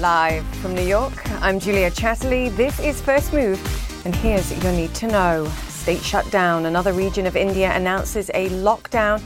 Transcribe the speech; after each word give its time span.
Live 0.00 0.46
from 0.62 0.74
New 0.74 0.86
York, 0.86 1.12
I'm 1.42 1.60
Julia 1.60 1.90
Chatterley. 1.90 2.48
This 2.56 2.80
is 2.80 3.02
First 3.02 3.34
Move, 3.34 3.60
and 4.06 4.16
here's 4.16 4.50
your 4.64 4.72
need 4.72 4.94
to 4.94 5.06
know. 5.06 5.46
State 5.68 6.00
shutdown. 6.00 6.64
Another 6.64 6.94
region 6.94 7.26
of 7.26 7.36
India 7.36 7.70
announces 7.76 8.30
a 8.30 8.48
lockdown 8.48 9.22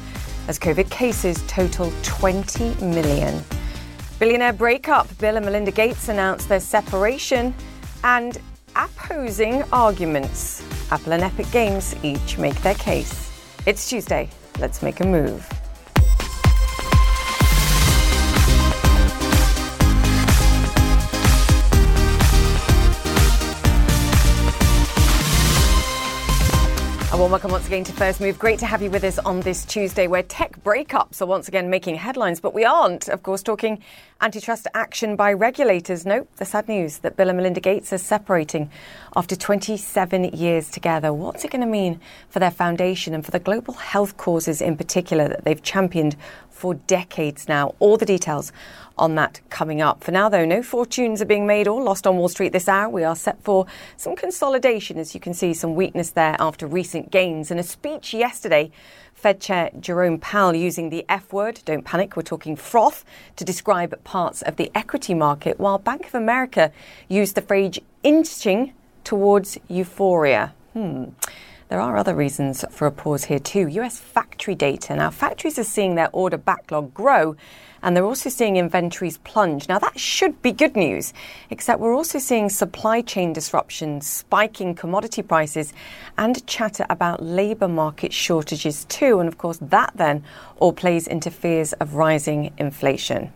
as 0.49 0.59
COVID 0.59 0.91
cases 0.91 1.41
total 1.47 1.93
20 2.03 2.75
million. 2.85 3.45
Billionaire 4.19 4.53
breakup. 4.53 5.07
Bill 5.19 5.37
and 5.37 5.47
Melinda 5.47 5.71
Gates 5.71 6.09
announced 6.09 6.49
their 6.49 6.59
separation 6.59 7.55
and 8.03 8.39
opposing 8.75 9.63
arguments. 9.73 10.61
Apple 10.91 11.13
and 11.13 11.23
Epic 11.23 11.49
Games 11.53 11.95
each 12.03 12.37
make 12.37 12.61
their 12.63 12.75
case. 12.75 13.31
It's 13.65 13.89
Tuesday. 13.89 14.29
Let's 14.59 14.83
make 14.83 14.99
a 14.99 15.07
move. 15.07 15.49
Warm 27.25 27.31
welcome 27.33 27.53
once 27.53 27.67
again 27.67 27.83
to 27.83 27.93
First 27.95 28.21
Move. 28.21 28.39
Great 28.39 28.59
to 28.59 28.67
have 28.67 28.83
you 28.83 28.91
with 28.91 29.03
us 29.03 29.19
on 29.21 29.41
this 29.41 29.65
Tuesday 29.65 30.07
where 30.07 30.23
tech 30.23 30.63
breakups 30.63 31.23
are 31.23 31.27
once 31.27 31.49
again 31.49 31.71
making 31.71 31.95
headlines, 31.95 32.39
but 32.39 32.53
we 32.53 32.67
aren't, 32.67 33.09
of 33.09 33.23
course, 33.23 33.43
talking 33.43 33.83
antitrust 34.21 34.67
action 34.75 35.17
by 35.17 35.33
regulators. 35.33 36.05
No, 36.05 36.29
the 36.37 36.45
sad 36.45 36.69
news 36.69 36.99
that 36.99 37.17
Bill 37.17 37.31
and 37.31 37.39
Melinda 37.39 37.61
Gates 37.61 37.95
are 37.95 37.99
separating 37.99 38.71
after 39.17 39.37
27 39.37 40.25
years 40.35 40.69
together. 40.71 41.15
What's 41.15 41.47
it 41.47 41.51
going 41.51 41.63
to 41.63 41.67
mean 41.67 41.99
for 42.29 42.41
their 42.41 42.51
foundation 42.51 43.15
and 43.15 43.25
for 43.25 43.31
the 43.31 43.41
global 43.41 43.73
health 43.73 44.19
causes 44.19 44.61
in 44.61 44.77
particular 44.77 45.27
that 45.27 45.47
they've 45.47 45.63
championed 45.63 46.17
for 46.55 46.75
decades 46.75 47.49
now? 47.49 47.75
All 47.79 47.97
the 47.97 48.07
details 48.07 48.53
on 48.97 49.17
that 49.17 49.41
coming 49.51 49.81
up. 49.81 50.05
For 50.05 50.13
now, 50.13 50.29
though, 50.29 50.45
no 50.45 50.63
fortunes 50.63 51.21
are 51.21 51.27
being 51.27 51.47
made 51.47 51.67
or 51.67 51.83
lost 51.83 52.07
on 52.07 52.17
Wall 52.17 52.29
Street 52.29 52.53
this 52.53 52.69
hour. 52.69 52.89
We 52.89 53.03
are 53.03 53.17
set 53.17 53.43
for 53.43 53.67
some 53.97 54.15
consolidation, 54.15 54.99
as 54.99 55.15
you 55.15 55.21
can 55.21 55.35
see, 55.35 55.53
some 55.53 55.75
weakness 55.75 56.11
there 56.11 56.37
after 56.39 56.67
recent 56.67 57.11
gains. 57.11 57.51
And 57.51 57.59
a 57.59 57.65
speech 57.65 58.15
yesterday, 58.15 58.71
Fed 59.15 59.41
Chair 59.41 59.71
Jerome 59.81 60.19
Powell 60.19 60.55
using 60.55 60.91
the 60.91 61.05
F 61.09 61.33
word, 61.33 61.61
don't 61.65 61.85
panic, 61.85 62.17
we're 62.17 62.23
talking 62.23 62.57
froth, 62.57 63.05
to 63.37 63.45
describe 63.45 64.03
parts 64.05 64.43
of 64.43 64.57
the 64.57 64.71
equity 64.75 65.15
market, 65.15 65.59
while 65.59 65.79
Bank 65.79 66.07
of 66.07 66.15
America 66.15 66.71
used 67.09 67.35
the 67.35 67.43
phrase 67.43 67.79
inching 68.03 68.75
towards 69.03 69.59
euphoria. 69.69 70.55
Hmm. 70.73 71.07
There 71.69 71.81
are 71.81 71.97
other 71.97 72.15
reasons 72.15 72.65
for 72.71 72.87
a 72.87 72.93
pause 72.93 73.25
here 73.25 73.39
too. 73.39 73.67
US 73.69 73.99
factory 73.99 74.55
data. 74.55 74.95
Now, 74.95 75.11
factories 75.11 75.59
are 75.59 75.65
seeing 75.65 75.95
their 75.95 76.11
order 76.13 76.37
backlog 76.37 76.93
grow 76.93 77.37
and 77.83 77.97
they're 77.97 78.05
also 78.05 78.31
seeing 78.31 78.57
inventories 78.57 79.19
plunge. 79.19 79.69
Now, 79.69 79.79
that 79.79 79.99
should 79.99 80.41
be 80.43 80.53
good 80.53 80.77
news, 80.77 81.13
except 81.51 81.81
we're 81.81 81.95
also 81.95 82.19
seeing 82.19 82.49
supply 82.49 83.01
chain 83.01 83.33
disruptions, 83.33 84.07
spiking 84.07 84.75
commodity 84.75 85.23
prices, 85.23 85.73
and 86.17 86.47
chatter 86.47 86.87
about 86.89 87.23
labour 87.23 87.69
market 87.69 88.13
shortages 88.13 88.85
too. 88.87 89.21
And 89.21 89.29
of 89.29 89.39
course, 89.39 89.59
that 89.61 89.93
then 89.95 90.23
all 90.59 90.73
plays 90.73 91.07
into 91.07 91.31
fears 91.31 91.73
of 91.75 91.95
rising 91.95 92.53
inflation. 92.59 93.33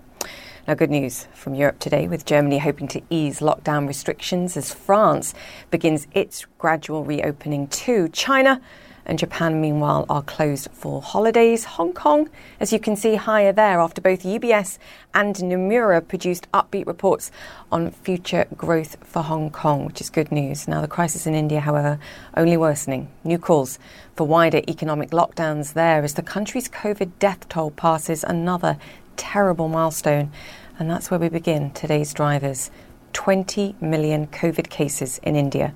Now, 0.69 0.75
good 0.75 0.91
news 0.91 1.27
from 1.33 1.55
Europe 1.55 1.79
today, 1.79 2.09
with 2.09 2.27
Germany 2.27 2.59
hoping 2.59 2.89
to 2.89 3.01
ease 3.09 3.41
lockdown 3.41 3.89
restrictions 3.89 4.55
as 4.55 4.71
France 4.71 5.33
begins 5.71 6.07
its 6.13 6.45
gradual 6.59 7.05
reopening 7.05 7.69
too. 7.69 8.11
China 8.11 8.61
and 9.07 9.19
Japan, 9.19 9.63
meanwhile, 9.63 10.05
are 10.11 10.21
closed 10.21 10.69
for 10.75 11.01
holidays. 11.01 11.65
Hong 11.65 11.95
Kong, 11.95 12.29
as 12.61 12.71
you 12.71 12.79
can 12.79 12.97
see, 12.97 13.15
higher 13.15 13.51
there 13.51 13.81
after 13.81 14.03
both 14.03 14.25
UBS 14.25 14.77
and 15.15 15.35
Nomura 15.37 16.07
produced 16.07 16.47
upbeat 16.53 16.87
reports 16.87 17.31
on 17.73 17.91
future 17.91 18.47
growth 18.55 18.99
for 19.03 19.23
Hong 19.23 19.49
Kong, 19.49 19.87
which 19.87 20.03
is 20.03 20.11
good 20.11 20.31
news. 20.31 20.69
Now, 20.69 20.83
the 20.83 20.87
crisis 20.87 21.27
in 21.27 21.35
India, 21.35 21.61
however, 21.61 21.99
only 22.37 22.59
worsening. 22.59 23.09
New 23.25 23.39
calls 23.39 23.79
for 24.17 24.27
wider 24.27 24.61
economic 24.69 25.13
lockdowns 25.13 25.73
there 25.73 26.05
as 26.05 26.13
the 26.13 26.23
country's 26.23 26.69
COVID 26.69 27.13
death 27.19 27.49
toll 27.49 27.71
passes 27.71 28.23
another 28.23 28.77
terrible 29.19 29.69
milestone. 29.69 30.33
And 30.79 30.89
that's 30.89 31.11
where 31.11 31.21
we 31.21 31.29
begin 31.29 31.73
today's 31.73 32.15
drivers 32.15 32.71
20 33.13 33.77
million 33.81 34.27
COVID 34.29 34.71
cases 34.71 35.19
in 35.23 35.37
India. 35.37 35.75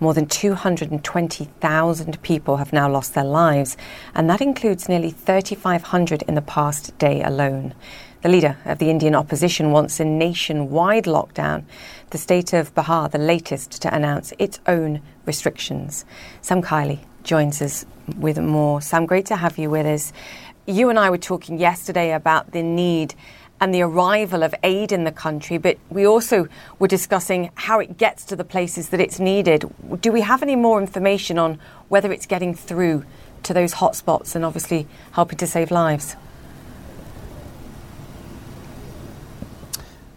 More 0.00 0.14
than 0.14 0.26
220,000 0.26 2.22
people 2.22 2.56
have 2.56 2.72
now 2.72 2.90
lost 2.90 3.14
their 3.14 3.24
lives, 3.24 3.76
and 4.14 4.28
that 4.28 4.40
includes 4.40 4.88
nearly 4.88 5.10
3,500 5.10 6.22
in 6.22 6.34
the 6.34 6.42
past 6.42 6.98
day 6.98 7.22
alone. 7.22 7.72
The 8.22 8.28
leader 8.28 8.56
of 8.64 8.78
the 8.78 8.90
Indian 8.90 9.14
opposition 9.14 9.70
wants 9.70 10.00
a 10.00 10.04
nationwide 10.04 11.04
lockdown. 11.04 11.64
The 12.10 12.18
state 12.18 12.52
of 12.52 12.74
Bihar, 12.74 13.10
the 13.10 13.18
latest 13.18 13.80
to 13.82 13.94
announce 13.94 14.32
its 14.38 14.58
own 14.66 15.02
restrictions. 15.24 16.04
Sam 16.40 16.62
Kiley 16.62 17.00
joins 17.22 17.62
us 17.62 17.84
with 18.16 18.38
more. 18.38 18.80
Sam, 18.80 19.06
great 19.06 19.26
to 19.26 19.36
have 19.36 19.58
you 19.58 19.70
with 19.70 19.86
us. 19.86 20.12
You 20.66 20.90
and 20.90 20.98
I 20.98 21.10
were 21.10 21.18
talking 21.18 21.58
yesterday 21.58 22.12
about 22.12 22.52
the 22.52 22.62
need 22.62 23.14
and 23.60 23.74
the 23.74 23.82
arrival 23.82 24.44
of 24.44 24.54
aid 24.62 24.92
in 24.92 25.02
the 25.02 25.10
country, 25.10 25.58
but 25.58 25.76
we 25.90 26.06
also 26.06 26.46
were 26.78 26.86
discussing 26.86 27.50
how 27.54 27.80
it 27.80 27.96
gets 27.96 28.24
to 28.26 28.36
the 28.36 28.44
places 28.44 28.90
that 28.90 29.00
it's 29.00 29.18
needed. 29.18 29.68
Do 30.00 30.12
we 30.12 30.20
have 30.20 30.42
any 30.42 30.54
more 30.54 30.80
information 30.80 31.36
on 31.36 31.58
whether 31.88 32.12
it's 32.12 32.26
getting 32.26 32.54
through 32.54 33.04
to 33.42 33.52
those 33.52 33.74
hotspots 33.74 34.36
and 34.36 34.44
obviously 34.44 34.86
helping 35.12 35.38
to 35.38 35.48
save 35.48 35.72
lives? 35.72 36.14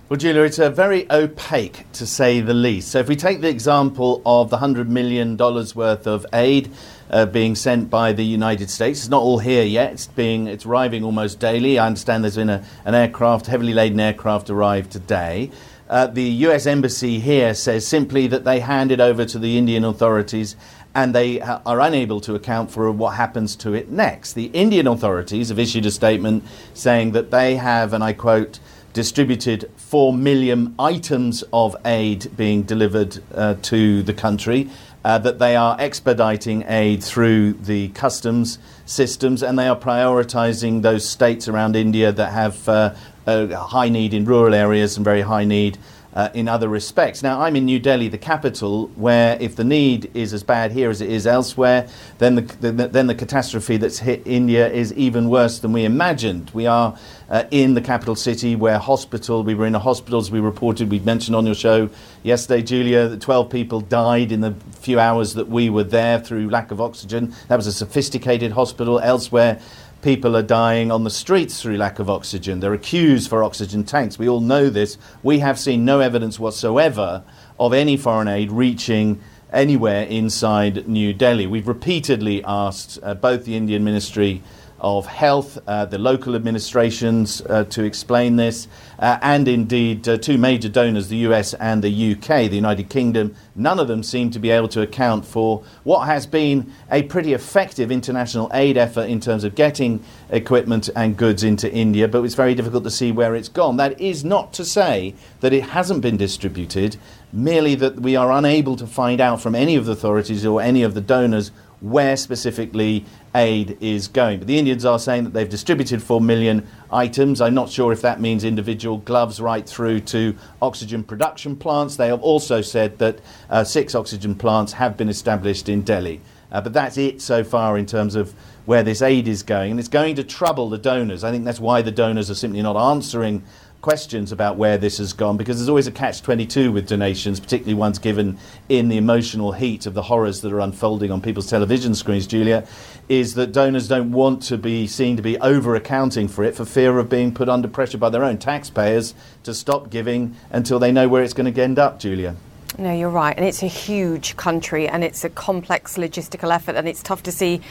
Well, 0.10 0.18
Julia, 0.18 0.44
it's 0.44 0.60
a 0.60 0.70
very 0.70 1.12
opaque 1.12 1.92
to 1.94 2.06
say 2.06 2.40
the 2.40 2.54
least. 2.54 2.92
So, 2.92 3.00
if 3.00 3.08
we 3.08 3.16
take 3.16 3.42
the 3.42 3.50
example 3.50 4.22
of 4.24 4.52
the 4.52 4.58
$100 4.58 4.88
million 4.88 5.36
worth 5.38 6.06
of 6.06 6.28
aid 6.32 6.72
uh, 7.10 7.26
being 7.26 7.56
sent 7.56 7.90
by 7.90 8.14
the 8.14 8.26
United 8.26 8.70
States. 8.70 9.00
It's 9.00 9.10
not 9.10 9.22
all 9.22 9.40
here 9.40 9.64
yet. 9.64 9.94
It's 9.94 10.08
being 10.08 10.48
it's 10.48 10.66
arriving 10.66 11.04
almost 11.04 11.40
daily. 11.40 11.78
I 11.80 11.88
understand 11.88 12.24
there's 12.24 12.36
been 12.36 12.50
a, 12.50 12.64
an 12.86 12.96
aircraft, 12.96 13.48
heavily 13.48 13.74
laden 13.74 14.00
aircraft, 14.00 14.50
arrived 14.50 14.91
today. 14.91 15.52
Uh, 15.88 16.08
the 16.08 16.24
U.S. 16.24 16.66
embassy 16.66 17.20
here 17.20 17.53
says 17.53 17.88
simply 17.88 18.26
that 18.28 18.44
they 18.44 18.59
hand 18.59 18.91
it 18.91 19.00
over 19.00 19.24
to 19.26 19.38
the 19.38 19.58
Indian 19.58 19.84
authorities 19.84 20.56
and 20.96 21.14
they 21.14 21.41
are 21.41 21.82
unable 21.82 22.22
to 22.22 22.35
account 22.35 22.72
for 22.72 22.90
what 22.90 23.16
happens 23.16 23.56
to 23.58 23.74
it 23.74 23.91
next. 23.91 24.34
The 24.34 24.46
Indian 24.46 24.88
authorities 24.88 25.50
have 25.50 25.59
issued 25.59 25.85
a 25.85 25.91
statement 25.91 26.44
saying 26.74 27.12
that 27.12 27.32
they 27.32 27.58
have, 27.58 27.91
and 27.94 28.02
I 28.02 28.14
quote, 28.14 28.59
distributed 28.94 29.70
4 29.76 30.14
million 30.14 30.74
items 30.79 31.44
of 31.52 31.76
aid 31.84 32.32
being 32.38 32.64
delivered 32.64 33.22
uh, 33.34 33.56
to 33.64 34.03
the 34.03 34.14
country 34.14 34.70
uh, 35.05 35.19
that 35.19 35.37
they 35.37 35.55
are 35.55 35.78
expediting 35.79 36.63
aid 36.67 37.03
through 37.03 37.53
the 37.53 37.90
customs 37.90 38.57
systems 38.87 39.43
and 39.43 39.57
they 39.57 39.67
are 39.67 39.78
prioritizing 39.78 40.81
those 40.81 41.07
states 41.07 41.47
around 41.47 41.75
India 41.75 42.11
that 42.11 42.34
have 42.34 42.67
uh, 42.67 42.93
uh, 43.28 43.47
high 43.55 43.87
need 43.87 44.16
in 44.16 44.25
rural 44.25 44.55
areas 44.55 44.97
and 44.97 45.03
very 45.03 45.22
high 45.22 45.46
need 45.46 45.78
uh, 46.16 46.29
in 46.34 46.47
other 46.47 46.70
respects. 46.70 47.22
Now, 47.22 47.41
I'm 47.41 47.56
in 47.56 47.66
New 47.66 47.79
Delhi, 47.79 48.08
the 48.08 48.17
capital, 48.17 48.88
where 48.96 49.38
if 49.41 49.56
the 49.56 49.64
need 49.64 50.09
is 50.14 50.34
as 50.34 50.44
bad 50.44 50.72
here 50.72 50.90
as 50.90 51.02
it 51.02 51.09
is 51.09 51.28
elsewhere, 51.28 51.88
then 52.20 52.35
the, 52.35 52.41
the 52.41 52.72
then 52.72 53.08
the 53.08 53.16
catastrophe 53.16 53.78
that's 53.78 54.00
hit 54.00 54.22
India 54.26 54.72
is 54.72 54.94
even 54.94 55.29
worse 55.29 55.59
than 55.59 55.73
we 55.73 55.84
imagined. 55.84 56.52
We 56.53 56.67
are 56.67 56.97
uh, 57.29 57.44
in 57.52 57.73
the 57.73 57.82
capital 57.82 58.16
city 58.16 58.56
where 58.56 58.78
hospital, 58.78 59.44
we 59.44 59.56
were 59.56 59.66
in 59.66 59.76
a 59.76 59.79
hospital, 59.79 60.20
as 60.20 60.32
we 60.32 60.40
reported, 60.40 60.90
we 60.90 61.00
mentioned 61.00 61.35
on 61.35 61.46
your 61.46 61.56
show 61.56 61.90
yesterday, 62.23 62.62
Julia, 62.62 63.08
that 63.08 63.22
12 63.22 63.50
people 63.50 63.82
died 63.82 64.32
in 64.32 64.41
the 64.41 64.56
few 64.79 65.00
hours 65.00 65.34
that 65.34 65.47
we 65.47 65.70
were 65.70 65.84
there 65.84 66.20
through 66.20 66.50
lack 66.50 66.72
of 66.72 66.79
oxygen. 66.79 67.34
That 67.47 67.56
was 67.56 67.67
a 67.67 67.73
sophisticated 67.73 68.52
hospital. 68.52 69.00
Elsewhere, 69.00 69.59
people 70.05 70.37
are 70.37 70.43
dying 70.43 70.91
on 70.91 71.03
the 71.03 71.09
streets 71.09 71.59
through 71.59 71.78
lack 71.78 71.97
of 71.97 72.11
oxygen. 72.11 72.59
There 72.59 72.72
are 72.72 72.78
queues 72.78 73.25
for 73.25 73.43
oxygen 73.43 73.84
tanks. 73.84 74.19
We 74.19 74.29
all 74.29 74.40
know 74.40 74.69
this. 74.69 74.99
We 75.23 75.40
have 75.40 75.57
seen 75.57 75.84
no 75.84 75.99
evidence 75.99 76.40
whatsoever 76.40 77.23
of 77.59 77.73
any 77.73 77.97
foreign 77.97 78.28
aid 78.28 78.52
reaching 78.52 79.19
anywhere 79.52 80.03
inside 80.03 80.87
New 80.87 81.11
Delhi. 81.11 81.47
We've 81.47 81.67
repeatedly 81.67 82.43
asked 82.43 82.99
uh, 83.02 83.16
both 83.16 83.46
the 83.46 83.55
Indian 83.55 83.84
Ministry 83.84 84.43
of 84.80 85.06
Health, 85.06 85.58
uh, 85.68 85.86
the 85.86 85.98
local 85.98 86.36
administrations 86.36 87.42
uh, 87.42 87.64
to 87.66 87.84
explain 87.84 88.36
this, 88.36 88.68
uh, 89.00 89.18
and 89.22 89.48
indeed 89.48 90.08
uh, 90.08 90.18
two 90.18 90.38
major 90.38 90.70
donors, 90.70 91.08
the 91.08 91.18
US 91.18 91.54
and 91.56 91.84
the 91.84 92.14
UK, 92.14 92.50
the 92.50 92.56
United 92.56 92.90
Kingdom. 92.90 93.36
None 93.56 93.80
of 93.80 93.88
them 93.88 94.04
seem 94.04 94.32
to 94.32 94.40
be 94.40 94.50
able 94.52 94.68
to 94.70 94.82
account 94.82 95.26
for 95.26 95.64
what 95.84 96.06
has 96.06 96.28
been 96.28 96.72
a 96.92 97.04
pretty 97.04 97.34
effective 97.34 97.92
international 97.92 98.50
aid 98.54 98.78
effort 98.78 99.10
in 99.10 99.20
terms 99.20 99.44
of 99.44 99.56
getting 99.56 100.04
equipment 100.30 100.90
and 100.96 101.18
goods 101.18 101.44
into 101.44 101.72
India, 101.72 102.08
but 102.08 102.24
it's 102.24 102.36
very 102.36 102.54
difficult 102.54 102.84
to 102.84 102.92
see 102.92 103.12
where 103.12 103.36
it's 103.36 103.50
gone. 103.50 103.78
That 103.78 104.00
is 104.00 104.24
not 104.24 104.54
to 104.54 104.66
say 104.66 105.16
that 105.40 105.54
it 105.54 105.64
hasn't 105.64 106.02
been 106.02 106.18
distributed, 106.18 106.98
merely 107.32 107.76
that 107.76 108.00
we 108.00 108.16
are 108.16 108.32
unable 108.32 108.76
to 108.76 108.88
find 108.88 109.22
out 109.22 109.42
from 109.42 109.56
any 109.56 109.76
of 109.76 109.86
the 109.86 109.94
authorities 109.94 110.46
or 110.46 110.62
any 110.62 110.84
of 110.84 110.94
the 110.94 111.02
donors 111.02 111.52
where 111.85 112.17
specifically 112.17 113.05
aid 113.35 113.78
is 113.79 114.08
going. 114.08 114.40
But 114.40 114.47
the 114.47 114.58
Indians 114.58 114.85
are 114.85 114.97
saying 114.97 115.23
that 115.26 115.34
they've 115.34 115.47
distributed 115.47 116.02
4 116.02 116.20
million 116.20 116.67
items. 116.91 117.41
I'm 117.41 117.53
not 117.53 117.70
sure 117.70 117.93
if 117.93 118.02
that 118.02 118.20
means 118.20 118.43
individual 118.43 118.97
gloves 118.97 119.40
right 119.40 119.67
through 119.70 119.99
to 120.02 120.35
oxygen 120.64 121.03
production 121.03 121.55
plants. 121.55 121.96
They 121.96 122.08
have 122.08 122.23
also 122.23 122.61
said 122.61 122.97
that 122.97 123.20
uh, 123.52 123.64
six 123.64 123.93
oxygen 123.93 124.34
plants 124.34 124.73
have 124.73 124.97
been 124.97 125.09
established 125.09 125.70
in 125.70 125.84
Delhi. 125.84 126.22
Uh, 126.52 126.61
but 126.61 126.73
that's 126.73 126.97
it 126.97 127.22
so 127.22 127.43
far 127.43 127.78
in 127.78 127.85
terms 127.85 128.16
of 128.16 128.34
where 128.66 128.81
this 128.81 129.03
aid 129.03 129.28
is 129.28 129.43
going. 129.43 129.70
And 129.72 129.79
it's 129.79 129.90
going 129.90 130.16
to 130.16 130.23
trouble 130.23 130.70
the 130.70 130.79
donors. 130.79 131.23
I 131.23 131.31
think 131.31 131.46
that's 131.46 131.59
why 131.59 131.84
the 131.84 131.91
donors 131.91 132.31
are 132.31 132.35
simply 132.35 132.64
not 132.64 132.78
answering 132.78 133.43
questions 133.85 134.32
about 134.32 134.58
where 134.58 134.79
this 134.79 134.97
has 134.97 135.14
gone 135.14 135.37
because 135.37 135.58
there's 135.58 135.70
always 135.70 135.85
a 135.85 135.91
catch 135.91 136.23
22 136.23 136.72
with 136.72 136.87
donations, 136.87 137.40
particularly 137.40 137.76
ones 137.76 137.99
given 137.99 138.35
in 138.67 138.90
the 138.90 138.97
emotional 138.97 139.52
heat 139.52 139.85
of 139.85 139.93
the 139.93 140.02
horrors 140.02 140.41
that 140.41 140.52
are 140.52 140.59
unfolding 140.59 141.11
on 141.11 141.22
people's 141.22 141.47
television 141.47 141.93
screens, 141.93 142.26
Julia, 142.26 142.67
is 143.09 143.35
that 143.35 143.52
donors 143.52 143.87
don't 143.87 144.11
want 144.11 144.41
to 144.41 144.58
be 144.58 144.87
seen 144.87 145.17
to 145.17 145.22
be 145.22 145.37
over 145.37 145.76
accounting 145.76 146.28
for 146.28 146.43
it 146.43 146.55
for 146.55 146.66
fear 146.66 146.97
of 146.97 147.09
being 147.09 147.32
put 147.32 147.47
under 147.47 147.67
pressure 147.67 147.99
by 147.99 148.09
their 148.09 148.23
own 148.23 148.40
taxpayers 148.40 149.14
to 149.43 149.53
stop 149.53 149.91
giving 149.91 150.35
until 150.49 150.79
they 150.79 150.91
know 150.91 151.08
where 151.08 151.22
it's 151.22 151.35
going 151.35 151.53
to 151.53 151.61
end 151.61 151.78
up, 151.78 151.99
Julia. 151.99 152.35
No, 152.79 152.91
you're 152.91 153.08
right. 153.11 153.38
And 153.38 153.46
it's 153.46 153.61
a 153.61 153.67
huge 153.67 154.35
country 154.35 154.88
and 154.88 155.03
it's 155.03 155.23
a 155.23 155.29
complex 155.29 155.96
logistical 155.96 156.52
effort, 156.52 156.76
and 156.76 156.88
it's 156.88 157.03
tough 157.03 157.22
to 157.22 157.31
see 157.31 157.61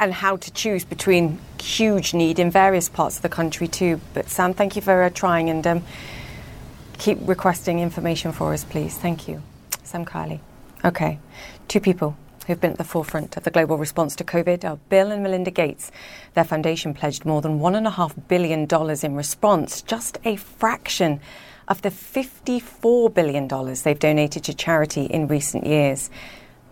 and 0.00 0.14
how 0.14 0.36
to 0.36 0.50
choose 0.52 0.84
between 0.84 1.38
huge 1.60 2.14
need 2.14 2.38
in 2.38 2.50
various 2.50 2.88
parts 2.88 3.16
of 3.16 3.22
the 3.22 3.28
country 3.28 3.68
too. 3.68 4.00
But 4.14 4.30
Sam, 4.30 4.54
thank 4.54 4.74
you 4.74 4.82
for 4.82 5.02
uh, 5.02 5.10
trying 5.10 5.50
and 5.50 5.64
um, 5.66 5.82
keep 6.98 7.18
requesting 7.20 7.78
information 7.78 8.32
for 8.32 8.54
us, 8.54 8.64
please. 8.64 8.96
Thank 8.96 9.28
you. 9.28 9.42
Sam 9.84 10.06
Kiley. 10.06 10.40
Okay, 10.84 11.18
two 11.68 11.80
people 11.80 12.16
who've 12.46 12.60
been 12.60 12.72
at 12.72 12.78
the 12.78 12.84
forefront 12.84 13.36
of 13.36 13.44
the 13.44 13.50
global 13.50 13.76
response 13.76 14.16
to 14.16 14.24
COVID 14.24 14.64
are 14.64 14.76
Bill 14.88 15.12
and 15.12 15.22
Melinda 15.22 15.50
Gates. 15.50 15.92
Their 16.34 16.44
foundation 16.44 16.94
pledged 16.94 17.26
more 17.26 17.42
than 17.42 17.60
$1.5 17.60 18.28
billion 18.28 18.66
in 19.04 19.14
response, 19.14 19.82
just 19.82 20.18
a 20.24 20.36
fraction 20.36 21.20
of 21.68 21.82
the 21.82 21.90
$54 21.90 23.12
billion 23.12 23.46
they've 23.84 23.98
donated 23.98 24.42
to 24.44 24.54
charity 24.54 25.04
in 25.04 25.28
recent 25.28 25.66
years. 25.66 26.10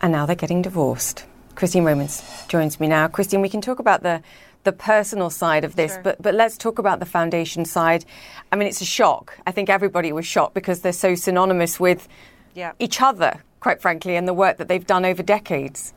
And 0.01 0.13
now 0.13 0.27
they're 0.27 0.35
getting 0.35 0.63
divorced. 0.63 1.27
Christine 1.58 1.82
Romans 1.82 2.22
joins 2.46 2.78
me 2.78 2.87
now. 2.87 3.08
Christine, 3.08 3.40
we 3.40 3.49
can 3.49 3.60
talk 3.60 3.81
about 3.81 4.05
the 4.05 4.22
the 4.62 4.70
personal 4.70 5.28
side 5.28 5.64
of 5.64 5.75
this, 5.75 5.93
sure. 5.93 6.02
but 6.05 6.22
but 6.22 6.32
let's 6.32 6.56
talk 6.56 6.78
about 6.78 7.00
the 7.00 7.06
foundation 7.06 7.64
side. 7.64 8.05
I 8.52 8.56
mean, 8.56 8.69
it's 8.69 8.81
a 8.81 8.84
shock. 8.84 9.37
I 9.44 9.50
think 9.50 9.69
everybody 9.69 10.12
was 10.12 10.25
shocked 10.25 10.55
because 10.55 10.82
they're 10.82 10.93
so 10.93 11.16
synonymous 11.16 11.81
with 11.81 12.06
yeah. 12.55 12.75
each 12.78 13.02
other, 13.02 13.43
quite 13.58 13.82
frankly, 13.82 14.14
and 14.14 14.28
the 14.28 14.34
work 14.34 14.58
that 14.58 14.69
they've 14.69 14.87
done 14.87 15.05
over 15.05 15.20
decades. 15.20 15.94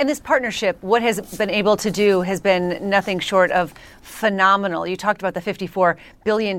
And 0.00 0.08
this 0.08 0.18
partnership, 0.18 0.82
what 0.82 1.02
has 1.02 1.20
been 1.36 1.50
able 1.50 1.76
to 1.76 1.90
do 1.90 2.22
has 2.22 2.40
been 2.40 2.88
nothing 2.88 3.18
short 3.18 3.50
of 3.50 3.74
phenomenal. 4.00 4.86
You 4.86 4.96
talked 4.96 5.20
about 5.20 5.34
the 5.34 5.42
$54 5.42 5.98
billion 6.24 6.56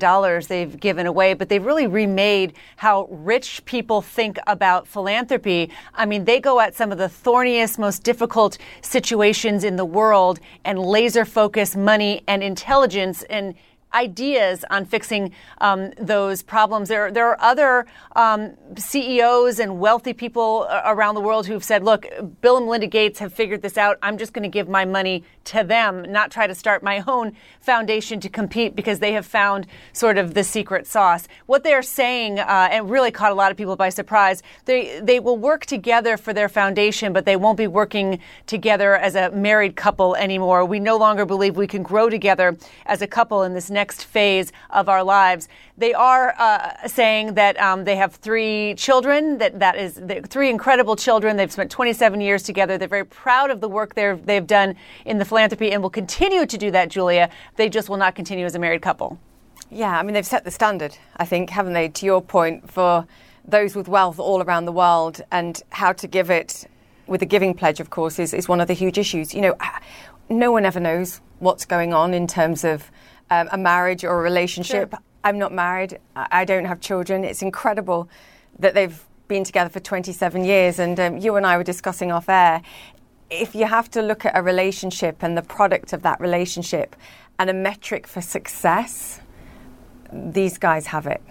they've 0.47 0.79
given 0.79 1.07
away, 1.07 1.33
but 1.33 1.49
they've 1.49 1.65
really 1.65 1.87
remade 1.87 2.53
how 2.75 3.07
rich 3.09 3.65
people 3.65 4.03
think 4.03 4.37
about 4.45 4.85
philanthropy. 4.85 5.71
I 5.95 6.05
mean, 6.05 6.25
they 6.25 6.39
go 6.39 6.59
at 6.59 6.75
some 6.75 6.91
of 6.91 6.99
the 6.99 7.09
thorniest, 7.09 7.79
most 7.79 8.03
difficult 8.03 8.59
situations 8.81 9.63
in 9.63 9.75
the 9.75 9.85
world 9.85 10.39
and 10.63 10.77
laser 10.77 11.25
focus 11.25 11.75
money 11.75 12.21
and 12.27 12.43
intelligence 12.43 13.23
and 13.23 13.55
ideas 13.93 14.63
on 14.69 14.85
fixing 14.85 15.31
um, 15.59 15.91
those 15.99 16.41
problems. 16.41 16.89
There, 16.89 17.11
there 17.11 17.27
are 17.27 17.41
other 17.41 17.85
um, 18.15 18.53
CEOs 18.77 19.59
and 19.59 19.79
wealthy 19.79 20.13
people 20.13 20.67
around 20.85 21.15
the 21.15 21.21
world 21.21 21.47
who've 21.47 21.63
said, 21.63 21.83
look, 21.83 22.07
Bill 22.41 22.57
and 22.57 22.65
Melinda 22.65 22.87
Gates 22.87 23.19
have 23.19 23.33
figured 23.33 23.61
this 23.61 23.77
out. 23.77 23.97
I'm 24.01 24.17
just 24.17 24.33
going 24.33 24.43
to 24.43 24.49
give 24.49 24.69
my 24.69 24.85
money 24.85 25.23
to 25.45 25.63
them, 25.63 26.03
not 26.11 26.31
try 26.31 26.47
to 26.47 26.55
start 26.55 26.83
my 26.83 27.03
own 27.07 27.33
foundation 27.59 28.19
to 28.21 28.29
compete 28.29 28.75
because 28.75 28.99
they 28.99 29.13
have 29.13 29.25
found 29.25 29.67
sort 29.93 30.17
of 30.17 30.33
the 30.33 30.43
secret 30.43 30.87
sauce. 30.87 31.27
What 31.47 31.63
they're 31.63 31.81
saying, 31.81 32.39
uh, 32.39 32.69
and 32.71 32.89
really 32.89 33.11
caught 33.11 33.31
a 33.31 33.35
lot 33.35 33.51
of 33.51 33.57
people 33.57 33.75
by 33.75 33.89
surprise, 33.89 34.43
they, 34.65 34.99
they 35.01 35.19
will 35.19 35.37
work 35.37 35.65
together 35.65 36.15
for 36.15 36.33
their 36.33 36.49
foundation, 36.49 37.11
but 37.11 37.25
they 37.25 37.35
won't 37.35 37.57
be 37.57 37.67
working 37.67 38.19
together 38.45 38.95
as 38.95 39.15
a 39.15 39.31
married 39.31 39.75
couple 39.75 40.15
anymore. 40.15 40.63
We 40.63 40.79
no 40.79 40.97
longer 40.97 41.25
believe 41.25 41.57
we 41.57 41.67
can 41.67 41.83
grow 41.83 42.09
together 42.09 42.57
as 42.85 43.01
a 43.01 43.07
couple 43.07 43.43
in 43.43 43.53
this 43.53 43.69
next 43.69 43.80
phase 43.89 44.51
of 44.69 44.89
our 44.89 45.03
lives. 45.03 45.47
They 45.77 45.93
are 45.93 46.35
uh, 46.37 46.87
saying 46.87 47.33
that 47.35 47.59
um, 47.59 47.83
they 47.85 47.95
have 47.95 48.15
three 48.15 48.75
children, 48.75 49.37
that, 49.39 49.59
that 49.59 49.75
is 49.75 49.99
three 50.27 50.49
incredible 50.49 50.95
children. 50.95 51.37
They've 51.37 51.51
spent 51.51 51.71
27 51.71 52.21
years 52.21 52.43
together. 52.43 52.77
They're 52.77 52.87
very 52.87 53.05
proud 53.05 53.49
of 53.49 53.61
the 53.61 53.69
work 53.69 53.95
they've 53.95 54.47
done 54.47 54.75
in 55.05 55.17
the 55.17 55.25
philanthropy 55.25 55.71
and 55.71 55.81
will 55.81 55.89
continue 55.89 56.45
to 56.45 56.57
do 56.57 56.69
that, 56.71 56.89
Julia. 56.89 57.29
They 57.55 57.69
just 57.69 57.89
will 57.89 57.97
not 57.97 58.15
continue 58.15 58.45
as 58.45 58.55
a 58.55 58.59
married 58.59 58.81
couple. 58.81 59.19
Yeah, 59.69 59.97
I 59.97 60.03
mean, 60.03 60.13
they've 60.13 60.25
set 60.25 60.43
the 60.43 60.51
standard, 60.51 60.97
I 61.15 61.25
think, 61.25 61.49
haven't 61.49 61.73
they, 61.73 61.87
to 61.87 62.05
your 62.05 62.21
point, 62.21 62.69
for 62.69 63.07
those 63.45 63.75
with 63.75 63.87
wealth 63.87 64.19
all 64.19 64.43
around 64.43 64.65
the 64.65 64.71
world 64.71 65.21
and 65.31 65.61
how 65.69 65.93
to 65.93 66.07
give 66.07 66.29
it 66.29 66.67
with 67.07 67.21
the 67.21 67.25
giving 67.25 67.53
pledge, 67.53 67.79
of 67.79 67.89
course, 67.89 68.19
is, 68.19 68.33
is 68.33 68.47
one 68.47 68.61
of 68.61 68.67
the 68.67 68.73
huge 68.73 68.97
issues. 68.97 69.33
You 69.33 69.41
know, 69.41 69.55
no 70.29 70.51
one 70.51 70.65
ever 70.65 70.79
knows 70.79 71.21
what's 71.39 71.65
going 71.65 71.93
on 71.93 72.13
in 72.13 72.27
terms 72.27 72.63
of 72.63 72.91
um, 73.31 73.49
a 73.51 73.57
marriage 73.57 74.03
or 74.03 74.19
a 74.19 74.21
relationship. 74.21 74.91
Sure. 74.91 74.99
I'm 75.23 75.39
not 75.39 75.51
married, 75.51 75.99
I 76.15 76.45
don't 76.45 76.65
have 76.65 76.79
children. 76.79 77.23
It's 77.23 77.41
incredible 77.41 78.09
that 78.59 78.73
they've 78.73 79.03
been 79.27 79.43
together 79.43 79.69
for 79.69 79.79
27 79.79 80.43
years. 80.43 80.77
And 80.79 80.99
um, 80.99 81.17
you 81.17 81.35
and 81.35 81.45
I 81.45 81.57
were 81.57 81.63
discussing 81.63 82.11
off 82.11 82.27
air 82.29 82.61
if 83.31 83.55
you 83.55 83.65
have 83.65 83.89
to 83.91 84.01
look 84.01 84.25
at 84.25 84.37
a 84.37 84.41
relationship 84.43 85.23
and 85.23 85.37
the 85.37 85.41
product 85.41 85.93
of 85.93 86.03
that 86.03 86.19
relationship 86.19 86.95
and 87.39 87.49
a 87.49 87.53
metric 87.53 88.05
for 88.05 88.21
success, 88.21 89.21
these 90.11 90.57
guys 90.57 90.87
have 90.87 91.07
it. 91.07 91.21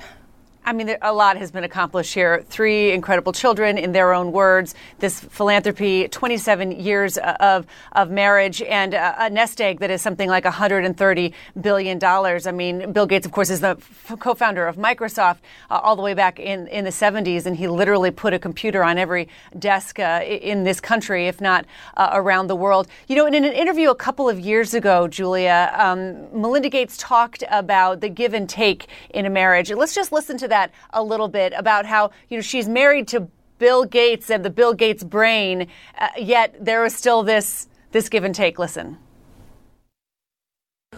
I 0.64 0.72
mean, 0.74 0.94
a 1.00 1.12
lot 1.12 1.38
has 1.38 1.50
been 1.50 1.64
accomplished 1.64 2.12
here. 2.12 2.44
Three 2.48 2.92
incredible 2.92 3.32
children, 3.32 3.78
in 3.78 3.92
their 3.92 4.12
own 4.12 4.30
words. 4.30 4.74
This 4.98 5.18
philanthropy, 5.18 6.06
27 6.08 6.72
years 6.72 7.16
uh, 7.16 7.36
of 7.40 7.66
of 7.92 8.10
marriage, 8.10 8.60
and 8.60 8.92
a, 8.92 9.24
a 9.24 9.30
nest 9.30 9.60
egg 9.60 9.80
that 9.80 9.90
is 9.90 10.02
something 10.02 10.28
like 10.28 10.44
130 10.44 11.32
billion 11.60 11.98
dollars. 11.98 12.46
I 12.46 12.52
mean, 12.52 12.92
Bill 12.92 13.06
Gates, 13.06 13.24
of 13.24 13.32
course, 13.32 13.48
is 13.48 13.60
the 13.60 13.78
f- 13.78 14.16
co-founder 14.18 14.66
of 14.66 14.76
Microsoft 14.76 15.38
uh, 15.70 15.80
all 15.82 15.96
the 15.96 16.02
way 16.02 16.12
back 16.12 16.38
in 16.38 16.66
in 16.68 16.84
the 16.84 16.90
70s, 16.90 17.46
and 17.46 17.56
he 17.56 17.66
literally 17.66 18.10
put 18.10 18.34
a 18.34 18.38
computer 18.38 18.84
on 18.84 18.98
every 18.98 19.28
desk 19.58 19.98
uh, 19.98 20.22
in 20.22 20.64
this 20.64 20.78
country, 20.78 21.26
if 21.26 21.40
not 21.40 21.64
uh, 21.96 22.10
around 22.12 22.48
the 22.48 22.56
world. 22.56 22.86
You 23.08 23.16
know, 23.16 23.26
in 23.26 23.34
an 23.34 23.44
interview 23.44 23.88
a 23.88 23.94
couple 23.94 24.28
of 24.28 24.38
years 24.38 24.74
ago, 24.74 25.08
Julia, 25.08 25.72
um, 25.76 26.38
Melinda 26.38 26.68
Gates 26.68 26.98
talked 26.98 27.42
about 27.50 28.02
the 28.02 28.10
give 28.10 28.34
and 28.34 28.48
take 28.48 28.88
in 29.08 29.24
a 29.24 29.30
marriage. 29.30 29.70
Let's 29.70 29.94
just 29.94 30.12
listen 30.12 30.36
to 30.38 30.49
that 30.50 30.72
a 30.90 31.02
little 31.02 31.28
bit 31.28 31.52
about 31.56 31.86
how, 31.86 32.10
you 32.28 32.36
know, 32.36 32.42
she's 32.42 32.68
married 32.68 33.08
to 33.08 33.28
Bill 33.58 33.84
Gates 33.84 34.30
and 34.30 34.44
the 34.44 34.50
Bill 34.50 34.74
Gates 34.74 35.02
brain, 35.02 35.66
uh, 35.98 36.08
yet 36.18 36.54
there 36.60 36.84
is 36.84 36.94
still 36.94 37.22
this, 37.22 37.68
this 37.92 38.08
give 38.08 38.24
and 38.24 38.34
take. 38.34 38.58
Listen 38.58 38.98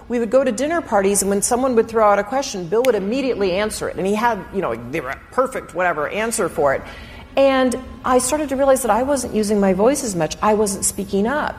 we 0.08 0.18
would 0.18 0.30
go 0.30 0.44
to 0.44 0.52
dinner 0.52 0.80
parties, 0.80 1.22
and 1.22 1.30
when 1.30 1.42
someone 1.42 1.74
would 1.76 1.88
throw 1.88 2.10
out 2.10 2.18
a 2.18 2.24
question, 2.24 2.66
Bill 2.66 2.82
would 2.84 2.94
immediately 2.94 3.52
answer 3.52 3.88
it. 3.88 3.96
And 3.96 4.06
he 4.06 4.14
had, 4.14 4.44
you 4.54 4.60
know, 4.60 4.74
the 4.74 5.00
perfect, 5.30 5.74
whatever, 5.74 6.08
answer 6.08 6.48
for 6.48 6.74
it. 6.74 6.82
And 7.36 7.74
I 8.04 8.18
started 8.18 8.50
to 8.50 8.56
realize 8.56 8.82
that 8.82 8.90
I 8.90 9.04
wasn't 9.04 9.34
using 9.34 9.58
my 9.58 9.72
voice 9.72 10.04
as 10.04 10.14
much, 10.14 10.36
I 10.42 10.54
wasn't 10.54 10.84
speaking 10.84 11.26
up. 11.26 11.56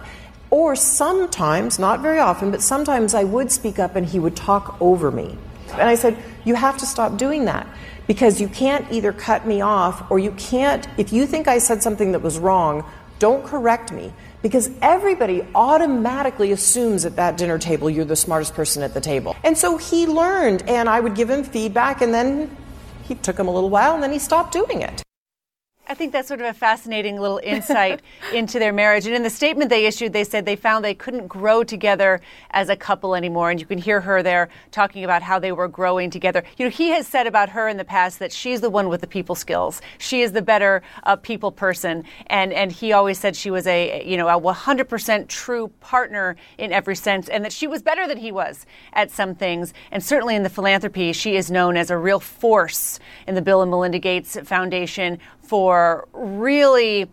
Or 0.49 0.75
sometimes, 0.75 1.79
not 1.79 2.01
very 2.01 2.19
often, 2.19 2.51
but 2.51 2.61
sometimes 2.61 3.15
I 3.15 3.23
would 3.23 3.51
speak 3.51 3.79
up 3.79 3.95
and 3.95 4.05
he 4.05 4.19
would 4.19 4.35
talk 4.35 4.77
over 4.79 5.09
me. 5.09 5.35
And 5.73 5.89
I 5.89 5.95
said, 5.95 6.17
You 6.45 6.55
have 6.55 6.77
to 6.77 6.85
stop 6.85 7.17
doing 7.17 7.45
that 7.45 7.67
because 8.07 8.41
you 8.41 8.47
can't 8.47 8.85
either 8.91 9.13
cut 9.13 9.47
me 9.47 9.61
off 9.61 10.09
or 10.11 10.19
you 10.19 10.31
can't, 10.31 10.87
if 10.97 11.13
you 11.13 11.25
think 11.25 11.47
I 11.47 11.57
said 11.57 11.81
something 11.81 12.11
that 12.11 12.21
was 12.21 12.37
wrong, 12.37 12.83
don't 13.19 13.45
correct 13.45 13.91
me 13.91 14.11
because 14.41 14.69
everybody 14.81 15.47
automatically 15.55 16.51
assumes 16.51 17.05
at 17.05 17.15
that 17.15 17.37
dinner 17.37 17.57
table 17.57 17.89
you're 17.89 18.05
the 18.05 18.15
smartest 18.15 18.53
person 18.53 18.83
at 18.83 18.93
the 18.93 19.01
table. 19.01 19.35
And 19.43 19.57
so 19.57 19.77
he 19.77 20.05
learned, 20.05 20.63
and 20.67 20.89
I 20.89 20.99
would 20.99 21.15
give 21.15 21.29
him 21.29 21.43
feedback, 21.43 22.01
and 22.01 22.13
then 22.13 22.55
he 23.03 23.15
took 23.15 23.39
him 23.39 23.47
a 23.47 23.51
little 23.51 23.69
while, 23.69 23.93
and 23.93 24.03
then 24.03 24.11
he 24.11 24.19
stopped 24.19 24.51
doing 24.51 24.81
it. 24.81 25.01
I 25.85 25.95
think 25.95 26.13
that's 26.13 26.29
sort 26.29 26.39
of 26.39 26.45
a 26.47 26.53
fascinating 26.53 27.19
little 27.19 27.41
insight 27.43 28.01
into 28.33 28.57
their 28.57 28.71
marriage. 28.71 29.05
And 29.05 29.13
in 29.13 29.21
the 29.21 29.29
statement 29.29 29.69
they 29.69 29.85
issued, 29.85 30.13
they 30.13 30.23
said 30.23 30.45
they 30.45 30.55
found 30.55 30.83
they 30.83 30.93
couldn't 30.93 31.27
grow 31.27 31.61
together 31.65 32.21
as 32.51 32.69
a 32.69 32.75
couple 32.77 33.15
anymore. 33.15 33.51
And 33.51 33.59
you 33.59 33.65
can 33.65 33.77
hear 33.77 33.99
her 33.99 34.23
there 34.23 34.47
talking 34.71 35.03
about 35.03 35.21
how 35.21 35.39
they 35.39 35.51
were 35.51 35.67
growing 35.67 36.09
together. 36.09 36.41
You 36.57 36.65
know, 36.65 36.69
he 36.69 36.89
has 36.89 37.05
said 37.05 37.27
about 37.27 37.49
her 37.49 37.67
in 37.67 37.75
the 37.75 37.83
past 37.83 38.19
that 38.19 38.31
she's 38.31 38.61
the 38.61 38.69
one 38.69 38.87
with 38.87 39.01
the 39.01 39.07
people 39.07 39.35
skills. 39.35 39.81
She 39.97 40.21
is 40.21 40.31
the 40.31 40.41
better 40.41 40.83
uh, 41.03 41.17
people 41.17 41.51
person. 41.51 42.05
And, 42.27 42.53
and 42.53 42.71
he 42.71 42.93
always 42.93 43.19
said 43.19 43.35
she 43.35 43.51
was 43.51 43.67
a, 43.67 44.05
you 44.05 44.15
know, 44.15 44.29
a 44.29 44.39
100% 44.39 45.27
true 45.27 45.67
partner 45.81 46.37
in 46.57 46.71
every 46.71 46.95
sense 46.95 47.27
and 47.27 47.43
that 47.43 47.51
she 47.51 47.67
was 47.67 47.81
better 47.81 48.07
than 48.07 48.17
he 48.17 48.31
was 48.31 48.65
at 48.93 49.11
some 49.11 49.35
things. 49.35 49.73
And 49.91 50.01
certainly 50.01 50.37
in 50.37 50.43
the 50.43 50.49
philanthropy, 50.49 51.11
she 51.11 51.35
is 51.35 51.51
known 51.51 51.75
as 51.75 51.91
a 51.91 51.97
real 51.97 52.21
force 52.21 52.99
in 53.27 53.35
the 53.35 53.41
Bill 53.41 53.61
and 53.61 53.69
Melinda 53.69 53.99
Gates 53.99 54.37
Foundation 54.45 55.19
for 55.43 56.07
really 56.13 57.09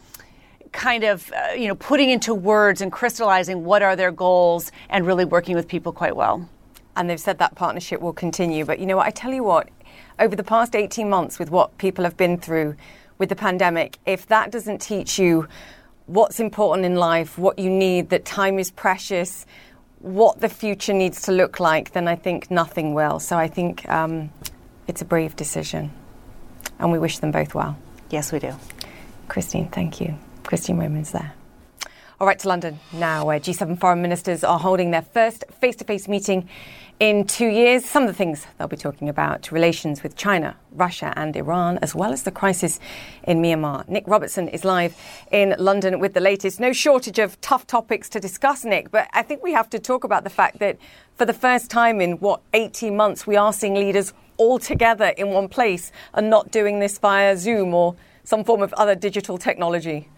kind 0.72 1.04
of 1.04 1.32
uh, 1.32 1.52
you 1.52 1.66
know 1.68 1.74
putting 1.74 2.10
into 2.10 2.32
words 2.32 2.80
and 2.80 2.92
crystallizing 2.92 3.64
what 3.64 3.82
are 3.82 3.96
their 3.96 4.12
goals 4.12 4.70
and 4.88 5.06
really 5.06 5.24
working 5.24 5.56
with 5.56 5.68
people 5.68 5.92
quite 5.92 6.16
well. 6.16 6.48
And 6.96 7.08
they've 7.08 7.20
said 7.20 7.38
that 7.38 7.54
partnership 7.54 8.00
will 8.00 8.12
continue. 8.12 8.64
But 8.64 8.78
you 8.78 8.86
know 8.86 8.96
what? 8.96 9.06
I 9.06 9.10
tell 9.10 9.32
you 9.32 9.44
what, 9.44 9.68
over 10.18 10.36
the 10.36 10.44
past 10.44 10.74
18 10.74 11.08
months, 11.08 11.38
with 11.38 11.50
what 11.50 11.76
people 11.78 12.04
have 12.04 12.16
been 12.16 12.36
through 12.36 12.76
with 13.18 13.28
the 13.28 13.36
pandemic, 13.36 13.98
if 14.06 14.26
that 14.26 14.50
doesn't 14.50 14.80
teach 14.80 15.18
you 15.18 15.46
what's 16.06 16.40
important 16.40 16.84
in 16.84 16.96
life, 16.96 17.38
what 17.38 17.58
you 17.58 17.70
need, 17.70 18.10
that 18.10 18.24
time 18.24 18.58
is 18.58 18.70
precious, 18.70 19.46
what 20.00 20.40
the 20.40 20.48
future 20.48 20.92
needs 20.92 21.22
to 21.22 21.32
look 21.32 21.60
like, 21.60 21.92
then 21.92 22.08
I 22.08 22.16
think 22.16 22.50
nothing 22.50 22.94
will. 22.94 23.20
So 23.20 23.36
I 23.36 23.46
think 23.46 23.88
um, 23.88 24.30
it's 24.88 25.02
a 25.02 25.04
brave 25.04 25.36
decision. 25.36 25.92
And 26.78 26.90
we 26.90 26.98
wish 26.98 27.18
them 27.18 27.30
both 27.30 27.54
well. 27.54 27.78
Yes, 28.10 28.32
we 28.32 28.40
do. 28.40 28.52
Christine, 29.28 29.68
thank 29.68 30.00
you. 30.00 30.18
Christine 30.44 30.78
Romans 30.78 31.12
there. 31.12 31.32
All 32.20 32.26
right, 32.26 32.38
to 32.40 32.48
London 32.48 32.78
now, 32.92 33.24
where 33.24 33.40
G7 33.40 33.80
foreign 33.80 34.02
ministers 34.02 34.44
are 34.44 34.58
holding 34.58 34.90
their 34.90 35.00
first 35.00 35.44
face 35.60 35.76
to 35.76 35.84
face 35.84 36.06
meeting 36.06 36.50
in 36.98 37.26
two 37.26 37.46
years. 37.46 37.82
Some 37.84 38.02
of 38.02 38.08
the 38.08 38.14
things 38.14 38.46
they'll 38.58 38.68
be 38.68 38.76
talking 38.76 39.08
about 39.08 39.50
relations 39.50 40.02
with 40.02 40.16
China, 40.16 40.54
Russia, 40.72 41.14
and 41.16 41.34
Iran, 41.34 41.78
as 41.80 41.94
well 41.94 42.12
as 42.12 42.24
the 42.24 42.30
crisis 42.30 42.78
in 43.22 43.40
Myanmar. 43.40 43.88
Nick 43.88 44.04
Robertson 44.06 44.48
is 44.48 44.66
live 44.66 44.94
in 45.32 45.54
London 45.58 45.98
with 45.98 46.12
the 46.12 46.20
latest. 46.20 46.60
No 46.60 46.74
shortage 46.74 47.18
of 47.18 47.40
tough 47.40 47.66
topics 47.66 48.10
to 48.10 48.20
discuss, 48.20 48.64
Nick, 48.64 48.90
but 48.90 49.08
I 49.14 49.22
think 49.22 49.42
we 49.42 49.52
have 49.52 49.70
to 49.70 49.78
talk 49.78 50.04
about 50.04 50.24
the 50.24 50.30
fact 50.30 50.58
that 50.58 50.76
for 51.16 51.24
the 51.24 51.32
first 51.32 51.70
time 51.70 52.02
in 52.02 52.18
what, 52.18 52.42
18 52.52 52.94
months, 52.94 53.26
we 53.26 53.36
are 53.36 53.52
seeing 53.52 53.74
leaders 53.74 54.12
all 54.40 54.58
together 54.58 55.12
in 55.18 55.28
one 55.28 55.48
place 55.48 55.92
and 56.14 56.30
not 56.30 56.50
doing 56.50 56.78
this 56.80 56.98
via 56.98 57.36
Zoom 57.36 57.74
or 57.74 57.94
some 58.24 58.42
form 58.42 58.62
of 58.62 58.72
other 58.72 58.94
digital 58.94 59.36
technology. 59.36 60.08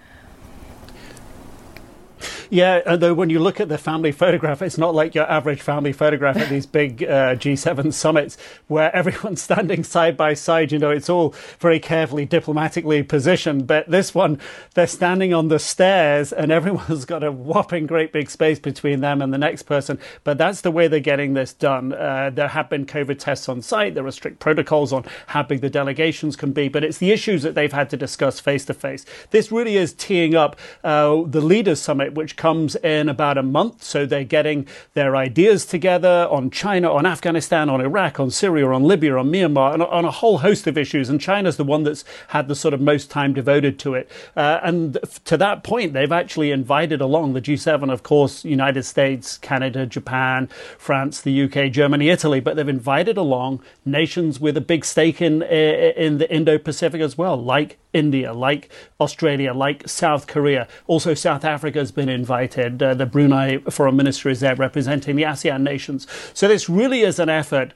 Yeah, 2.52 2.82
although 2.87 3.14
when 3.14 3.30
you 3.30 3.38
look 3.38 3.61
at 3.61 3.71
the 3.71 3.78
family 3.78 4.12
photograph, 4.12 4.61
it's 4.61 4.76
not 4.76 4.94
like 4.94 5.14
your 5.14 5.25
average 5.25 5.62
family 5.62 5.90
photograph 5.94 6.37
at 6.37 6.50
these 6.50 6.66
big 6.66 7.02
uh, 7.02 7.35
G7 7.35 7.94
summits 7.94 8.37
where 8.66 8.94
everyone's 8.94 9.40
standing 9.40 9.82
side 9.82 10.18
by 10.18 10.35
side. 10.35 10.71
You 10.71 10.78
know, 10.78 10.90
it's 10.90 11.09
all 11.09 11.35
very 11.61 11.80
carefully 11.80 12.26
diplomatically 12.26 13.04
positioned. 13.04 13.66
But 13.66 13.90
this 13.90 14.14
one, 14.14 14.38
they're 14.75 14.87
standing 14.87 15.32
on 15.32 15.49
the 15.49 15.59
stairs 15.59 16.30
and 16.30 16.52
everyone's 16.52 17.04
got 17.06 17.25
a 17.25 17.32
whopping 17.32 17.87
great 17.87 18.12
big 18.12 18.28
space 18.28 18.59
between 18.59 19.00
them 19.00 19.23
and 19.23 19.32
the 19.32 19.38
next 19.38 19.62
person. 19.62 19.99
But 20.23 20.37
that's 20.37 20.61
the 20.61 20.71
way 20.71 20.88
they're 20.88 21.00
getting 21.00 21.32
this 21.32 21.54
done. 21.54 21.94
Uh, 21.94 22.28
there 22.28 22.49
have 22.49 22.68
been 22.68 22.85
COVID 22.85 23.18
tests 23.18 23.49
on 23.49 23.62
site. 23.62 23.94
There 23.94 24.06
are 24.06 24.12
strict 24.12 24.40
protocols 24.40 24.92
on 24.92 25.06
how 25.28 25.42
big 25.42 25.62
the 25.62 25.71
delegations 25.71 26.37
can 26.37 26.52
be. 26.52 26.68
But 26.68 26.85
it's 26.85 26.99
the 26.99 27.12
issues 27.12 27.44
that 27.44 27.54
they've 27.54 27.73
had 27.73 27.88
to 27.88 27.97
discuss 27.97 28.40
face 28.40 28.66
to 28.66 28.75
face. 28.75 29.06
This 29.30 29.50
really 29.50 29.78
is 29.78 29.94
teeing 29.94 30.35
up 30.35 30.56
uh, 30.85 31.23
the 31.25 31.40
Leaders 31.40 31.80
Summit, 31.80 32.12
which 32.12 32.37
comes 32.42 32.75
in 32.75 33.08
about 33.08 33.38
a 33.38 33.42
month. 33.42 33.84
So 33.84 34.04
they're 34.04 34.25
getting 34.25 34.66
their 34.94 35.14
ideas 35.14 35.64
together 35.64 36.26
on 36.28 36.50
China, 36.50 36.92
on 36.92 37.06
Afghanistan, 37.06 37.70
on 37.70 37.80
Iraq, 37.80 38.18
on 38.18 38.32
Syria, 38.32 38.68
on 38.68 38.82
Libya, 38.82 39.16
on 39.16 39.30
Myanmar, 39.30 39.75
and 39.75 39.82
on 39.84 40.04
a 40.04 40.11
whole 40.11 40.38
host 40.38 40.66
of 40.66 40.76
issues. 40.76 41.08
And 41.08 41.20
China's 41.20 41.56
the 41.56 41.62
one 41.62 41.84
that's 41.84 42.04
had 42.28 42.49
the 42.49 42.56
sort 42.56 42.75
of 42.75 42.80
most 42.80 43.12
time 43.12 43.32
devoted 43.32 43.78
to 43.78 43.94
it. 43.94 44.11
Uh, 44.34 44.58
and 44.64 44.99
to 45.25 45.37
that 45.37 45.62
point, 45.62 45.92
they've 45.92 46.11
actually 46.11 46.50
invited 46.50 47.00
along 47.00 47.34
the 47.34 47.40
G7, 47.40 47.92
of 47.92 48.02
course, 48.02 48.44
United 48.44 48.82
States, 48.82 49.38
Canada, 49.38 49.87
Japan, 49.87 50.49
France, 50.78 51.20
the 51.20 51.44
UK, 51.44 51.70
Germany, 51.70 52.08
Italy, 52.08 52.40
but 52.40 52.56
they've 52.56 52.68
invited 52.68 53.16
along 53.16 53.62
nations 53.84 54.40
with 54.40 54.56
a 54.56 54.61
big 54.61 54.84
stake 54.84 55.22
in 55.22 55.42
in 55.42 56.18
the 56.18 56.28
Indo-Pacific 56.28 57.00
as 57.00 57.16
well, 57.16 57.37
like 57.40 57.78
India, 57.92 58.32
like 58.32 58.70
Australia, 59.00 59.52
like 59.52 59.88
South 59.88 60.26
Korea. 60.26 60.66
Also, 60.87 61.14
South 61.14 61.44
Africa 61.44 61.78
has 61.78 61.92
been 61.92 62.08
invited. 62.22 62.82
Uh, 62.82 62.94
the 62.94 63.06
Brunei 63.06 63.58
Foreign 63.76 63.96
Minister 63.96 64.28
is 64.28 64.40
there 64.40 64.54
representing 64.54 65.16
the 65.16 65.24
ASEAN 65.24 65.62
nations. 65.62 66.06
So, 66.34 66.46
this 66.46 66.68
really 66.68 67.02
is 67.02 67.18
an 67.18 67.28
effort 67.28 67.72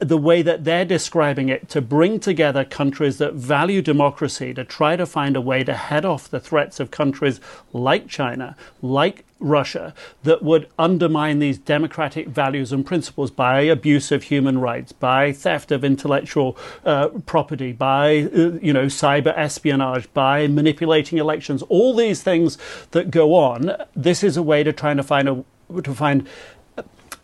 the 0.00 0.16
way 0.16 0.40
that 0.40 0.64
they're 0.64 0.84
describing 0.86 1.50
it 1.50 1.68
to 1.68 1.80
bring 1.82 2.18
together 2.18 2.64
countries 2.64 3.18
that 3.18 3.34
value 3.34 3.82
democracy 3.82 4.54
to 4.54 4.64
try 4.64 4.96
to 4.96 5.04
find 5.04 5.36
a 5.36 5.40
way 5.40 5.62
to 5.62 5.74
head 5.74 6.06
off 6.06 6.28
the 6.28 6.40
threats 6.40 6.80
of 6.80 6.90
countries 6.90 7.38
like 7.74 8.08
China, 8.08 8.56
like 8.80 9.24
Russia, 9.38 9.94
that 10.22 10.42
would 10.42 10.68
undermine 10.78 11.38
these 11.38 11.58
democratic 11.58 12.28
values 12.28 12.72
and 12.72 12.84
principles 12.84 13.30
by 13.30 13.60
abuse 13.60 14.10
of 14.10 14.24
human 14.24 14.58
rights, 14.58 14.92
by 14.92 15.32
theft 15.32 15.70
of 15.70 15.84
intellectual 15.84 16.56
uh, 16.84 17.08
property, 17.26 17.72
by 17.72 18.22
uh, 18.34 18.58
you 18.62 18.72
know 18.72 18.86
cyber 18.86 19.36
espionage, 19.36 20.12
by 20.14 20.46
manipulating 20.46 21.18
elections. 21.18 21.62
All 21.68 21.94
these 21.94 22.22
things 22.22 22.56
that 22.92 23.10
go 23.10 23.34
on. 23.34 23.72
This 23.94 24.24
is 24.24 24.38
a 24.38 24.42
way 24.42 24.62
to 24.62 24.72
try 24.72 24.94
to 24.94 25.02
find 25.02 25.28
a 25.28 25.44
to 25.82 25.94
find 25.94 26.26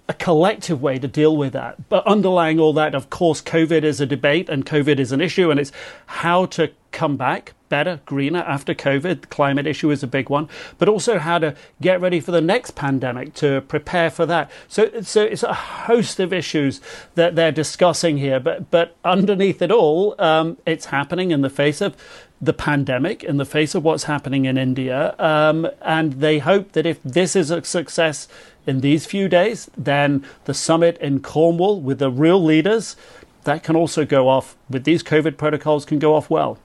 a 0.08 0.14
collective 0.14 0.80
way 0.80 0.98
to 0.98 1.08
deal 1.08 1.36
with 1.36 1.52
that. 1.52 1.88
But 1.88 2.06
underlying 2.06 2.60
all 2.60 2.72
that, 2.75 2.94
of 2.94 3.10
course, 3.10 3.42
COVID 3.42 3.82
is 3.82 4.00
a 4.00 4.06
debate 4.06 4.48
and 4.48 4.64
COVID 4.64 4.98
is 4.98 5.12
an 5.12 5.20
issue, 5.20 5.50
and 5.50 5.58
it's 5.58 5.72
how 6.06 6.46
to 6.46 6.70
come 6.92 7.16
back 7.16 7.52
better, 7.68 8.00
greener 8.06 8.40
after 8.40 8.75
COVID. 8.75 9.22
The 9.22 9.26
climate 9.26 9.66
issue 9.66 9.90
is 9.90 10.02
a 10.02 10.06
big 10.06 10.30
one, 10.30 10.48
but 10.78 10.88
also 10.88 11.18
how 11.18 11.38
to 11.38 11.54
get 11.80 12.00
ready 12.00 12.20
for 12.20 12.30
the 12.30 12.40
next 12.40 12.76
pandemic 12.76 13.34
to 13.34 13.60
prepare 13.62 14.10
for 14.10 14.25
that. 14.26 14.50
So, 14.68 15.02
so 15.02 15.22
it's 15.25 15.42
a 15.42 15.52
host 15.52 16.20
of 16.20 16.32
issues 16.32 16.80
that 17.16 17.34
they're 17.34 17.52
discussing 17.52 18.18
here. 18.18 18.38
But, 18.40 18.70
but 18.70 18.96
underneath 19.04 19.60
it 19.60 19.70
all, 19.70 20.14
um, 20.20 20.58
it's 20.64 20.86
happening 20.86 21.32
in 21.32 21.40
the 21.40 21.50
face 21.50 21.80
of 21.80 21.96
the 22.40 22.52
pandemic, 22.52 23.25
in 23.25 23.38
the 23.38 23.46
face 23.46 23.75
of 23.75 23.82
what's 23.82 24.04
happening 24.04 24.44
in 24.44 24.58
India, 24.58 25.14
um, 25.18 25.68
and 25.80 26.14
they 26.14 26.38
hope 26.38 26.72
that 26.72 26.84
if 26.84 27.02
this 27.02 27.34
is 27.34 27.50
a 27.50 27.64
success 27.64 28.28
in 28.66 28.80
these 28.80 29.06
few 29.06 29.28
days, 29.28 29.70
then 29.76 30.25
the 30.44 30.54
summit 30.54 30.99
in 30.99 31.20
Cornwall 31.20 31.80
with 31.80 31.99
the 31.99 32.11
real 32.11 32.42
leaders, 32.42 32.96
that 33.44 33.62
can 33.62 33.76
also 33.76 34.04
go 34.04 34.28
off 34.28 34.56
with 34.68 34.85
these 34.85 35.02
COVID 35.02 35.37
protocols 35.37 35.85
can 35.85 35.99
go 35.99 36.14
off 36.14 36.28
well. 36.28 36.58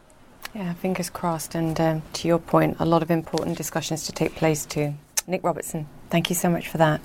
Yeah, 0.53 0.73
fingers 0.73 1.09
crossed. 1.09 1.55
And 1.55 1.79
um, 1.79 2.01
to 2.13 2.27
your 2.27 2.39
point, 2.39 2.77
a 2.79 2.85
lot 2.85 3.03
of 3.03 3.11
important 3.11 3.57
discussions 3.57 4.05
to 4.07 4.11
take 4.11 4.35
place 4.35 4.65
too. 4.65 4.95
Nick 5.27 5.43
Robertson, 5.43 5.87
thank 6.09 6.29
you 6.29 6.35
so 6.35 6.49
much 6.49 6.67
for 6.67 6.77
that. 6.79 6.99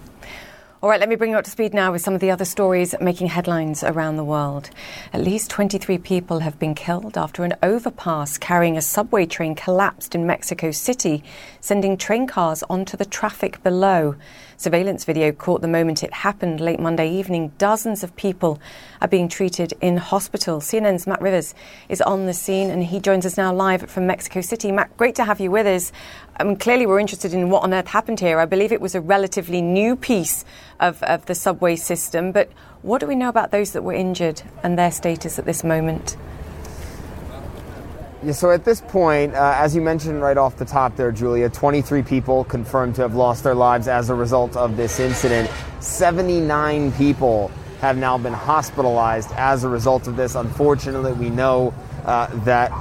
All 0.82 0.90
right, 0.90 1.00
let 1.00 1.08
me 1.08 1.16
bring 1.16 1.30
you 1.30 1.38
up 1.38 1.44
to 1.44 1.50
speed 1.50 1.72
now 1.72 1.90
with 1.90 2.02
some 2.02 2.14
of 2.14 2.20
the 2.20 2.30
other 2.30 2.44
stories 2.44 2.94
making 3.00 3.28
headlines 3.28 3.82
around 3.82 4.16
the 4.16 4.24
world. 4.24 4.70
At 5.12 5.22
least 5.22 5.50
23 5.50 5.98
people 5.98 6.40
have 6.40 6.58
been 6.58 6.74
killed 6.74 7.16
after 7.16 7.44
an 7.44 7.54
overpass 7.62 8.36
carrying 8.36 8.76
a 8.76 8.82
subway 8.82 9.24
train 9.26 9.54
collapsed 9.54 10.14
in 10.14 10.26
Mexico 10.26 10.70
City, 10.70 11.24
sending 11.60 11.96
train 11.96 12.26
cars 12.26 12.62
onto 12.68 12.96
the 12.96 13.06
traffic 13.06 13.62
below. 13.62 14.16
Surveillance 14.58 15.04
video 15.04 15.32
caught 15.32 15.60
the 15.60 15.68
moment 15.68 16.02
it 16.02 16.12
happened 16.14 16.60
late 16.60 16.80
Monday 16.80 17.10
evening. 17.10 17.52
Dozens 17.58 18.02
of 18.02 18.16
people 18.16 18.58
are 19.02 19.08
being 19.08 19.28
treated 19.28 19.74
in 19.82 19.98
hospital. 19.98 20.60
CNN's 20.60 21.06
Matt 21.06 21.20
Rivers 21.20 21.54
is 21.90 22.00
on 22.00 22.24
the 22.24 22.32
scene 22.32 22.70
and 22.70 22.82
he 22.82 22.98
joins 22.98 23.26
us 23.26 23.36
now 23.36 23.52
live 23.52 23.82
from 23.90 24.06
Mexico 24.06 24.40
City. 24.40 24.72
Matt, 24.72 24.96
great 24.96 25.14
to 25.16 25.24
have 25.24 25.40
you 25.40 25.50
with 25.50 25.66
us. 25.66 25.92
I 26.38 26.44
mean, 26.44 26.56
clearly, 26.56 26.86
we're 26.86 27.00
interested 27.00 27.34
in 27.34 27.50
what 27.50 27.64
on 27.64 27.74
earth 27.74 27.88
happened 27.88 28.18
here. 28.18 28.38
I 28.38 28.46
believe 28.46 28.72
it 28.72 28.80
was 28.80 28.94
a 28.94 29.00
relatively 29.00 29.60
new 29.60 29.94
piece 29.94 30.46
of, 30.80 31.02
of 31.02 31.26
the 31.26 31.34
subway 31.34 31.76
system. 31.76 32.32
But 32.32 32.50
what 32.80 33.00
do 33.00 33.06
we 33.06 33.14
know 33.14 33.28
about 33.28 33.50
those 33.50 33.72
that 33.72 33.82
were 33.82 33.92
injured 33.92 34.40
and 34.62 34.78
their 34.78 34.90
status 34.90 35.38
at 35.38 35.44
this 35.44 35.64
moment? 35.64 36.16
Yeah, 38.26 38.32
so 38.32 38.50
at 38.50 38.64
this 38.64 38.80
point, 38.80 39.36
uh, 39.36 39.54
as 39.56 39.76
you 39.76 39.80
mentioned 39.80 40.20
right 40.20 40.36
off 40.36 40.56
the 40.56 40.64
top 40.64 40.96
there, 40.96 41.12
Julia, 41.12 41.48
23 41.48 42.02
people 42.02 42.42
confirmed 42.42 42.96
to 42.96 43.02
have 43.02 43.14
lost 43.14 43.44
their 43.44 43.54
lives 43.54 43.86
as 43.86 44.10
a 44.10 44.16
result 44.16 44.56
of 44.56 44.76
this 44.76 44.98
incident. 44.98 45.48
79 45.78 46.90
people 46.94 47.52
have 47.78 47.96
now 47.96 48.18
been 48.18 48.32
hospitalized 48.32 49.30
as 49.36 49.62
a 49.62 49.68
result 49.68 50.08
of 50.08 50.16
this. 50.16 50.34
Unfortunately, 50.34 51.12
we 51.12 51.30
know 51.30 51.72
uh, 52.04 52.26
that 52.42 52.72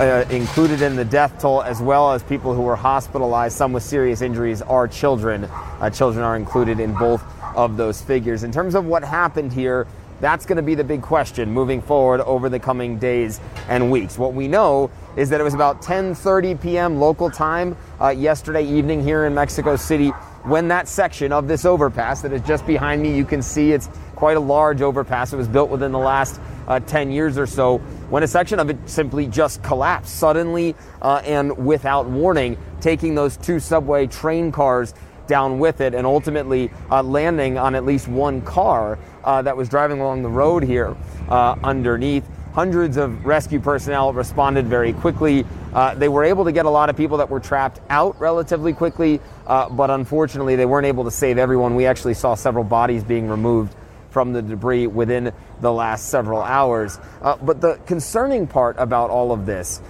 uh, 0.00 0.24
included 0.30 0.80
in 0.80 0.96
the 0.96 1.04
death 1.04 1.38
toll, 1.38 1.60
as 1.62 1.82
well 1.82 2.12
as 2.12 2.22
people 2.22 2.54
who 2.54 2.62
were 2.62 2.76
hospitalized, 2.76 3.58
some 3.58 3.74
with 3.74 3.82
serious 3.82 4.22
injuries, 4.22 4.62
are 4.62 4.88
children. 4.88 5.44
Uh, 5.44 5.90
children 5.90 6.24
are 6.24 6.34
included 6.34 6.80
in 6.80 6.94
both 6.94 7.22
of 7.54 7.76
those 7.76 8.00
figures. 8.00 8.42
In 8.42 8.52
terms 8.52 8.74
of 8.74 8.86
what 8.86 9.04
happened 9.04 9.52
here, 9.52 9.86
that's 10.20 10.46
going 10.46 10.56
to 10.56 10.62
be 10.62 10.74
the 10.74 10.84
big 10.84 11.02
question 11.02 11.50
moving 11.50 11.82
forward 11.82 12.20
over 12.22 12.48
the 12.48 12.58
coming 12.58 12.98
days 12.98 13.40
and 13.68 13.90
weeks. 13.90 14.18
What 14.18 14.34
we 14.34 14.48
know 14.48 14.90
is 15.16 15.30
that 15.30 15.40
it 15.40 15.44
was 15.44 15.54
about 15.54 15.82
10:30 15.82 16.60
p.m. 16.60 16.98
local 17.00 17.30
time 17.30 17.76
uh, 18.00 18.08
yesterday 18.08 18.64
evening 18.64 19.02
here 19.02 19.26
in 19.26 19.34
Mexico 19.34 19.76
City 19.76 20.12
when 20.46 20.68
that 20.68 20.86
section 20.86 21.32
of 21.32 21.48
this 21.48 21.64
overpass 21.64 22.22
that 22.22 22.32
is 22.32 22.40
just 22.42 22.64
behind 22.66 23.02
me, 23.02 23.16
you 23.16 23.24
can 23.24 23.42
see 23.42 23.72
it's 23.72 23.90
quite 24.14 24.36
a 24.36 24.40
large 24.40 24.80
overpass. 24.80 25.32
It 25.32 25.36
was 25.36 25.48
built 25.48 25.70
within 25.70 25.90
the 25.90 25.98
last 25.98 26.40
uh, 26.68 26.78
10 26.78 27.10
years 27.10 27.36
or 27.36 27.46
so 27.46 27.78
when 28.10 28.22
a 28.22 28.28
section 28.28 28.60
of 28.60 28.70
it 28.70 28.76
simply 28.86 29.26
just 29.26 29.60
collapsed 29.64 30.14
suddenly 30.14 30.76
uh, 31.02 31.20
and 31.24 31.66
without 31.66 32.06
warning, 32.06 32.56
taking 32.80 33.16
those 33.16 33.36
two 33.36 33.58
subway 33.58 34.06
train 34.06 34.52
cars 34.52 34.94
down 35.26 35.58
with 35.58 35.80
it 35.80 35.94
and 35.94 36.06
ultimately 36.06 36.70
uh, 36.92 37.02
landing 37.02 37.58
on 37.58 37.74
at 37.74 37.84
least 37.84 38.06
one 38.06 38.40
car 38.42 39.00
uh, 39.26 39.42
that 39.42 39.56
was 39.56 39.68
driving 39.68 40.00
along 40.00 40.22
the 40.22 40.28
road 40.28 40.62
here 40.62 40.96
uh, 41.28 41.56
underneath. 41.62 42.24
Hundreds 42.54 42.96
of 42.96 43.26
rescue 43.26 43.60
personnel 43.60 44.14
responded 44.14 44.66
very 44.66 44.94
quickly. 44.94 45.44
Uh, 45.74 45.94
they 45.94 46.08
were 46.08 46.24
able 46.24 46.44
to 46.44 46.52
get 46.52 46.64
a 46.64 46.70
lot 46.70 46.88
of 46.88 46.96
people 46.96 47.18
that 47.18 47.28
were 47.28 47.40
trapped 47.40 47.80
out 47.90 48.18
relatively 48.18 48.72
quickly, 48.72 49.20
uh, 49.46 49.68
but 49.68 49.90
unfortunately, 49.90 50.56
they 50.56 50.64
weren't 50.64 50.86
able 50.86 51.04
to 51.04 51.10
save 51.10 51.36
everyone. 51.36 51.74
We 51.74 51.84
actually 51.84 52.14
saw 52.14 52.34
several 52.34 52.64
bodies 52.64 53.04
being 53.04 53.28
removed 53.28 53.74
from 54.08 54.32
the 54.32 54.40
debris 54.40 54.86
within 54.86 55.30
the 55.60 55.70
last 55.70 56.08
several 56.08 56.40
hours. 56.40 56.98
Uh, 57.20 57.36
but 57.36 57.60
the 57.60 57.74
concerning 57.84 58.46
part 58.46 58.76
about 58.78 59.10
all 59.10 59.32
of 59.32 59.44
this, 59.44 59.82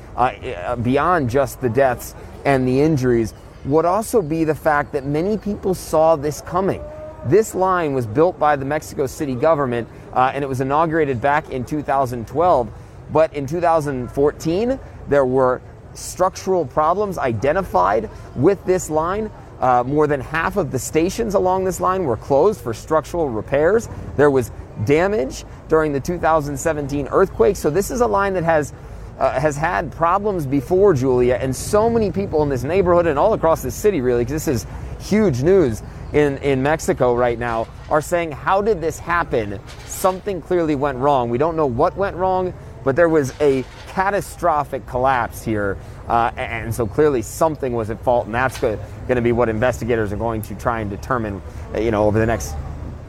beyond 0.83 1.31
just 1.31 1.61
the 1.61 1.69
deaths 1.69 2.17
and 2.45 2.67
the 2.67 2.81
injuries, 2.81 3.33
would 3.65 3.85
also 3.85 4.23
be 4.23 4.43
the 4.43 4.55
fact 4.55 4.93
that 4.93 5.05
many 5.05 5.39
people 5.39 5.75
saw 5.75 6.17
this 6.17 6.41
coming. 6.41 6.83
This 7.29 7.55
line 7.55 7.93
was 7.95 8.07
built 8.07 8.39
by 8.39 8.57
the 8.57 8.65
Mexico 8.65 9.07
City 9.07 9.35
government 9.35 9.89
uh, 10.13 10.31
and 10.33 10.43
it 10.43 10.47
was 10.47 10.61
inaugurated 10.61 11.21
back 11.21 11.51
in 11.51 11.65
2012. 11.65 12.71
But 13.13 13.33
in 13.35 13.47
2014, 13.47 14.81
there 15.09 15.27
were 15.27 15.61
structural 15.95 16.65
problems 16.65 17.19
identified 17.19 18.11
with 18.35 18.65
this 18.65 18.91
line. 18.91 19.31
Uh, 19.61 19.83
more 19.87 20.07
than 20.07 20.21
half 20.21 20.57
of 20.57 20.71
the 20.71 20.79
stations 20.79 21.35
along 21.35 21.65
this 21.65 21.81
line 21.81 22.05
were 22.05 22.17
closed 22.17 22.61
for 22.61 22.75
structural 22.75 23.29
repairs. 23.29 23.89
There 24.17 24.31
was 24.31 24.51
damage 24.85 25.45
during 25.69 25.93
the 25.93 26.01
2017 26.01 27.09
earthquake. 27.09 27.57
So, 27.57 27.71
this 27.71 27.91
is 27.91 28.03
a 28.03 28.07
line 28.07 28.35
that 28.35 28.45
has 28.45 28.75
uh, 29.19 29.41
has 29.41 29.57
had 29.57 29.91
problems 29.93 30.45
before, 30.45 30.93
Julia, 30.93 31.39
and 31.41 31.57
so 31.57 31.89
many 31.89 32.13
people 32.13 32.43
in 32.43 32.51
this 32.51 32.65
neighborhood 32.65 33.07
and 33.07 33.19
all 33.19 33.33
across 33.33 33.63
the 33.63 33.71
city, 33.71 34.03
really, 34.03 34.25
because 34.25 34.45
this 34.45 34.63
is 34.63 34.67
huge 35.01 35.43
news 35.43 35.83
in, 36.13 36.39
in 36.39 36.63
Mexico 36.63 37.15
right 37.15 37.39
now, 37.39 37.67
are 37.91 38.01
saying, 38.01 38.33
How 38.33 38.63
did 38.63 38.81
this 38.81 38.99
happen? 38.99 39.61
Something 39.87 40.41
clearly 40.41 40.75
went 40.75 40.99
wrong. 40.99 41.31
We 41.31 41.39
don't 41.39 41.57
know 41.57 41.67
what 41.67 41.97
went 41.97 42.17
wrong, 42.17 42.55
but 42.85 42.97
there 42.97 43.09
was 43.09 43.33
a 43.41 43.65
catastrophic 43.89 44.87
collapse 44.87 45.43
here. 45.43 45.77
Uh, 46.09 46.31
and 46.37 46.73
so 46.73 46.87
clearly 46.87 47.23
something 47.23 47.73
was 47.73 47.91
at 47.91 48.01
fault, 48.03 48.27
and 48.27 48.35
that's 48.35 48.61
going 48.61 48.79
to 49.09 49.21
be 49.21 49.33
what 49.33 49.49
investigators 49.49 50.13
are 50.13 50.17
going 50.17 50.43
to 50.43 50.55
try 50.55 50.81
and 50.81 50.91
determine, 50.91 51.43
uh, 51.75 51.81
you 51.81 51.91
know, 51.91 52.05
over 52.05 52.19
the 52.19 52.27
next 52.27 52.55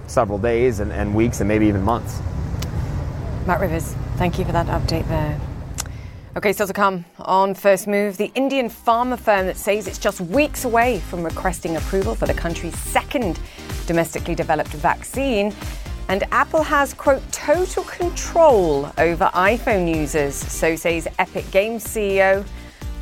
several 0.07 0.39
days 0.39 0.79
and, 0.79 0.91
and 0.91 1.13
weeks 1.13 1.41
and 1.41 1.47
maybe 1.47 1.67
even 1.67 1.83
months. 1.83 2.19
Matt 3.45 3.59
Rivers, 3.59 3.93
thank 4.15 4.39
you 4.39 4.45
for 4.45 4.51
that 4.51 4.67
update 4.67 5.07
there. 5.09 5.39
Okay, 6.37 6.53
still 6.53 6.67
to 6.67 6.73
come 6.73 7.03
on 7.17 7.55
First 7.55 7.87
Move, 7.87 8.17
the 8.17 8.31
Indian 8.35 8.69
pharma 8.69 9.17
firm 9.17 9.47
that 9.47 9.57
says 9.57 9.87
it's 9.87 9.97
just 9.97 10.21
weeks 10.21 10.65
away 10.65 10.99
from 10.99 11.23
requesting 11.23 11.77
approval 11.77 12.13
for 12.13 12.27
the 12.27 12.33
country's 12.35 12.77
second 12.77 13.39
domestically 13.87 14.35
developed 14.35 14.69
vaccine. 14.69 15.51
And 16.09 16.25
Apple 16.31 16.61
has, 16.61 16.93
quote, 16.93 17.23
total 17.31 17.83
control 17.85 18.85
over 18.99 19.31
iPhone 19.33 19.91
users, 19.91 20.35
so 20.35 20.75
says 20.75 21.07
Epic 21.17 21.49
Games 21.49 21.83
CEO. 21.83 22.45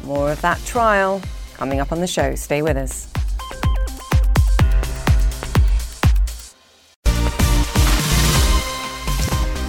More 0.05 0.31
of 0.31 0.39
that 0.39 0.57
trial 0.63 1.21
coming 1.55 1.81
up 1.81 1.91
on 1.91 1.99
the 1.99 2.07
show. 2.07 2.35
Stay 2.35 2.61
with 2.61 2.77
us. 2.77 3.14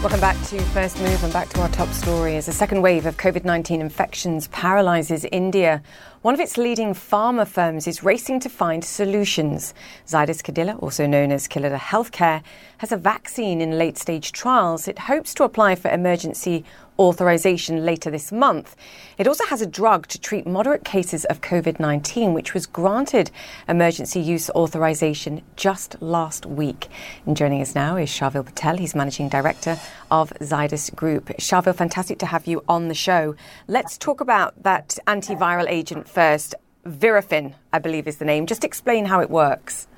Welcome 0.06 0.20
back 0.20 0.40
to 0.50 0.60
First 0.66 1.00
Move 1.00 1.24
and 1.24 1.32
back 1.32 1.48
to 1.48 1.60
our 1.62 1.68
top 1.70 1.88
story. 1.88 2.36
As 2.36 2.46
a 2.46 2.52
second 2.52 2.80
wave 2.80 3.06
of 3.06 3.16
COVID 3.16 3.44
19 3.44 3.80
infections 3.80 4.46
paralyzes 4.46 5.24
India, 5.32 5.82
one 6.22 6.32
of 6.32 6.38
its 6.38 6.56
leading 6.56 6.94
pharma 6.94 7.44
firms 7.44 7.88
is 7.88 8.04
racing 8.04 8.38
to 8.38 8.48
find 8.48 8.84
solutions. 8.84 9.74
Zydus 10.06 10.44
Cadila, 10.44 10.80
also 10.80 11.08
known 11.08 11.32
as 11.32 11.48
Cadila 11.48 11.78
Healthcare, 11.78 12.44
has 12.78 12.92
a 12.92 12.96
vaccine 12.96 13.60
in 13.60 13.78
late 13.78 13.98
stage 13.98 14.30
trials. 14.30 14.86
It 14.86 15.00
hopes 15.00 15.34
to 15.34 15.42
apply 15.42 15.74
for 15.74 15.90
emergency 15.90 16.64
authorization 16.98 17.84
later 17.84 18.10
this 18.10 18.32
month. 18.32 18.76
It 19.18 19.26
also 19.26 19.44
has 19.46 19.62
a 19.62 19.66
drug 19.66 20.06
to 20.08 20.20
treat 20.20 20.46
moderate 20.46 20.84
cases 20.84 21.24
of 21.26 21.40
COVID 21.40 21.78
19, 21.80 22.34
which 22.34 22.54
was 22.54 22.66
granted 22.66 23.30
emergency 23.68 24.20
use 24.20 24.50
authorization 24.50 25.42
just 25.56 26.00
last 26.00 26.46
week. 26.46 26.88
And 27.26 27.36
joining 27.36 27.60
us 27.60 27.74
now 27.74 27.96
is 27.96 28.08
Sharvil 28.08 28.44
Patel. 28.44 28.76
He's 28.76 28.94
managing 28.94 29.28
director 29.28 29.78
of 30.10 30.32
Zydus 30.40 30.94
Group. 30.94 31.26
Sharvil, 31.38 31.74
fantastic 31.74 32.18
to 32.18 32.26
have 32.26 32.46
you 32.46 32.62
on 32.68 32.88
the 32.88 32.94
show. 32.94 33.34
Let's 33.68 33.98
talk 33.98 34.20
about 34.20 34.62
that 34.62 34.98
antiviral 35.06 35.68
agent 35.68 36.08
first. 36.08 36.54
Virafin, 36.86 37.54
I 37.72 37.78
believe 37.80 38.06
is 38.06 38.18
the 38.18 38.24
name. 38.24 38.46
Just 38.46 38.64
explain 38.64 39.06
how 39.06 39.20
it 39.20 39.30
works. 39.30 39.88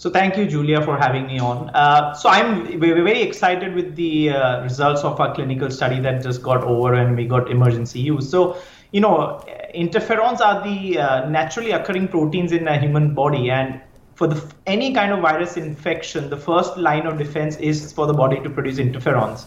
So 0.00 0.08
thank 0.08 0.38
you, 0.38 0.46
Julia, 0.46 0.80
for 0.80 0.96
having 0.96 1.26
me 1.26 1.38
on. 1.38 1.68
Uh, 1.74 2.14
so 2.14 2.30
I'm 2.30 2.80
we're 2.80 3.04
very 3.04 3.20
excited 3.20 3.74
with 3.74 3.96
the 3.96 4.30
uh, 4.30 4.62
results 4.62 5.02
of 5.04 5.20
our 5.20 5.34
clinical 5.34 5.70
study 5.70 6.00
that 6.00 6.22
just 6.22 6.42
got 6.42 6.64
over 6.64 6.94
and 6.94 7.14
we 7.14 7.26
got 7.26 7.50
emergency 7.50 8.00
use. 8.00 8.30
So 8.30 8.56
you 8.92 9.02
know, 9.02 9.44
interferons 9.74 10.40
are 10.40 10.64
the 10.64 10.98
uh, 10.98 11.28
naturally 11.28 11.72
occurring 11.72 12.08
proteins 12.08 12.52
in 12.52 12.66
a 12.66 12.78
human 12.78 13.12
body, 13.14 13.50
and 13.50 13.78
for 14.14 14.26
the, 14.26 14.42
any 14.66 14.94
kind 14.94 15.12
of 15.12 15.20
virus 15.20 15.58
infection, 15.58 16.30
the 16.30 16.38
first 16.38 16.78
line 16.78 17.06
of 17.06 17.18
defense 17.18 17.58
is 17.58 17.92
for 17.92 18.06
the 18.06 18.14
body 18.14 18.40
to 18.40 18.48
produce 18.48 18.78
interferons, 18.78 19.44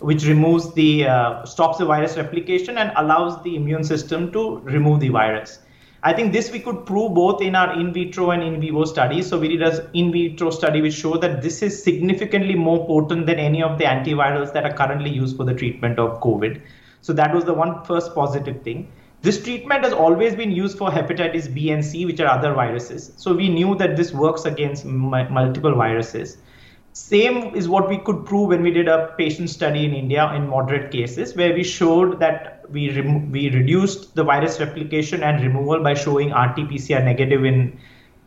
which 0.00 0.26
removes 0.26 0.74
the 0.74 1.06
uh, 1.06 1.46
stops 1.46 1.78
the 1.78 1.86
virus 1.86 2.18
replication 2.18 2.76
and 2.76 2.92
allows 2.96 3.42
the 3.42 3.56
immune 3.56 3.84
system 3.84 4.30
to 4.32 4.58
remove 4.58 5.00
the 5.00 5.08
virus. 5.08 5.60
I 6.06 6.12
think 6.12 6.34
this 6.34 6.50
we 6.50 6.60
could 6.60 6.84
prove 6.84 7.14
both 7.14 7.40
in 7.40 7.54
our 7.56 7.80
in 7.80 7.90
vitro 7.90 8.30
and 8.32 8.42
in 8.42 8.60
vivo 8.60 8.84
studies. 8.84 9.26
So 9.26 9.38
we 9.38 9.48
did 9.48 9.62
an 9.62 9.88
in 9.94 10.12
vitro 10.12 10.50
study 10.50 10.82
which 10.82 10.92
showed 10.92 11.22
that 11.22 11.40
this 11.40 11.62
is 11.62 11.82
significantly 11.82 12.54
more 12.54 12.86
potent 12.86 13.24
than 13.24 13.38
any 13.38 13.62
of 13.62 13.78
the 13.78 13.84
antivirals 13.84 14.52
that 14.52 14.64
are 14.64 14.74
currently 14.74 15.10
used 15.10 15.38
for 15.38 15.44
the 15.44 15.54
treatment 15.54 15.98
of 15.98 16.20
COVID. 16.20 16.60
So 17.00 17.14
that 17.14 17.34
was 17.34 17.44
the 17.44 17.54
one 17.54 17.82
first 17.84 18.14
positive 18.14 18.62
thing. 18.62 18.92
This 19.22 19.42
treatment 19.42 19.82
has 19.82 19.94
always 19.94 20.36
been 20.36 20.50
used 20.50 20.76
for 20.76 20.90
hepatitis 20.90 21.52
B 21.52 21.70
and 21.70 21.82
C, 21.82 22.04
which 22.04 22.20
are 22.20 22.26
other 22.26 22.52
viruses. 22.52 23.12
So 23.16 23.34
we 23.34 23.48
knew 23.48 23.74
that 23.76 23.96
this 23.96 24.12
works 24.12 24.44
against 24.44 24.84
multiple 24.84 25.74
viruses. 25.74 26.36
Same 26.92 27.54
is 27.54 27.66
what 27.66 27.88
we 27.88 27.96
could 27.96 28.26
prove 28.26 28.50
when 28.50 28.62
we 28.62 28.70
did 28.70 28.88
a 28.88 29.14
patient 29.16 29.48
study 29.48 29.86
in 29.86 29.94
India 29.94 30.30
in 30.34 30.46
moderate 30.48 30.92
cases, 30.92 31.34
where 31.34 31.54
we 31.54 31.64
showed 31.64 32.20
that 32.20 32.53
we 32.70 32.90
rem- 32.90 33.30
we 33.30 33.50
reduced 33.50 34.14
the 34.14 34.24
virus 34.24 34.60
replication 34.60 35.22
and 35.22 35.42
removal 35.42 35.82
by 35.82 35.94
showing 35.94 36.30
RT-PCR 36.30 37.04
negative 37.04 37.44
in 37.44 37.78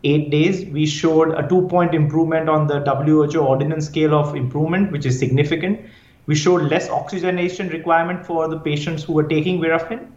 eight 0.04 0.30
days. 0.30 0.66
We 0.66 0.86
showed 0.86 1.32
a 1.32 1.48
two-point 1.48 1.94
improvement 1.94 2.50
on 2.50 2.68
the 2.68 2.80
WHO 2.82 3.40
ordinal 3.40 3.82
scale 3.82 4.14
of 4.14 4.36
improvement, 4.36 4.92
which 4.92 5.06
is 5.06 5.18
significant. 5.18 5.80
We 6.26 6.36
showed 6.36 6.64
less 6.64 6.90
oxygenation 6.90 7.70
requirement 7.70 8.26
for 8.26 8.48
the 8.48 8.60
patients 8.60 9.04
who 9.04 9.14
were 9.14 9.28
taking 9.28 9.60
Virafin, 9.60 10.08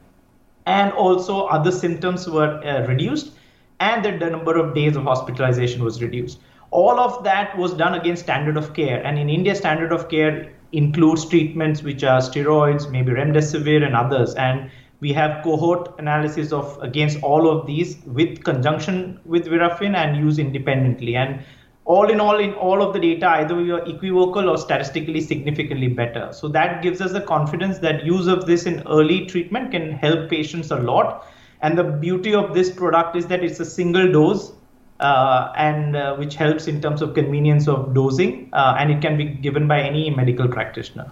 and 0.66 0.92
also 0.92 1.46
other 1.46 1.72
symptoms 1.72 2.28
were 2.28 2.62
uh, 2.64 2.86
reduced, 2.86 3.32
and 3.80 4.04
that 4.04 4.20
the 4.20 4.30
number 4.30 4.56
of 4.58 4.74
days 4.74 4.96
of 4.96 5.04
hospitalization 5.04 5.82
was 5.82 6.02
reduced 6.02 6.40
all 6.70 7.00
of 7.00 7.24
that 7.24 7.56
was 7.58 7.74
done 7.74 7.94
against 7.94 8.22
standard 8.22 8.56
of 8.56 8.72
care 8.74 9.04
and 9.04 9.18
in 9.18 9.28
india 9.28 9.54
standard 9.54 9.92
of 9.92 10.08
care 10.08 10.52
includes 10.72 11.24
treatments 11.26 11.82
which 11.82 12.04
are 12.04 12.20
steroids 12.20 12.90
maybe 12.90 13.12
remdesivir 13.12 13.84
and 13.84 13.94
others 13.94 14.34
and 14.34 14.70
We 15.00 15.14
have 15.14 15.42
cohort 15.42 15.98
analysis 15.98 16.52
of 16.52 16.78
against 16.82 17.22
all 17.22 17.48
of 17.50 17.66
these 17.66 17.96
with 18.04 18.44
conjunction 18.44 19.18
with 19.24 19.46
Virafin 19.46 19.96
and 19.96 20.16
use 20.16 20.38
independently. 20.38 21.16
And 21.16 21.40
all 21.86 22.10
in 22.10 22.20
all, 22.20 22.38
in 22.38 22.52
all 22.52 22.82
of 22.82 22.92
the 22.92 23.00
data, 23.00 23.26
either 23.28 23.56
we 23.56 23.70
are 23.70 23.82
equivocal 23.86 24.50
or 24.50 24.58
statistically 24.58 25.22
significantly 25.22 25.88
better. 25.88 26.28
So 26.32 26.48
that 26.48 26.82
gives 26.82 27.00
us 27.00 27.12
the 27.12 27.22
confidence 27.22 27.78
that 27.78 28.04
use 28.04 28.26
of 28.26 28.44
this 28.44 28.66
in 28.66 28.82
early 28.86 29.24
treatment 29.24 29.70
can 29.70 29.92
help 29.92 30.28
patients 30.28 30.70
a 30.70 30.76
lot. 30.76 31.26
And 31.62 31.78
the 31.78 31.84
beauty 31.84 32.34
of 32.34 32.52
this 32.52 32.70
product 32.70 33.16
is 33.16 33.26
that 33.28 33.42
it's 33.42 33.58
a 33.58 33.64
single 33.64 34.12
dose 34.12 34.52
and 35.00 35.96
uh, 35.96 36.14
which 36.16 36.34
helps 36.34 36.66
in 36.66 36.80
terms 36.80 37.02
of 37.02 37.14
convenience 37.14 37.68
of 37.68 37.94
dosing, 37.94 38.50
uh, 38.52 38.76
and 38.78 38.90
it 38.90 39.00
can 39.00 39.16
be 39.16 39.24
given 39.24 39.66
by 39.66 39.80
any 39.80 40.10
medical 40.10 40.48
practitioner. 40.48 41.10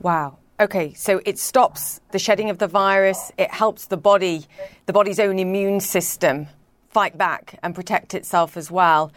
Wow. 0.00 0.38
Okay, 0.58 0.92
so 0.92 1.22
it 1.24 1.38
stops 1.38 2.00
the 2.10 2.18
shedding 2.18 2.50
of 2.50 2.58
the 2.58 2.66
virus. 2.66 3.32
It 3.38 3.50
helps 3.50 3.86
the 3.86 3.96
body, 3.96 4.46
the 4.86 4.92
body's 4.92 5.18
own 5.18 5.38
immune 5.38 5.80
system, 5.80 6.48
fight 6.90 7.16
back 7.16 7.58
and 7.62 7.74
protect 7.74 8.14
itself 8.14 8.56
as 8.56 8.70
well. 8.70 9.10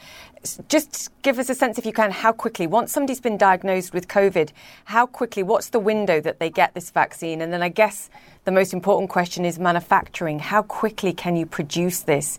Just 0.67 1.10
give 1.21 1.39
us 1.39 1.49
a 1.49 1.56
sense, 1.56 1.78
if 1.78 1.86
you 1.86 1.93
can, 1.93 2.12
how 2.12 2.34
quickly, 2.34 2.67
once 2.67 2.91
somebody's 2.91 3.21
been 3.21 3.38
diagnosed 3.38 3.93
with 3.93 4.08
COVID, 4.10 4.52
how 4.86 5.06
quickly, 5.06 5.41
what's 5.41 5.69
the 5.69 5.80
window 5.80 6.19
that 6.21 6.39
they 6.39 6.49
get 6.49 6.73
this 6.73 6.91
vaccine? 6.91 7.41
And 7.41 7.52
then 7.54 7.62
I 7.62 7.69
guess 7.69 8.10
the 8.43 8.52
most 8.52 8.73
important 8.73 9.10
question 9.10 9.45
is 9.45 9.58
manufacturing. 9.58 10.39
How 10.39 10.62
quickly 10.62 11.13
can 11.13 11.38
you 11.38 11.45
produce 11.45 12.02
this 12.02 12.38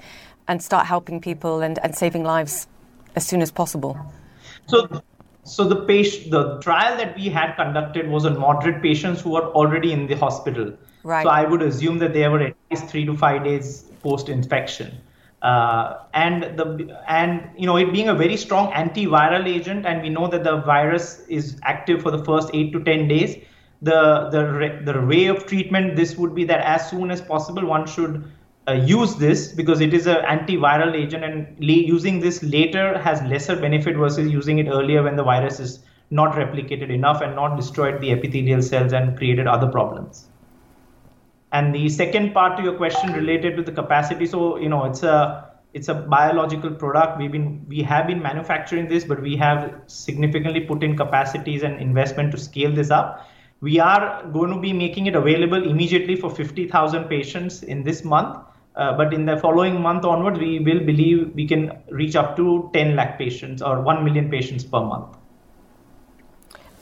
and 0.48 0.62
start 0.62 0.86
helping 0.86 1.20
people 1.20 1.60
and, 1.60 1.78
and 1.82 1.94
saving 1.94 2.24
lives 2.24 2.66
as 3.16 3.26
soon 3.26 3.42
as 3.42 3.50
possible? 3.50 3.98
So, 4.66 5.02
so 5.44 5.64
the 5.64 5.84
patient, 5.84 6.30
the 6.30 6.58
trial 6.60 6.96
that 6.96 7.16
we 7.16 7.28
had 7.28 7.54
conducted 7.56 8.08
was 8.08 8.24
on 8.24 8.38
moderate 8.38 8.82
patients 8.82 9.20
who 9.20 9.30
were 9.30 9.46
already 9.52 9.92
in 9.92 10.06
the 10.06 10.16
hospital. 10.16 10.72
Right. 11.02 11.22
So 11.22 11.28
I 11.28 11.44
would 11.44 11.62
assume 11.62 11.98
that 11.98 12.14
they 12.14 12.26
were 12.28 12.40
at 12.40 12.56
least 12.70 12.86
three 12.86 13.04
to 13.04 13.16
five 13.16 13.44
days 13.44 13.84
post-infection. 14.02 14.98
Uh, 15.42 15.98
and 16.14 16.56
the 16.58 16.98
and 17.06 17.50
you 17.58 17.66
know 17.66 17.76
it 17.76 17.92
being 17.92 18.08
a 18.08 18.14
very 18.14 18.34
strong 18.34 18.72
antiviral 18.72 19.46
agent, 19.46 19.84
and 19.84 20.00
we 20.00 20.08
know 20.08 20.26
that 20.26 20.42
the 20.42 20.56
virus 20.62 21.20
is 21.28 21.58
active 21.64 22.00
for 22.00 22.10
the 22.10 22.24
first 22.24 22.48
eight 22.54 22.72
to 22.72 22.82
ten 22.82 23.06
days. 23.08 23.36
The 23.82 24.30
the 24.30 24.80
the 24.90 25.02
way 25.02 25.26
of 25.26 25.44
treatment 25.44 25.96
this 25.96 26.16
would 26.16 26.34
be 26.34 26.44
that 26.44 26.60
as 26.60 26.88
soon 26.88 27.10
as 27.10 27.20
possible 27.20 27.66
one 27.66 27.86
should 27.86 28.24
uh, 28.66 28.72
use 28.72 29.16
this 29.16 29.52
because 29.52 29.80
it 29.80 29.92
is 29.92 30.06
an 30.06 30.16
antiviral 30.24 30.94
agent 30.94 31.22
and 31.22 31.56
using 31.62 32.20
this 32.20 32.42
later 32.42 32.98
has 32.98 33.20
lesser 33.22 33.56
benefit 33.56 33.96
versus 33.96 34.30
using 34.30 34.58
it 34.58 34.68
earlier 34.68 35.02
when 35.02 35.16
the 35.16 35.22
virus 35.22 35.60
is 35.60 35.80
not 36.10 36.34
replicated 36.34 36.90
enough 36.90 37.20
and 37.20 37.34
not 37.34 37.56
destroyed 37.56 38.00
the 38.00 38.10
epithelial 38.10 38.62
cells 38.62 38.92
and 38.92 39.16
created 39.18 39.46
other 39.46 39.66
problems. 39.66 40.28
And 41.52 41.74
the 41.74 41.88
second 41.88 42.32
part 42.32 42.56
to 42.56 42.62
your 42.62 42.74
question 42.74 43.12
related 43.12 43.56
to 43.56 43.62
the 43.62 43.72
capacity 43.72 44.26
so 44.26 44.56
you 44.56 44.68
know 44.68 44.84
it's 44.84 45.02
a 45.02 45.50
it's 45.72 45.88
a 45.88 45.94
biological 45.94 46.70
product. 46.70 47.18
We've 47.18 47.32
been 47.32 47.64
we 47.68 47.82
have 47.82 48.06
been 48.06 48.22
manufacturing 48.22 48.88
this 48.88 49.04
but 49.04 49.20
we 49.20 49.36
have 49.36 49.82
significantly 49.86 50.60
put 50.60 50.82
in 50.82 50.96
capacities 50.96 51.62
and 51.62 51.80
investment 51.80 52.32
to 52.32 52.38
scale 52.38 52.72
this 52.72 52.90
up. 52.90 53.28
We 53.60 53.78
are 53.78 54.26
going 54.32 54.50
to 54.50 54.60
be 54.60 54.72
making 54.72 55.06
it 55.06 55.14
available 55.14 55.68
immediately 55.68 56.16
for 56.16 56.28
50000 56.30 57.04
patients 57.08 57.62
in 57.62 57.82
this 57.82 58.04
month 58.04 58.38
uh, 58.76 58.96
but 58.96 59.14
in 59.14 59.24
the 59.24 59.36
following 59.36 59.80
month 59.80 60.04
onwards, 60.04 60.38
we 60.38 60.58
will 60.58 60.80
believe 60.80 61.32
we 61.34 61.46
can 61.46 61.78
reach 61.90 62.16
up 62.16 62.36
to 62.36 62.70
10 62.72 62.96
lakh 62.96 63.18
patients 63.18 63.62
or 63.62 63.80
1 63.80 64.04
million 64.04 64.30
patients 64.30 64.64
per 64.64 64.80
month. 64.80 65.16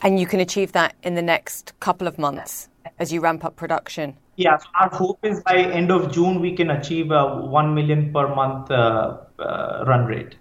And 0.02 0.18
you 0.18 0.26
can 0.26 0.40
achieve 0.40 0.72
that 0.72 0.94
in 1.02 1.14
the 1.14 1.22
next 1.22 1.78
couple 1.81 2.09
of 2.09 2.18
months 2.18 2.68
as 2.98 3.12
you 3.12 3.20
ramp 3.20 3.44
up 3.44 3.57
production? 3.57 4.16
Yeah, 4.37 4.57
so 4.57 4.66
our 4.81 4.88
hope 4.88 5.18
is 5.22 5.42
by 5.42 5.57
end 5.57 5.90
of 5.90 6.11
June 6.11 6.40
we 6.40 6.57
can 6.57 6.70
achieve 6.70 7.11
a 7.11 7.37
1 7.37 7.74
million 7.74 8.12
per 8.12 8.35
month 8.35 8.70
uh, 8.70 9.18
uh, 9.38 9.85
run 9.87 10.07
rate. 10.07 10.37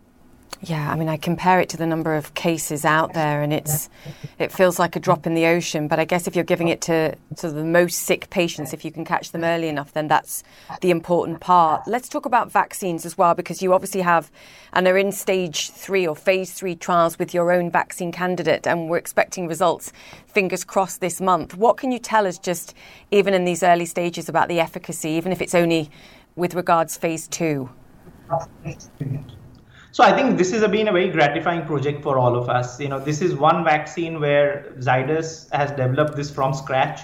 Yeah, 0.63 0.91
I 0.91 0.95
mean, 0.95 1.09
I 1.09 1.17
compare 1.17 1.59
it 1.59 1.69
to 1.69 1.77
the 1.77 1.87
number 1.87 2.13
of 2.15 2.35
cases 2.35 2.85
out 2.85 3.13
there, 3.13 3.41
and 3.41 3.51
it's 3.51 3.89
it 4.37 4.51
feels 4.51 4.77
like 4.77 4.95
a 4.95 4.99
drop 4.99 5.25
in 5.25 5.33
the 5.33 5.47
ocean. 5.47 5.87
But 5.87 5.97
I 5.97 6.05
guess 6.05 6.27
if 6.27 6.35
you're 6.35 6.45
giving 6.45 6.67
it 6.67 6.81
to 6.81 7.15
to 7.37 7.49
the 7.49 7.63
most 7.63 8.01
sick 8.01 8.29
patients, 8.29 8.71
if 8.71 8.85
you 8.85 8.91
can 8.91 9.03
catch 9.03 9.31
them 9.31 9.43
early 9.43 9.69
enough, 9.69 9.93
then 9.93 10.07
that's 10.07 10.43
the 10.81 10.91
important 10.91 11.39
part. 11.39 11.87
Let's 11.87 12.07
talk 12.07 12.27
about 12.27 12.51
vaccines 12.51 13.07
as 13.07 13.17
well, 13.17 13.33
because 13.33 13.63
you 13.63 13.73
obviously 13.73 14.01
have 14.01 14.31
and 14.73 14.87
are 14.87 14.99
in 14.99 15.11
stage 15.11 15.71
three 15.71 16.05
or 16.05 16.15
phase 16.15 16.53
three 16.53 16.75
trials 16.75 17.17
with 17.17 17.33
your 17.33 17.51
own 17.51 17.71
vaccine 17.71 18.11
candidate, 18.11 18.67
and 18.67 18.87
we're 18.87 18.97
expecting 18.97 19.47
results, 19.47 19.91
fingers 20.27 20.63
crossed, 20.63 21.01
this 21.01 21.19
month. 21.19 21.57
What 21.57 21.77
can 21.77 21.91
you 21.91 21.97
tell 21.97 22.27
us, 22.27 22.37
just 22.37 22.75
even 23.09 23.33
in 23.33 23.45
these 23.45 23.63
early 23.63 23.87
stages, 23.87 24.29
about 24.29 24.47
the 24.47 24.59
efficacy, 24.59 25.09
even 25.09 25.31
if 25.31 25.41
it's 25.41 25.55
only 25.55 25.89
with 26.35 26.53
regards 26.53 26.97
phase 26.97 27.27
two? 27.27 27.71
So 29.93 30.05
I 30.05 30.13
think 30.13 30.37
this 30.37 30.51
has 30.51 30.65
been 30.69 30.87
a 30.87 30.91
very 30.91 31.09
gratifying 31.09 31.65
project 31.65 32.01
for 32.01 32.17
all 32.17 32.37
of 32.37 32.47
us. 32.47 32.79
You 32.79 32.87
know, 32.87 32.99
this 32.99 33.21
is 33.21 33.35
one 33.35 33.65
vaccine 33.65 34.21
where 34.21 34.73
Zydus 34.79 35.51
has 35.51 35.69
developed 35.71 36.15
this 36.15 36.31
from 36.31 36.53
scratch. 36.53 37.01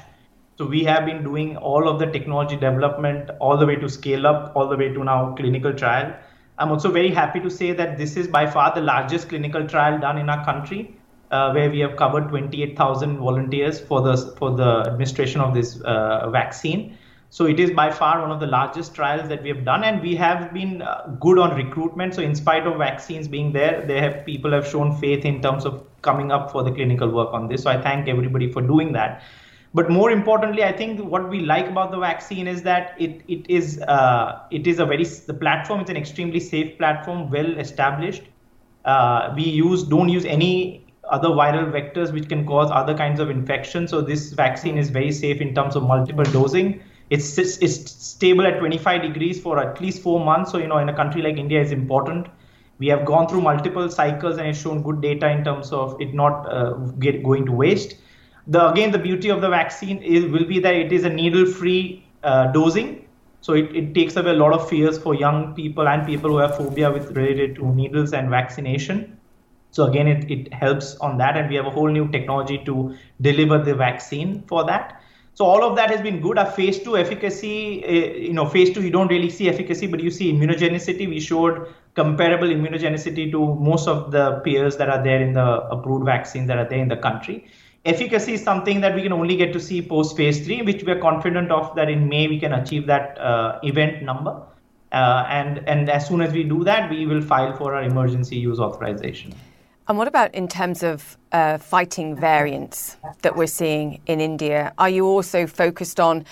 So 0.57 0.65
we 0.65 0.85
have 0.85 1.05
been 1.05 1.21
doing 1.21 1.57
all 1.57 1.89
of 1.89 1.99
the 1.99 2.05
technology 2.05 2.55
development 2.55 3.29
all 3.41 3.57
the 3.57 3.65
way 3.65 3.75
to 3.75 3.89
scale 3.89 4.25
up, 4.25 4.53
all 4.55 4.69
the 4.69 4.77
way 4.77 4.87
to 4.93 5.03
now 5.03 5.35
clinical 5.35 5.73
trial. 5.73 6.15
I'm 6.57 6.71
also 6.71 6.89
very 6.89 7.09
happy 7.09 7.41
to 7.41 7.49
say 7.49 7.73
that 7.73 7.97
this 7.97 8.15
is 8.15 8.25
by 8.25 8.49
far 8.49 8.73
the 8.73 8.81
largest 8.81 9.27
clinical 9.29 9.67
trial 9.67 9.99
done 9.99 10.17
in 10.17 10.29
our 10.29 10.43
country, 10.45 10.97
uh, 11.29 11.51
where 11.51 11.69
we 11.69 11.79
have 11.79 11.97
covered 11.97 12.29
28,000 12.29 13.17
volunteers 13.17 13.81
for 13.81 14.01
the 14.01 14.15
for 14.37 14.55
the 14.55 14.85
administration 14.87 15.41
of 15.41 15.53
this 15.53 15.79
uh, 15.81 16.29
vaccine. 16.29 16.97
So 17.29 17.45
it 17.45 17.59
is 17.59 17.71
by 17.71 17.91
far 17.91 18.21
one 18.21 18.31
of 18.31 18.39
the 18.39 18.47
largest 18.47 18.95
trials 18.95 19.27
that 19.27 19.43
we 19.43 19.49
have 19.49 19.65
done, 19.65 19.83
and 19.83 20.01
we 20.01 20.15
have 20.15 20.53
been 20.53 20.81
uh, 20.81 21.17
good 21.19 21.37
on 21.37 21.55
recruitment. 21.55 22.15
So 22.15 22.21
in 22.21 22.33
spite 22.35 22.65
of 22.65 22.77
vaccines 22.77 23.27
being 23.27 23.51
there, 23.51 23.85
they 23.85 23.99
have 23.99 24.25
people 24.25 24.51
have 24.51 24.67
shown 24.67 24.97
faith 24.97 25.25
in 25.25 25.41
terms 25.41 25.65
of 25.65 25.85
coming 26.01 26.31
up 26.31 26.51
for 26.51 26.63
the 26.63 26.71
clinical 26.71 27.09
work 27.09 27.33
on 27.33 27.49
this. 27.49 27.63
So 27.63 27.69
I 27.69 27.81
thank 27.81 28.07
everybody 28.07 28.51
for 28.51 28.61
doing 28.61 28.93
that. 28.93 29.21
But 29.73 29.91
more 29.91 30.09
importantly, 30.09 30.63
I 30.63 30.71
think 30.71 31.01
what 31.01 31.29
we 31.29 31.41
like 31.41 31.67
about 31.67 31.91
the 31.91 31.99
vaccine 31.99 32.47
is 32.47 32.63
that 32.63 32.95
it 32.97 33.21
it 33.27 33.45
is 33.49 33.81
uh, 33.81 34.39
it 34.49 34.65
is 34.65 34.79
a 34.79 34.85
very 34.85 35.03
the 35.03 35.33
platform 35.33 35.81
is 35.81 35.89
an 35.89 35.97
extremely 35.97 36.39
safe 36.39 36.77
platform, 36.77 37.29
well 37.29 37.59
established. 37.59 38.23
Uh, 38.85 39.33
we 39.35 39.43
use 39.43 39.83
don't 39.83 40.07
use 40.07 40.23
any 40.23 40.85
other 41.09 41.29
viral 41.29 41.69
vectors 41.71 42.13
which 42.13 42.29
can 42.29 42.45
cause 42.45 42.71
other 42.71 42.95
kinds 42.95 43.19
of 43.19 43.29
infection. 43.29 43.87
So 43.87 44.01
this 44.01 44.31
vaccine 44.31 44.77
is 44.77 44.89
very 44.89 45.11
safe 45.11 45.41
in 45.41 45.53
terms 45.53 45.75
of 45.75 45.83
multiple 45.83 46.23
dosing 46.23 46.81
it's, 47.09 47.37
it's, 47.37 47.91
stable 48.17 48.47
at 48.47 48.59
25 48.59 49.01
degrees 49.01 49.39
for 49.39 49.59
at 49.59 49.79
least 49.79 50.01
four 50.01 50.19
months. 50.23 50.51
So, 50.51 50.57
you 50.57 50.67
know, 50.67 50.77
in 50.77 50.89
a 50.89 50.95
country 50.95 51.21
like 51.21 51.37
India 51.37 51.61
is 51.61 51.71
important. 51.71 52.27
We 52.79 52.87
have 52.87 53.05
gone 53.05 53.27
through 53.27 53.41
multiple 53.41 53.89
cycles 53.89 54.37
and 54.37 54.47
it's 54.47 54.59
shown 54.59 54.81
good 54.81 55.01
data 55.01 55.29
in 55.29 55.43
terms 55.43 55.71
of 55.71 55.99
it 56.01 56.13
not 56.13 56.51
uh, 56.51 56.73
get, 56.99 57.23
going 57.23 57.45
to 57.45 57.51
waste. 57.51 57.95
The, 58.47 58.69
again, 58.71 58.91
the 58.91 58.99
beauty 58.99 59.29
of 59.29 59.41
the 59.41 59.49
vaccine 59.49 60.01
is, 60.01 60.25
will 60.25 60.45
be 60.45 60.59
that 60.59 60.73
it 60.73 60.91
is 60.91 61.03
a 61.03 61.09
needle-free 61.09 62.05
uh, 62.23 62.47
dosing. 62.51 63.07
So 63.41 63.53
it, 63.53 63.75
it 63.75 63.93
takes 63.93 64.15
away 64.15 64.31
a 64.31 64.33
lot 64.33 64.53
of 64.53 64.67
fears 64.67 64.97
for 64.97 65.13
young 65.15 65.53
people 65.53 65.87
and 65.87 66.05
people 66.05 66.31
who 66.31 66.37
have 66.37 66.57
phobia 66.57 66.91
with 66.91 67.11
related 67.11 67.55
to 67.55 67.73
needles 67.73 68.13
and 68.13 68.29
vaccination. 68.29 69.17
So 69.71 69.85
again, 69.85 70.07
it, 70.07 70.29
it 70.31 70.53
helps 70.53 70.95
on 70.97 71.17
that, 71.19 71.37
and 71.37 71.49
we 71.49 71.55
have 71.55 71.65
a 71.65 71.69
whole 71.69 71.89
new 71.89 72.07
technology 72.09 72.57
to 72.65 72.95
deliver 73.21 73.59
the 73.59 73.75
vaccine 73.75 74.43
for 74.47 74.65
that. 74.65 74.96
So 75.37 75.45
all 75.45 75.63
of 75.63 75.75
that 75.75 75.91
has 75.91 76.01
been 76.01 76.19
good. 76.19 76.39
Our 76.39 76.49
phase 76.49 76.79
two 76.79 76.97
efficacy, 76.97 77.83
uh, 77.85 77.91
you 78.27 78.33
know, 78.33 78.47
phase 78.49 78.73
two 78.73 78.81
you 78.81 78.89
don't 78.89 79.07
really 79.07 79.29
see 79.29 79.47
efficacy, 79.47 79.85
but 79.85 79.99
you 79.99 80.09
see 80.09 80.33
immunogenicity. 80.33 81.07
We 81.07 81.19
showed 81.19 81.67
comparable 81.93 82.47
immunogenicity 82.47 83.31
to 83.33 83.53
most 83.69 83.87
of 83.87 84.09
the 84.09 84.41
peers 84.43 84.77
that 84.77 84.89
are 84.89 85.03
there 85.03 85.21
in 85.21 85.33
the 85.33 85.45
approved 85.75 86.05
vaccines 86.05 86.47
that 86.47 86.57
are 86.57 86.67
there 86.67 86.79
in 86.79 86.87
the 86.87 86.97
country. 86.97 87.45
Efficacy 87.85 88.33
is 88.33 88.43
something 88.43 88.81
that 88.81 88.95
we 88.95 89.03
can 89.03 89.13
only 89.13 89.35
get 89.35 89.53
to 89.53 89.59
see 89.59 89.79
post 89.79 90.17
phase 90.17 90.43
three, 90.43 90.63
which 90.63 90.81
we 90.83 90.91
are 90.91 90.99
confident 90.99 91.51
of 91.51 91.75
that 91.75 91.87
in 91.87 92.09
May 92.09 92.27
we 92.27 92.39
can 92.39 92.53
achieve 92.53 92.87
that 92.87 93.15
uh, 93.19 93.59
event 93.61 94.01
number. 94.01 94.41
Uh, 94.91 95.23
and 95.29 95.59
and 95.67 95.87
as 95.87 96.07
soon 96.07 96.21
as 96.21 96.33
we 96.33 96.45
do 96.45 96.63
that, 96.63 96.89
we 96.89 97.05
will 97.05 97.21
file 97.21 97.55
for 97.55 97.75
our 97.75 97.83
emergency 97.83 98.37
use 98.37 98.59
authorization. 98.59 99.35
And 99.87 99.97
what 99.97 100.07
about 100.09 100.35
in 100.35 100.49
terms 100.49 100.83
of 100.83 101.17
uh, 101.31 101.57
fighting 101.57 102.13
variants 102.13 102.97
that 103.21 103.37
we're 103.37 103.47
seeing 103.47 104.01
in 104.05 104.19
India? 104.19 104.73
Are 104.77 104.89
you 104.89 105.05
also 105.05 105.47
focused 105.47 105.97
on 105.97 106.25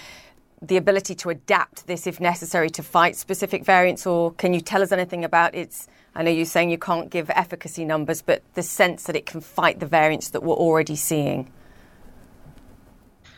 the 0.61 0.75
ability 0.75 1.15
to 1.15 1.29
adapt 1.29 1.87
this 1.87 2.05
if 2.05 2.19
necessary 2.19 2.69
to 2.71 2.83
fight 2.83 3.15
specific 3.15 3.63
variants, 3.63 4.05
or 4.05 4.33
can 4.33 4.53
you 4.53 4.59
tell 4.59 4.81
us 4.81 4.91
anything 4.91 5.23
about 5.23 5.55
its? 5.55 5.87
I 6.15 6.23
know 6.23 6.31
you're 6.31 6.45
saying 6.45 6.69
you 6.69 6.77
can't 6.77 7.09
give 7.09 7.29
efficacy 7.29 7.85
numbers, 7.85 8.21
but 8.21 8.41
the 8.55 8.63
sense 8.63 9.03
that 9.03 9.15
it 9.15 9.25
can 9.25 9.39
fight 9.39 9.79
the 9.79 9.85
variants 9.85 10.29
that 10.29 10.43
we're 10.43 10.55
already 10.55 10.95
seeing. 10.95 11.49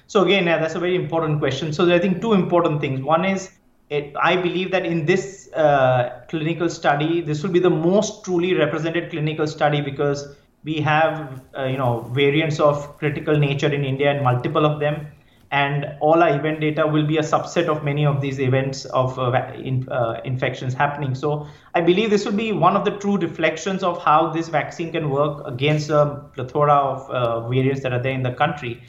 So 0.07 0.23
again, 0.23 0.45
yeah, 0.45 0.57
that's 0.57 0.75
a 0.75 0.79
very 0.79 0.95
important 0.95 1.39
question. 1.39 1.73
So 1.73 1.93
I 1.93 1.99
think 1.99 2.21
two 2.21 2.33
important 2.33 2.81
things. 2.81 3.01
One 3.01 3.25
is 3.25 3.51
it, 3.89 4.13
I 4.21 4.35
believe 4.35 4.71
that 4.71 4.85
in 4.85 5.05
this 5.05 5.49
uh, 5.53 6.23
clinical 6.29 6.69
study, 6.69 7.21
this 7.21 7.43
will 7.43 7.51
be 7.51 7.59
the 7.59 7.69
most 7.69 8.23
truly 8.25 8.53
represented 8.53 9.09
clinical 9.09 9.47
study 9.47 9.81
because 9.81 10.35
we 10.63 10.81
have, 10.81 11.41
uh, 11.57 11.63
you 11.65 11.77
know, 11.77 12.01
variants 12.11 12.59
of 12.59 12.97
critical 12.97 13.37
nature 13.37 13.73
in 13.73 13.85
India 13.85 14.11
and 14.11 14.23
multiple 14.23 14.65
of 14.65 14.79
them. 14.79 15.07
and 15.51 15.85
all 16.01 16.21
our 16.21 16.37
event 16.37 16.59
data 16.59 16.85
will 16.85 17.05
be 17.05 17.17
a 17.17 17.21
subset 17.21 17.67
of 17.67 17.83
many 17.83 18.05
of 18.05 18.19
these 18.19 18.39
events 18.39 18.83
of 18.85 19.17
uh, 19.17 19.51
in, 19.55 19.87
uh, 19.89 20.19
infections 20.25 20.73
happening. 20.73 21.15
So 21.15 21.47
I 21.73 21.81
believe 21.81 22.09
this 22.09 22.25
will 22.25 22.33
be 22.33 22.51
one 22.51 22.75
of 22.75 22.83
the 22.83 22.91
true 22.91 23.17
reflections 23.17 23.83
of 23.83 24.03
how 24.03 24.31
this 24.31 24.49
vaccine 24.49 24.91
can 24.91 25.09
work 25.09 25.47
against 25.47 25.89
a 25.89 26.23
plethora 26.33 26.73
of 26.73 27.09
uh, 27.09 27.47
variants 27.47 27.81
that 27.83 27.93
are 27.93 28.01
there 28.01 28.11
in 28.11 28.23
the 28.23 28.33
country. 28.33 28.83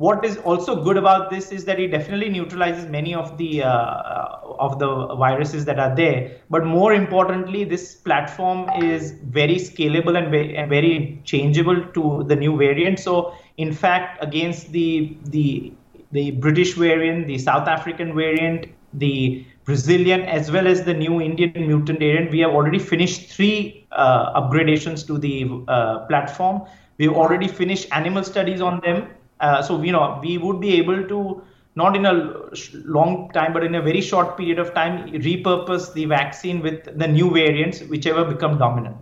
What 0.00 0.24
is 0.24 0.38
also 0.38 0.82
good 0.82 0.96
about 0.96 1.28
this 1.28 1.52
is 1.52 1.66
that 1.66 1.78
it 1.78 1.88
definitely 1.88 2.30
neutralizes 2.30 2.86
many 2.88 3.14
of 3.14 3.36
the 3.36 3.62
uh, 3.62 4.38
of 4.66 4.78
the 4.78 5.14
viruses 5.14 5.66
that 5.66 5.78
are 5.78 5.94
there. 5.94 6.38
But 6.48 6.64
more 6.64 6.94
importantly, 6.94 7.64
this 7.64 7.96
platform 7.96 8.70
is 8.82 9.10
very 9.24 9.56
scalable 9.56 10.16
and 10.16 10.30
very, 10.30 10.56
and 10.56 10.70
very 10.70 11.20
changeable 11.24 11.84
to 11.98 12.24
the 12.26 12.34
new 12.34 12.56
variant. 12.56 12.98
So 12.98 13.34
in 13.58 13.74
fact, 13.74 14.24
against 14.24 14.72
the 14.72 15.18
the 15.24 15.74
the 16.12 16.30
British 16.30 16.72
variant, 16.76 17.26
the 17.26 17.36
South 17.36 17.68
African 17.68 18.14
variant, 18.14 18.68
the 18.94 19.44
Brazilian, 19.66 20.22
as 20.22 20.50
well 20.50 20.66
as 20.66 20.82
the 20.82 20.94
new 20.94 21.20
Indian 21.20 21.66
mutant 21.66 21.98
variant. 21.98 22.30
We 22.30 22.40
have 22.40 22.52
already 22.52 22.78
finished 22.78 23.32
three 23.36 23.86
uh, 23.92 24.40
upgradations 24.40 25.06
to 25.08 25.18
the 25.18 25.62
uh, 25.68 26.06
platform. 26.06 26.62
We've 26.96 27.12
already 27.12 27.48
finished 27.48 27.88
animal 27.92 28.24
studies 28.24 28.62
on 28.62 28.80
them. 28.80 29.08
Uh, 29.40 29.62
so, 29.62 29.82
you 29.82 29.92
know, 29.92 30.20
we 30.22 30.38
would 30.38 30.60
be 30.60 30.76
able 30.76 31.02
to, 31.08 31.42
not 31.74 31.96
in 31.96 32.04
a 32.04 32.50
long 32.84 33.30
time, 33.32 33.52
but 33.52 33.64
in 33.64 33.74
a 33.74 33.82
very 33.82 34.00
short 34.00 34.36
period 34.36 34.58
of 34.58 34.74
time, 34.74 35.10
repurpose 35.12 35.92
the 35.94 36.04
vaccine 36.04 36.60
with 36.60 36.98
the 36.98 37.08
new 37.08 37.30
variants, 37.30 37.80
whichever 37.82 38.24
become 38.24 38.58
dominant. 38.58 38.96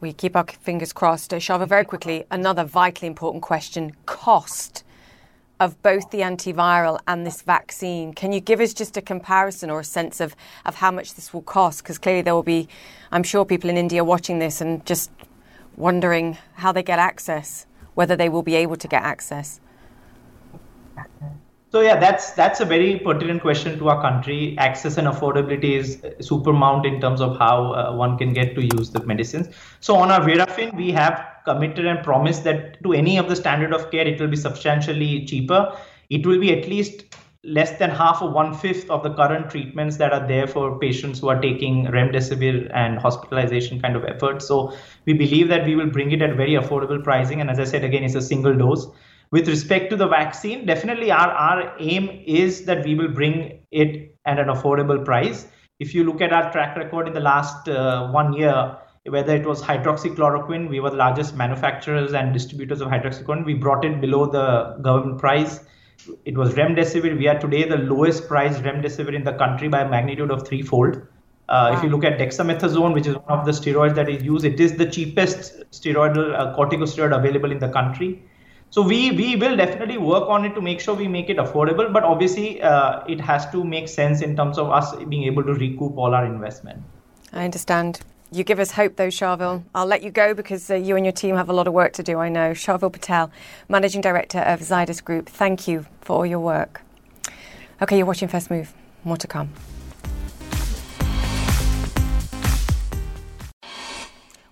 We 0.00 0.12
keep 0.12 0.36
our 0.36 0.44
fingers 0.44 0.92
crossed. 0.92 1.30
Sharvil, 1.30 1.68
very 1.68 1.84
quickly, 1.84 2.24
another 2.30 2.64
vitally 2.64 3.06
important 3.06 3.42
question 3.42 3.92
cost 4.06 4.82
of 5.58 5.80
both 5.82 6.10
the 6.10 6.18
antiviral 6.18 6.98
and 7.06 7.26
this 7.26 7.42
vaccine. 7.42 8.12
Can 8.12 8.32
you 8.32 8.40
give 8.40 8.60
us 8.60 8.74
just 8.74 8.96
a 8.96 9.02
comparison 9.02 9.70
or 9.70 9.80
a 9.80 9.84
sense 9.84 10.20
of, 10.20 10.36
of 10.66 10.74
how 10.74 10.90
much 10.90 11.14
this 11.14 11.32
will 11.32 11.42
cost? 11.42 11.82
Because 11.82 11.96
clearly 11.96 12.22
there 12.22 12.34
will 12.34 12.42
be, 12.42 12.68
I'm 13.10 13.22
sure, 13.22 13.44
people 13.44 13.70
in 13.70 13.78
India 13.78 14.04
watching 14.04 14.38
this 14.38 14.60
and 14.60 14.84
just 14.84 15.10
wondering 15.76 16.36
how 16.54 16.72
they 16.72 16.82
get 16.82 16.98
access, 16.98 17.66
whether 17.96 18.14
they 18.14 18.28
will 18.28 18.42
be 18.42 18.54
able 18.54 18.76
to 18.76 18.88
get 18.88 19.02
access. 19.02 19.60
So 21.72 21.80
yeah, 21.80 21.98
that's 21.98 22.30
that's 22.32 22.60
a 22.60 22.64
very 22.64 23.00
pertinent 23.00 23.42
question 23.42 23.78
to 23.78 23.88
our 23.88 24.00
country. 24.00 24.56
Access 24.56 24.96
and 24.98 25.08
affordability 25.08 25.72
is 25.76 25.96
supermount 26.20 26.86
in 26.86 27.00
terms 27.00 27.20
of 27.20 27.36
how 27.38 27.72
uh, 27.72 27.94
one 27.94 28.16
can 28.16 28.32
get 28.32 28.54
to 28.54 28.62
use 28.62 28.90
the 28.90 29.04
medicines. 29.04 29.48
So 29.80 29.96
on 29.96 30.10
our 30.10 30.20
Virafin, 30.20 30.74
we 30.76 30.92
have 30.92 31.20
committed 31.44 31.86
and 31.86 32.02
promised 32.04 32.44
that 32.44 32.82
to 32.84 32.92
any 32.92 33.18
of 33.18 33.28
the 33.28 33.36
standard 33.36 33.74
of 33.74 33.90
care, 33.90 34.06
it 34.06 34.20
will 34.20 34.28
be 34.28 34.36
substantially 34.36 35.24
cheaper. 35.26 35.76
It 36.08 36.24
will 36.24 36.40
be 36.40 36.52
at 36.58 36.68
least 36.68 37.16
less 37.46 37.78
than 37.78 37.90
half 37.90 38.20
or 38.20 38.30
one 38.30 38.52
fifth 38.52 38.90
of 38.90 39.02
the 39.02 39.14
current 39.14 39.50
treatments 39.50 39.96
that 39.98 40.12
are 40.12 40.26
there 40.26 40.46
for 40.46 40.78
patients 40.78 41.20
who 41.20 41.28
are 41.28 41.40
taking 41.40 41.86
remdesivir 41.86 42.70
and 42.74 42.98
hospitalization 42.98 43.80
kind 43.80 43.94
of 43.94 44.04
efforts. 44.04 44.46
So 44.46 44.76
we 45.04 45.12
believe 45.12 45.48
that 45.48 45.64
we 45.64 45.76
will 45.76 45.90
bring 45.90 46.10
it 46.10 46.22
at 46.22 46.36
very 46.36 46.54
affordable 46.54 47.02
pricing. 47.02 47.40
And 47.40 47.48
as 47.48 47.60
I 47.60 47.64
said 47.64 47.84
again, 47.84 48.02
it's 48.02 48.16
a 48.16 48.20
single 48.20 48.56
dose. 48.56 48.88
With 49.30 49.48
respect 49.48 49.90
to 49.90 49.96
the 49.96 50.08
vaccine, 50.08 50.66
definitely 50.66 51.10
our, 51.10 51.30
our 51.30 51.76
aim 51.78 52.22
is 52.26 52.64
that 52.64 52.84
we 52.84 52.94
will 52.94 53.08
bring 53.08 53.60
it 53.70 54.16
at 54.24 54.38
an 54.38 54.48
affordable 54.48 55.04
price. 55.04 55.46
If 55.78 55.94
you 55.94 56.04
look 56.04 56.20
at 56.20 56.32
our 56.32 56.50
track 56.52 56.76
record 56.76 57.06
in 57.06 57.14
the 57.14 57.20
last 57.20 57.68
uh, 57.68 58.08
one 58.10 58.32
year, 58.32 58.76
whether 59.08 59.36
it 59.36 59.46
was 59.46 59.62
hydroxychloroquine, 59.62 60.68
we 60.68 60.80
were 60.80 60.90
the 60.90 60.96
largest 60.96 61.36
manufacturers 61.36 62.12
and 62.12 62.32
distributors 62.32 62.80
of 62.80 62.88
hydroxychloroquine. 62.88 63.44
We 63.44 63.54
brought 63.54 63.84
it 63.84 64.00
below 64.00 64.26
the 64.26 64.80
government 64.82 65.20
price. 65.20 65.60
It 66.24 66.36
was 66.36 66.54
remdesivir. 66.54 67.16
We 67.18 67.28
are 67.28 67.38
today 67.38 67.68
the 67.68 67.78
lowest 67.78 68.28
priced 68.28 68.62
remdesivir 68.62 69.14
in 69.14 69.24
the 69.24 69.32
country 69.32 69.68
by 69.68 69.80
a 69.80 69.88
magnitude 69.88 70.30
of 70.30 70.46
threefold. 70.46 70.96
Uh, 70.96 71.02
wow. 71.48 71.76
If 71.76 71.82
you 71.82 71.88
look 71.88 72.04
at 72.04 72.18
dexamethasone, 72.18 72.92
which 72.92 73.06
is 73.06 73.14
one 73.14 73.38
of 73.38 73.46
the 73.46 73.52
steroids 73.52 73.94
that 73.94 74.08
is 74.08 74.22
used, 74.22 74.44
it 74.44 74.58
is 74.58 74.76
the 74.76 74.86
cheapest 74.86 75.70
steroidal 75.70 76.34
uh, 76.34 76.56
corticosteroid 76.56 77.16
available 77.16 77.52
in 77.52 77.58
the 77.58 77.68
country. 77.68 78.22
So 78.70 78.82
we 78.82 79.12
we 79.12 79.36
will 79.36 79.56
definitely 79.56 79.96
work 79.96 80.28
on 80.28 80.44
it 80.44 80.54
to 80.56 80.60
make 80.60 80.80
sure 80.80 80.94
we 80.94 81.06
make 81.06 81.30
it 81.30 81.36
affordable. 81.36 81.92
But 81.92 82.02
obviously, 82.02 82.60
uh, 82.62 83.04
it 83.06 83.20
has 83.20 83.48
to 83.50 83.62
make 83.64 83.88
sense 83.88 84.22
in 84.22 84.36
terms 84.36 84.58
of 84.58 84.70
us 84.70 84.94
being 85.04 85.22
able 85.24 85.44
to 85.44 85.54
recoup 85.54 85.96
all 85.96 86.14
our 86.14 86.26
investment. 86.26 86.82
I 87.32 87.44
understand. 87.44 88.00
You 88.32 88.42
give 88.42 88.58
us 88.58 88.72
hope, 88.72 88.96
though, 88.96 89.06
Sharvil. 89.06 89.62
I'll 89.72 89.86
let 89.86 90.02
you 90.02 90.10
go 90.10 90.34
because 90.34 90.68
uh, 90.68 90.74
you 90.74 90.96
and 90.96 91.06
your 91.06 91.12
team 91.12 91.36
have 91.36 91.48
a 91.48 91.52
lot 91.52 91.68
of 91.68 91.72
work 91.72 91.92
to 91.92 92.02
do, 92.02 92.18
I 92.18 92.28
know. 92.28 92.50
Sharvil 92.50 92.92
Patel, 92.92 93.30
Managing 93.68 94.00
Director 94.00 94.40
of 94.40 94.60
Zydus 94.60 95.02
Group, 95.02 95.28
thank 95.28 95.68
you 95.68 95.86
for 96.00 96.16
all 96.16 96.26
your 96.26 96.40
work. 96.40 96.82
Okay, 97.80 97.96
you're 97.96 98.06
watching 98.06 98.26
First 98.26 98.50
Move. 98.50 98.74
More 99.04 99.16
to 99.16 99.28
come. 99.28 99.52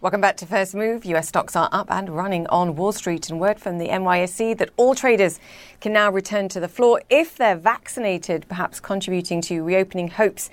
Welcome 0.01 0.21
back 0.21 0.37
to 0.37 0.47
First 0.47 0.75
Move. 0.75 1.05
US 1.07 1.29
stocks 1.29 1.57
are 1.57 1.69
up 1.73 1.91
and 1.91 2.11
running 2.11 2.47
on 2.49 2.77
Wall 2.77 2.93
Street, 2.93 3.29
and 3.29 3.41
word 3.41 3.59
from 3.59 3.79
the 3.79 3.89
NYSE 3.89 4.57
that 4.59 4.69
all 4.77 4.95
traders 4.95 5.41
can 5.81 5.93
now 5.93 6.13
return 6.13 6.49
to 6.51 6.61
the 6.61 6.69
floor 6.69 7.03
if 7.11 7.37
they're 7.37 7.57
vaccinated, 7.57 8.47
perhaps 8.47 8.79
contributing 8.79 9.41
to 9.41 9.65
reopening 9.65 10.09
hopes 10.09 10.49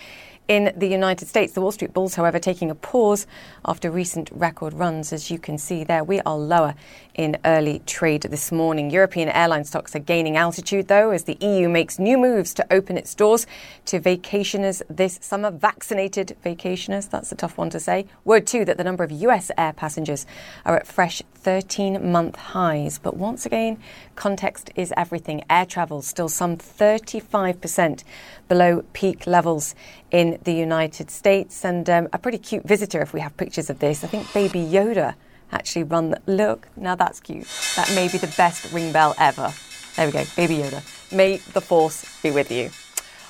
in 0.52 0.74
the 0.76 0.88
United 0.88 1.30
States. 1.30 1.54
The 1.54 1.62
Wall 1.62 1.72
Street 1.72 1.94
Bulls, 1.94 2.16
however, 2.16 2.38
taking 2.38 2.70
a 2.70 2.76
pause 2.76 3.26
after 3.64 3.90
recent 3.90 4.30
record 4.34 4.74
runs. 4.74 5.14
As 5.14 5.32
you 5.32 5.40
can 5.40 5.58
see 5.58 5.86
there, 5.86 6.04
we 6.04 6.20
are 6.20 6.38
lower 6.38 6.76
in 7.16 7.38
early 7.46 7.80
trade 7.86 8.24
this 8.24 8.52
morning. 8.52 8.90
European 8.90 9.30
airline 9.30 9.64
stocks 9.64 9.96
are 9.96 10.00
gaining 10.00 10.36
altitude, 10.36 10.90
though, 10.90 11.12
as 11.12 11.24
the 11.24 11.38
EU 11.40 11.70
makes 11.70 12.00
new 12.00 12.18
moves 12.18 12.54
to 12.56 12.66
open 12.70 12.98
its 12.98 13.16
doors 13.16 13.48
to 13.86 14.02
vacationers 14.02 14.82
this 14.90 15.20
summer. 15.22 15.52
Vaccinated 15.52 16.36
vacationers, 16.44 17.10
that's 17.10 17.32
a 17.32 17.36
tough 17.36 17.58
one 17.58 17.70
to 17.70 17.80
say. 17.80 18.06
Word, 18.26 18.46
too, 18.46 18.66
that 18.66 18.76
the 18.76 18.84
number 18.84 19.06
of 19.06 19.12
US 19.12 19.52
air 19.58 19.72
passengers 19.72 20.26
are 20.66 20.76
at 20.76 20.86
fresh 20.86 21.22
13 21.36 22.12
month 22.12 22.36
highs. 22.36 23.00
But 23.00 23.16
once 23.16 23.46
again, 23.46 23.80
context 24.16 24.70
is 24.76 24.94
everything. 24.98 25.44
Air 25.50 25.66
travel 25.66 26.02
still 26.02 26.30
some 26.30 26.58
35% 26.58 28.04
below 28.48 28.84
peak 28.94 29.26
levels 29.26 29.76
in 30.12 30.40
the 30.44 30.54
United 30.54 31.10
States. 31.10 31.66
And 31.66 31.90
um, 31.90 32.08
a 32.14 32.18
pretty 32.18 32.38
cute 32.38 32.64
visitor, 32.64 33.02
if 33.02 33.14
we 33.14 33.20
have 33.20 33.36
pictures 33.38 33.70
of 33.70 33.80
this. 33.80 34.04
I 34.04 34.08
think 34.08 34.32
Baby 34.34 34.60
Yoda 34.60 35.16
actually 35.52 35.84
run 35.84 36.12
the. 36.12 36.22
Look, 36.26 36.68
now 36.76 36.96
that's 36.96 37.20
cute. 37.20 37.48
That 37.76 37.92
may 37.96 38.08
be 38.08 38.18
the 38.18 38.34
best 38.38 38.72
ring 38.74 38.92
bell 38.92 39.16
ever. 39.18 39.54
There 39.96 40.06
we 40.06 40.12
go, 40.12 40.24
Baby 40.36 40.58
Yoda. 40.58 40.82
May 41.12 41.38
the 41.38 41.62
force 41.62 42.22
be 42.22 42.32
with 42.32 42.52
you. 42.52 42.72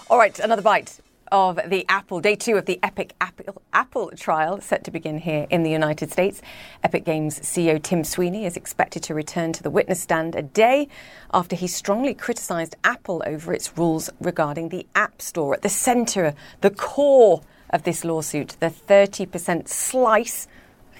All 0.09 0.17
right, 0.17 0.37
another 0.39 0.61
bite 0.61 1.00
of 1.31 1.59
the 1.67 1.85
Apple, 1.87 2.19
day 2.19 2.35
two 2.35 2.55
of 2.55 2.65
the 2.65 2.79
Epic 2.83 3.13
Apple, 3.21 3.61
Apple 3.73 4.11
trial 4.17 4.59
set 4.59 4.83
to 4.83 4.91
begin 4.91 5.19
here 5.19 5.47
in 5.49 5.63
the 5.63 5.71
United 5.71 6.11
States. 6.11 6.41
Epic 6.83 7.05
Games 7.05 7.39
CEO 7.39 7.81
Tim 7.81 8.03
Sweeney 8.03 8.45
is 8.45 8.57
expected 8.57 9.03
to 9.03 9.13
return 9.13 9.53
to 9.53 9.63
the 9.63 9.69
witness 9.69 10.01
stand 10.01 10.35
a 10.35 10.41
day 10.41 10.87
after 11.33 11.55
he 11.55 11.67
strongly 11.67 12.13
criticized 12.13 12.75
Apple 12.83 13.23
over 13.25 13.53
its 13.53 13.77
rules 13.77 14.09
regarding 14.19 14.69
the 14.69 14.85
App 14.93 15.21
Store. 15.21 15.53
At 15.53 15.61
the 15.61 15.69
center, 15.69 16.33
the 16.61 16.69
core 16.69 17.41
of 17.69 17.83
this 17.83 18.03
lawsuit, 18.03 18.57
the 18.59 18.67
30% 18.67 19.67
slice 19.67 20.47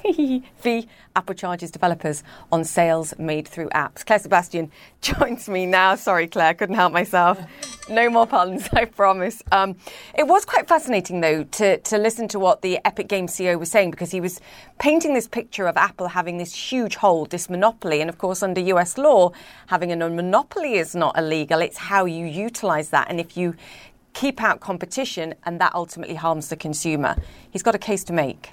fee 0.57 0.87
Apple 1.15 1.35
charges 1.35 1.71
developers 1.71 2.23
on 2.51 2.63
sales 2.63 3.13
made 3.17 3.47
through 3.47 3.69
apps. 3.69 4.05
Claire 4.05 4.19
Sebastian 4.19 4.71
joins 5.01 5.49
me 5.49 5.65
now. 5.65 5.95
Sorry, 5.95 6.27
Claire, 6.27 6.53
couldn't 6.53 6.75
help 6.75 6.93
myself. 6.93 7.39
No 7.89 8.09
more 8.09 8.25
puns, 8.25 8.69
I 8.73 8.85
promise. 8.85 9.41
Um, 9.51 9.75
it 10.17 10.27
was 10.27 10.45
quite 10.45 10.67
fascinating, 10.67 11.21
though, 11.21 11.43
to, 11.43 11.77
to 11.79 11.97
listen 11.97 12.27
to 12.29 12.39
what 12.39 12.61
the 12.61 12.79
Epic 12.85 13.07
Games 13.07 13.35
CEO 13.35 13.59
was 13.59 13.69
saying 13.69 13.91
because 13.91 14.11
he 14.11 14.21
was 14.21 14.39
painting 14.79 15.13
this 15.13 15.27
picture 15.27 15.67
of 15.67 15.77
Apple 15.77 16.07
having 16.07 16.37
this 16.37 16.53
huge 16.53 16.95
hold, 16.95 17.31
this 17.31 17.49
monopoly. 17.49 18.01
And 18.01 18.09
of 18.09 18.17
course, 18.17 18.41
under 18.41 18.61
US 18.61 18.97
law, 18.97 19.31
having 19.67 19.91
a 19.91 20.09
monopoly 20.09 20.75
is 20.75 20.95
not 20.95 21.17
illegal. 21.17 21.59
It's 21.59 21.77
how 21.77 22.05
you 22.05 22.25
utilize 22.25 22.89
that. 22.89 23.09
And 23.09 23.19
if 23.19 23.35
you 23.35 23.55
keep 24.13 24.41
out 24.41 24.59
competition, 24.59 25.33
and 25.45 25.59
that 25.61 25.73
ultimately 25.73 26.15
harms 26.15 26.49
the 26.49 26.55
consumer, 26.55 27.15
he's 27.49 27.63
got 27.63 27.75
a 27.75 27.79
case 27.79 28.03
to 28.05 28.13
make. 28.13 28.51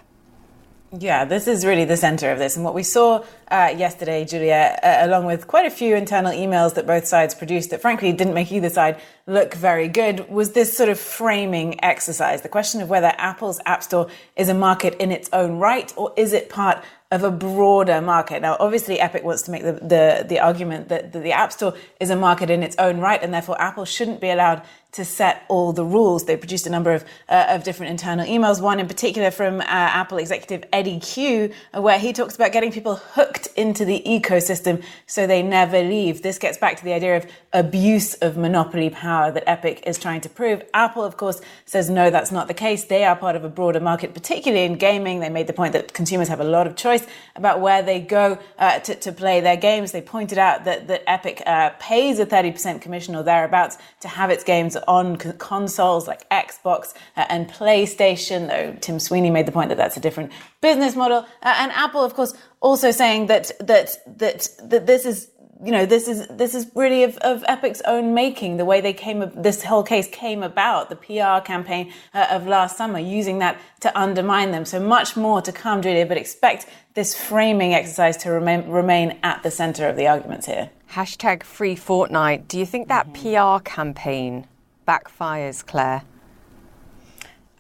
Yeah, 0.96 1.27
this 1.27 1.46
is 1.46 1.66
really 1.66 1.85
the 1.85 1.98
center 1.98 2.33
of 2.33 2.38
this. 2.38 2.57
And 2.57 2.64
what 2.64 2.74
we 2.74 2.83
saw 2.83 3.22
uh, 3.51 3.74
yesterday, 3.77 4.24
Julia, 4.24 4.79
uh, 4.83 4.98
along 5.03 5.27
with 5.27 5.46
quite 5.46 5.66
a 5.66 5.70
few 5.70 5.94
internal 5.94 6.33
emails 6.33 6.74
that 6.74 6.87
both 6.87 7.07
sides 7.07 7.35
produced 7.35 7.70
that 7.70 7.83
frankly 7.83 8.11
didn't 8.12 8.33
make 8.33 8.51
either 8.51 8.70
side 8.70 8.98
look 9.27 9.53
very 9.53 9.88
good, 9.88 10.31
was 10.31 10.53
this 10.53 10.74
sort 10.74 10.88
of 10.88 10.98
framing 10.98 11.85
exercise. 11.85 12.40
The 12.40 12.48
question 12.48 12.81
of 12.81 12.88
whether 12.88 13.12
Apple's 13.18 13.61
App 13.66 13.83
Store 13.83 14.09
is 14.35 14.48
a 14.48 14.55
market 14.55 14.94
in 14.94 15.12
its 15.12 15.29
own 15.31 15.59
right 15.59 15.92
or 15.94 16.14
is 16.16 16.33
it 16.33 16.48
part 16.48 16.83
of 17.11 17.24
a 17.24 17.31
broader 17.31 18.03
market. 18.03 18.42
Now, 18.42 18.57
obviously, 18.61 19.01
Epic 19.01 19.24
wants 19.24 19.42
to 19.42 19.51
make 19.51 19.62
the, 19.62 19.72
the, 19.72 20.27
the 20.29 20.40
argument 20.40 20.90
that 20.90 21.12
the, 21.12 21.20
the 21.20 21.33
App 21.33 21.53
Store 21.53 21.74
is 22.01 22.11
a 22.11 22.16
market 22.16 22.51
in 22.51 22.62
its 22.62 22.77
own 22.79 22.98
right, 22.98 23.22
and 23.22 23.33
therefore 23.33 23.59
Apple 23.61 23.87
shouldn't 23.87 24.20
be 24.20 24.29
allowed 24.29 24.62
to 24.92 25.05
set 25.05 25.44
all 25.48 25.72
the 25.72 25.85
rules. 25.85 26.24
They 26.24 26.37
produced 26.37 26.66
a 26.66 26.70
number 26.70 26.92
of, 26.92 27.05
uh, 27.29 27.46
of 27.51 27.62
different 27.62 27.90
internal 27.90 28.27
emails, 28.27 28.61
one 28.61 28.81
in 28.81 28.88
particular 28.88 29.31
from 29.31 29.61
uh, 29.61 29.64
Apple 29.66 30.18
executive 30.18 30.64
Eddie 30.72 30.98
Cue, 30.98 31.53
uh, 31.74 31.83
where 31.83 31.98
he 31.98 32.12
talks 32.12 32.35
about 32.35 32.53
getting 32.53 32.72
people 32.72 32.96
hooked 32.96 33.48
into 33.57 33.85
the 33.85 34.03
ecosystem 34.07 34.83
so 35.07 35.27
they 35.27 35.42
never 35.42 35.83
leave. 35.83 36.22
This 36.22 36.38
gets 36.38 36.57
back 36.57 36.79
to 36.79 36.85
the 36.85 36.94
idea 36.94 37.18
of 37.18 37.27
abuse 37.53 38.14
of 38.14 38.37
monopoly 38.37 38.88
power 38.88 39.31
that 39.31 39.44
Epic 39.46 39.83
is 39.87 39.98
trying 39.98 40.22
to 40.22 40.29
prove. 40.29 40.62
Apple, 40.72 41.05
of 41.05 41.16
course, 41.16 41.40
says 41.66 41.90
no, 41.90 42.09
that's 42.09 42.33
not 42.33 42.48
the 42.48 42.55
case. 42.55 42.85
They 42.85 43.05
are 43.05 43.16
part 43.16 43.37
of 43.37 43.44
a 43.44 43.48
broader 43.48 43.81
market, 43.81 44.14
particularly 44.14 44.64
in 44.64 44.74
gaming. 44.74 45.20
They 45.20 45.29
made 45.29 45.48
the 45.48 45.53
point 45.53 45.74
that 45.74 45.92
consumers 45.92 46.29
have 46.29 46.40
a 46.40 46.44
lot 46.44 46.66
of 46.66 46.77
choice 46.77 47.07
about 47.37 47.61
where 47.61 47.83
they 47.83 48.01
go 48.01 48.38
uh, 48.59 48.79
to, 48.81 48.94
to, 48.94 49.12
play 49.12 49.40
their 49.40 49.57
games. 49.57 49.90
They 49.90 50.01
pointed 50.01 50.38
out 50.38 50.64
that, 50.64 50.87
that 50.87 51.03
Epic 51.07 51.42
uh, 51.44 51.70
pays 51.79 52.18
a 52.18 52.27
30% 52.27 52.81
commission 52.81 53.16
or 53.16 53.22
thereabouts 53.22 53.79
to 54.01 54.09
have 54.09 54.31
its 54.31 54.44
games 54.44 54.77
on 54.86 55.16
consoles 55.16 56.06
like 56.06 56.28
Xbox 56.30 56.94
uh, 57.16 57.26
and 57.28 57.48
PlayStation, 57.48 58.48
though 58.48 58.76
Tim 58.80 59.00
Sweeney 59.00 59.30
made 59.30 59.46
the 59.46 59.52
point 59.52 59.68
that 59.70 59.78
that's 59.78 59.96
a 59.96 60.00
different 60.00 60.32
business 60.60 60.94
model. 60.94 61.26
Uh, 61.42 61.54
and 61.58 61.72
Apple, 61.72 62.02
of 62.02 62.14
course, 62.14 62.34
also 62.60 62.90
saying 62.90 63.26
that, 63.26 63.50
that, 63.60 63.96
that, 64.18 64.48
that 64.64 64.86
this 64.86 65.04
is 65.04 65.30
you 65.64 65.72
know, 65.72 65.86
this 65.86 66.06
is 66.06 66.26
this 66.28 66.54
is 66.54 66.70
really 66.74 67.02
of, 67.02 67.16
of 67.18 67.42
Epic's 67.48 67.82
own 67.84 68.14
making. 68.14 68.58
The 68.58 68.64
way 68.64 68.80
they 68.80 68.92
came, 68.92 69.30
this 69.34 69.62
whole 69.62 69.82
case 69.82 70.08
came 70.08 70.42
about, 70.42 70.88
the 70.88 70.96
PR 70.96 71.44
campaign 71.44 71.92
uh, 72.14 72.28
of 72.30 72.46
last 72.46 72.76
summer, 72.76 72.98
using 72.98 73.38
that 73.40 73.58
to 73.80 73.98
undermine 73.98 74.52
them. 74.52 74.64
So 74.64 74.78
much 74.78 75.16
more 75.16 75.42
to 75.42 75.52
come, 75.52 75.82
Julia. 75.82 76.06
But 76.06 76.16
expect 76.16 76.66
this 76.94 77.16
framing 77.16 77.74
exercise 77.74 78.16
to 78.18 78.30
remain 78.30 78.68
remain 78.68 79.18
at 79.22 79.42
the 79.42 79.50
centre 79.50 79.88
of 79.88 79.96
the 79.96 80.06
arguments 80.06 80.46
here. 80.46 80.70
Hashtag 80.92 81.42
free 81.42 81.74
Fortnite. 81.76 82.46
Do 82.48 82.58
you 82.58 82.66
think 82.66 82.88
that 82.88 83.12
mm-hmm. 83.12 83.58
PR 83.58 83.62
campaign 83.68 84.46
backfires, 84.88 85.64
Claire? 85.64 86.03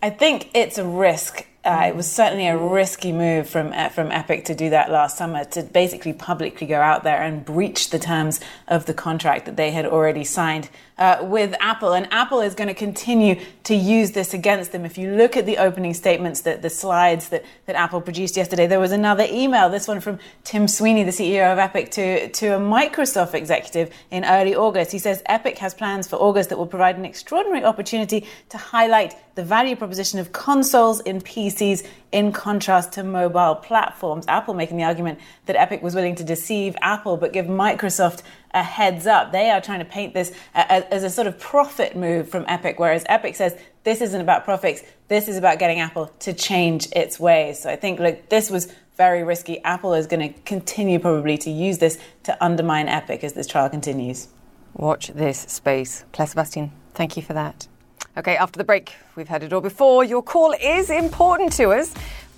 I 0.02 0.10
think 0.10 0.50
it's 0.54 0.78
a 0.78 0.84
risk 0.84 1.48
uh, 1.68 1.84
it 1.86 1.94
was 1.94 2.10
certainly 2.10 2.46
a 2.46 2.56
risky 2.56 3.12
move 3.12 3.48
from 3.48 3.72
uh, 3.74 3.90
from 3.90 4.10
Epic 4.10 4.46
to 4.46 4.54
do 4.54 4.70
that 4.70 4.90
last 4.90 5.18
summer 5.18 5.44
to 5.44 5.62
basically 5.62 6.14
publicly 6.14 6.66
go 6.66 6.80
out 6.80 7.02
there 7.02 7.20
and 7.20 7.44
breach 7.44 7.90
the 7.90 7.98
terms 7.98 8.40
of 8.68 8.86
the 8.86 8.94
contract 8.94 9.44
that 9.44 9.56
they 9.56 9.70
had 9.70 9.84
already 9.84 10.24
signed 10.24 10.70
uh, 10.98 11.18
with 11.22 11.54
Apple. 11.60 11.92
And 11.92 12.06
Apple 12.12 12.40
is 12.40 12.54
going 12.54 12.68
to 12.68 12.74
continue 12.74 13.40
to 13.64 13.74
use 13.74 14.12
this 14.12 14.34
against 14.34 14.72
them. 14.72 14.84
If 14.84 14.98
you 14.98 15.14
look 15.14 15.36
at 15.36 15.46
the 15.46 15.58
opening 15.58 15.94
statements, 15.94 16.40
that 16.42 16.62
the 16.62 16.70
slides 16.70 17.28
that, 17.30 17.44
that 17.66 17.76
Apple 17.76 18.00
produced 18.00 18.36
yesterday, 18.36 18.66
there 18.66 18.80
was 18.80 18.92
another 18.92 19.26
email. 19.30 19.68
This 19.68 19.88
one 19.88 20.00
from 20.00 20.18
Tim 20.44 20.68
Sweeney, 20.68 21.04
the 21.04 21.10
CEO 21.10 21.52
of 21.52 21.58
Epic, 21.58 21.90
to 21.92 22.28
to 22.28 22.56
a 22.56 22.58
Microsoft 22.58 23.34
executive 23.34 23.92
in 24.10 24.24
early 24.24 24.54
August. 24.54 24.92
He 24.92 24.98
says 24.98 25.22
Epic 25.26 25.58
has 25.58 25.74
plans 25.74 26.06
for 26.08 26.16
August 26.16 26.48
that 26.50 26.58
will 26.58 26.66
provide 26.66 26.96
an 26.96 27.04
extraordinary 27.04 27.64
opportunity 27.64 28.26
to 28.48 28.58
highlight 28.58 29.14
the 29.34 29.44
value 29.44 29.76
proposition 29.76 30.18
of 30.18 30.32
consoles 30.32 31.00
in 31.00 31.20
PCs 31.20 31.86
in 32.10 32.32
contrast 32.32 32.92
to 32.92 33.04
mobile 33.04 33.54
platforms. 33.54 34.24
Apple 34.26 34.54
making 34.54 34.76
the 34.76 34.82
argument 34.84 35.18
that 35.46 35.56
Epic 35.56 35.82
was 35.82 35.94
willing 35.94 36.14
to 36.16 36.24
deceive 36.24 36.74
Apple 36.80 37.16
but 37.16 37.32
give 37.32 37.46
Microsoft 37.46 38.22
a 38.52 38.62
heads 38.62 39.06
up. 39.06 39.32
They 39.32 39.50
are 39.50 39.60
trying 39.60 39.80
to 39.80 39.84
paint 39.84 40.14
this 40.14 40.32
as 40.54 41.02
a 41.02 41.10
sort 41.10 41.26
of 41.26 41.38
profit 41.38 41.96
move 41.96 42.28
from 42.28 42.44
Epic, 42.48 42.78
whereas 42.78 43.04
Epic 43.08 43.36
says 43.36 43.56
this 43.84 44.00
isn't 44.00 44.20
about 44.20 44.44
profits, 44.44 44.82
this 45.08 45.28
is 45.28 45.36
about 45.36 45.58
getting 45.58 45.80
Apple 45.80 46.12
to 46.20 46.32
change 46.32 46.88
its 46.92 47.18
ways. 47.18 47.60
So 47.60 47.70
I 47.70 47.76
think, 47.76 48.00
look, 48.00 48.28
this 48.28 48.50
was 48.50 48.72
very 48.96 49.22
risky. 49.22 49.62
Apple 49.64 49.94
is 49.94 50.06
going 50.06 50.32
to 50.32 50.40
continue 50.40 50.98
probably 50.98 51.38
to 51.38 51.50
use 51.50 51.78
this 51.78 51.98
to 52.24 52.44
undermine 52.44 52.88
Epic 52.88 53.22
as 53.22 53.32
this 53.32 53.46
trial 53.46 53.68
continues. 53.70 54.28
Watch 54.74 55.08
this 55.08 55.38
space. 55.38 56.04
Claire 56.12 56.26
Sebastian, 56.26 56.72
thank 56.94 57.16
you 57.16 57.22
for 57.22 57.32
that. 57.32 57.68
Okay, 58.16 58.36
after 58.36 58.58
the 58.58 58.64
break, 58.64 58.94
we've 59.14 59.28
heard 59.28 59.42
it 59.42 59.52
all 59.52 59.60
before. 59.60 60.04
Your 60.04 60.22
call 60.22 60.54
is 60.60 60.90
important 60.90 61.52
to 61.52 61.70
us. 61.70 61.94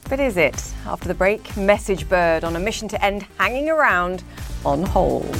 But 0.08 0.20
is 0.20 0.36
it? 0.36 0.54
After 0.86 1.08
the 1.08 1.14
break, 1.14 1.42
MessageBird 1.54 2.42
on 2.44 2.56
a 2.56 2.60
mission 2.60 2.88
to 2.88 3.04
end 3.04 3.26
hanging 3.38 3.68
around 3.68 4.22
on 4.64 4.82
hold. 4.82 5.38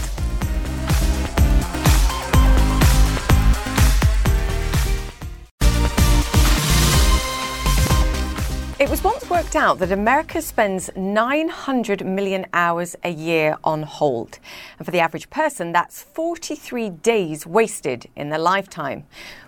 It 8.80 8.88
was 8.88 9.04
once 9.04 9.28
worked 9.28 9.56
out 9.56 9.78
that 9.80 9.92
America 9.92 10.40
spends 10.40 10.88
900 10.96 12.06
million 12.06 12.46
hours 12.54 12.96
a 13.04 13.10
year 13.10 13.58
on 13.62 13.82
hold. 13.82 14.38
And 14.78 14.86
for 14.86 14.90
the 14.90 15.00
average 15.00 15.28
person, 15.28 15.70
that's 15.70 16.02
43 16.02 16.88
days 16.88 17.46
wasted 17.46 18.08
in 18.16 18.30
their 18.30 18.38
lifetime. 18.38 19.04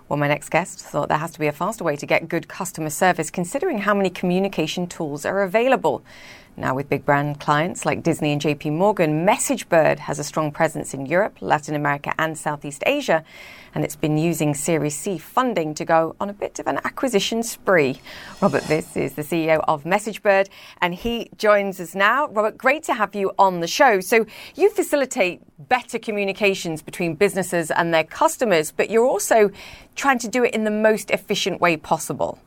Well, 0.06 0.18
my 0.18 0.28
next 0.28 0.50
guest 0.50 0.80
thought 0.80 1.08
there 1.08 1.16
has 1.16 1.30
to 1.30 1.38
be 1.38 1.46
a 1.46 1.52
faster 1.52 1.82
way 1.82 1.96
to 1.96 2.04
get 2.04 2.28
good 2.28 2.46
customer 2.46 2.90
service, 2.90 3.30
considering 3.30 3.78
how 3.78 3.94
many 3.94 4.10
communication 4.10 4.86
tools 4.86 5.24
are 5.24 5.40
available. 5.40 6.04
Now, 6.54 6.74
with 6.74 6.90
big 6.90 7.06
brand 7.06 7.40
clients 7.40 7.86
like 7.86 8.02
Disney 8.02 8.30
and 8.30 8.40
JP 8.40 8.72
Morgan, 8.72 9.24
MessageBird 9.26 9.98
has 10.00 10.18
a 10.18 10.24
strong 10.24 10.52
presence 10.52 10.92
in 10.92 11.06
Europe, 11.06 11.38
Latin 11.40 11.74
America, 11.74 12.12
and 12.18 12.36
Southeast 12.36 12.82
Asia, 12.84 13.24
and 13.74 13.82
it's 13.82 13.96
been 13.96 14.18
using 14.18 14.52
Series 14.52 14.94
C 14.94 15.16
funding 15.16 15.72
to 15.72 15.86
go 15.86 16.14
on 16.20 16.28
a 16.28 16.34
bit 16.34 16.58
of 16.58 16.66
an 16.66 16.78
acquisition 16.84 17.42
spree. 17.42 18.02
Robert 18.42 18.64
Vis 18.64 18.98
is 18.98 19.14
the 19.14 19.22
CEO 19.22 19.64
of 19.66 19.84
MessageBird, 19.84 20.48
and 20.82 20.94
he 20.94 21.30
joins 21.38 21.80
us 21.80 21.94
now. 21.94 22.28
Robert, 22.28 22.58
great 22.58 22.82
to 22.82 22.92
have 22.92 23.14
you 23.14 23.32
on 23.38 23.60
the 23.60 23.66
show. 23.66 24.00
So, 24.00 24.26
you 24.54 24.68
facilitate 24.68 25.40
better 25.68 25.98
communications 25.98 26.82
between 26.82 27.14
businesses 27.14 27.70
and 27.70 27.94
their 27.94 28.04
customers, 28.04 28.72
but 28.72 28.90
you're 28.90 29.06
also 29.06 29.50
trying 29.94 30.18
to 30.18 30.28
do 30.28 30.44
it 30.44 30.52
in 30.52 30.64
the 30.64 30.70
most 30.70 31.10
efficient 31.10 31.62
way 31.62 31.78
possible. 31.78 32.38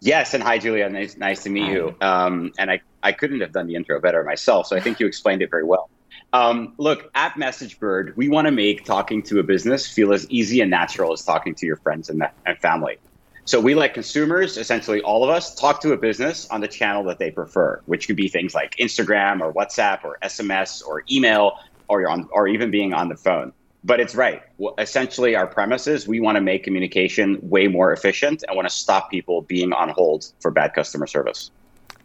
Yes, 0.00 0.32
and 0.32 0.42
hi, 0.42 0.58
Julia. 0.58 0.88
Nice, 0.88 1.16
nice 1.16 1.42
to 1.42 1.50
meet 1.50 1.66
hi. 1.66 1.72
you. 1.72 1.96
Um, 2.00 2.52
and 2.58 2.70
I, 2.70 2.80
I 3.02 3.12
couldn't 3.12 3.40
have 3.40 3.52
done 3.52 3.66
the 3.66 3.74
intro 3.74 4.00
better 4.00 4.24
myself, 4.24 4.66
so 4.66 4.76
I 4.76 4.80
think 4.80 4.98
you 4.98 5.06
explained 5.06 5.42
it 5.42 5.50
very 5.50 5.64
well. 5.64 5.90
Um, 6.32 6.74
look, 6.78 7.10
at 7.14 7.34
MessageBird, 7.34 8.16
we 8.16 8.28
want 8.28 8.46
to 8.46 8.52
make 8.52 8.84
talking 8.84 9.22
to 9.24 9.40
a 9.40 9.42
business 9.42 9.86
feel 9.86 10.12
as 10.12 10.28
easy 10.30 10.60
and 10.60 10.70
natural 10.70 11.12
as 11.12 11.22
talking 11.22 11.54
to 11.56 11.66
your 11.66 11.76
friends 11.76 12.08
and, 12.08 12.22
and 12.46 12.58
family. 12.58 12.98
So 13.44 13.60
we 13.60 13.74
let 13.74 13.94
consumers, 13.94 14.56
essentially 14.56 15.00
all 15.02 15.24
of 15.24 15.30
us, 15.30 15.54
talk 15.54 15.80
to 15.82 15.92
a 15.92 15.96
business 15.96 16.46
on 16.50 16.60
the 16.60 16.68
channel 16.68 17.04
that 17.04 17.18
they 17.18 17.30
prefer, 17.30 17.82
which 17.86 18.06
could 18.06 18.16
be 18.16 18.28
things 18.28 18.54
like 18.54 18.76
Instagram 18.76 19.40
or 19.40 19.52
WhatsApp 19.52 20.04
or 20.04 20.18
SMS 20.22 20.86
or 20.86 21.02
email 21.10 21.54
or, 21.88 22.08
on, 22.08 22.28
or 22.32 22.46
even 22.46 22.70
being 22.70 22.94
on 22.94 23.08
the 23.08 23.16
phone 23.16 23.52
but 23.84 24.00
it's 24.00 24.14
right. 24.14 24.42
Well, 24.58 24.74
essentially, 24.78 25.34
our 25.34 25.46
premise 25.46 25.86
is 25.86 26.06
we 26.06 26.20
want 26.20 26.36
to 26.36 26.40
make 26.40 26.64
communication 26.64 27.38
way 27.42 27.66
more 27.66 27.92
efficient 27.92 28.44
and 28.46 28.56
want 28.56 28.68
to 28.68 28.74
stop 28.74 29.10
people 29.10 29.42
being 29.42 29.72
on 29.72 29.88
hold 29.88 30.32
for 30.40 30.50
bad 30.50 30.74
customer 30.74 31.06
service. 31.06 31.50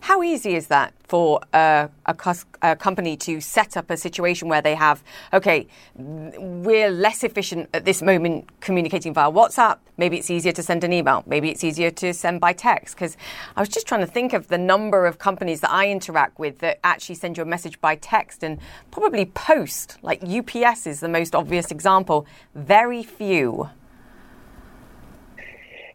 How 0.05 0.21
easy 0.21 0.53
is 0.53 0.67
that 0.67 0.93
for 1.07 1.41
a, 1.51 1.89
a, 2.05 2.75
company 2.75 3.17
to 3.17 3.41
set 3.41 3.75
up 3.75 3.89
a 3.89 3.97
situation 3.97 4.47
where 4.47 4.61
they 4.61 4.75
have, 4.75 5.03
okay, 5.33 5.65
we're 5.95 6.91
less 6.91 7.23
efficient 7.23 7.69
at 7.73 7.85
this 7.85 8.03
moment 8.03 8.47
communicating 8.61 9.15
via 9.15 9.31
WhatsApp. 9.31 9.79
Maybe 9.97 10.17
it's 10.17 10.29
easier 10.29 10.51
to 10.51 10.61
send 10.61 10.83
an 10.83 10.93
email. 10.93 11.23
Maybe 11.25 11.49
it's 11.49 11.63
easier 11.63 11.89
to 11.89 12.13
send 12.13 12.39
by 12.39 12.53
text. 12.53 12.93
Because 12.93 13.17
I 13.55 13.59
was 13.59 13.67
just 13.67 13.87
trying 13.87 14.01
to 14.01 14.05
think 14.05 14.33
of 14.33 14.47
the 14.47 14.59
number 14.59 15.07
of 15.07 15.17
companies 15.17 15.61
that 15.61 15.71
I 15.71 15.89
interact 15.89 16.37
with 16.37 16.59
that 16.59 16.79
actually 16.83 17.15
send 17.15 17.35
you 17.35 17.41
a 17.41 17.47
message 17.47 17.81
by 17.81 17.95
text 17.95 18.43
and 18.43 18.59
probably 18.91 19.25
post. 19.25 19.97
Like 20.03 20.21
UPS 20.21 20.85
is 20.85 20.99
the 20.99 21.09
most 21.09 21.33
obvious 21.33 21.71
example. 21.71 22.27
Very 22.53 23.01
few. 23.01 23.71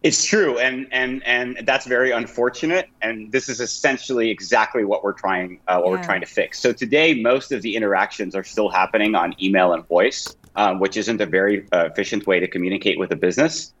It's 0.03 0.25
true, 0.25 0.57
and 0.57 0.87
and 0.91 1.21
and 1.27 1.59
that's 1.63 1.85
very 1.85 2.09
unfortunate. 2.09 2.89
And 3.03 3.31
this 3.31 3.49
is 3.49 3.59
essentially 3.59 4.31
exactly 4.31 4.83
what 4.83 5.03
we're 5.03 5.13
trying 5.13 5.59
uh, 5.67 5.79
what 5.79 5.85
yeah. 5.85 5.91
we're 5.91 6.03
trying 6.03 6.21
to 6.21 6.27
fix. 6.27 6.59
So 6.59 6.73
today, 6.73 7.21
most 7.21 7.51
of 7.51 7.61
the 7.61 7.75
interactions 7.75 8.35
are 8.35 8.43
still 8.43 8.69
happening 8.69 9.13
on 9.13 9.35
email 9.39 9.73
and 9.73 9.87
voice, 9.87 10.35
um, 10.55 10.79
which 10.79 10.97
isn't 10.97 11.21
a 11.21 11.27
very 11.27 11.67
uh, 11.71 11.85
efficient 11.85 12.25
way 12.25 12.39
to 12.39 12.47
communicate 12.47 12.97
with 12.97 13.11
a 13.11 13.15
business. 13.15 13.73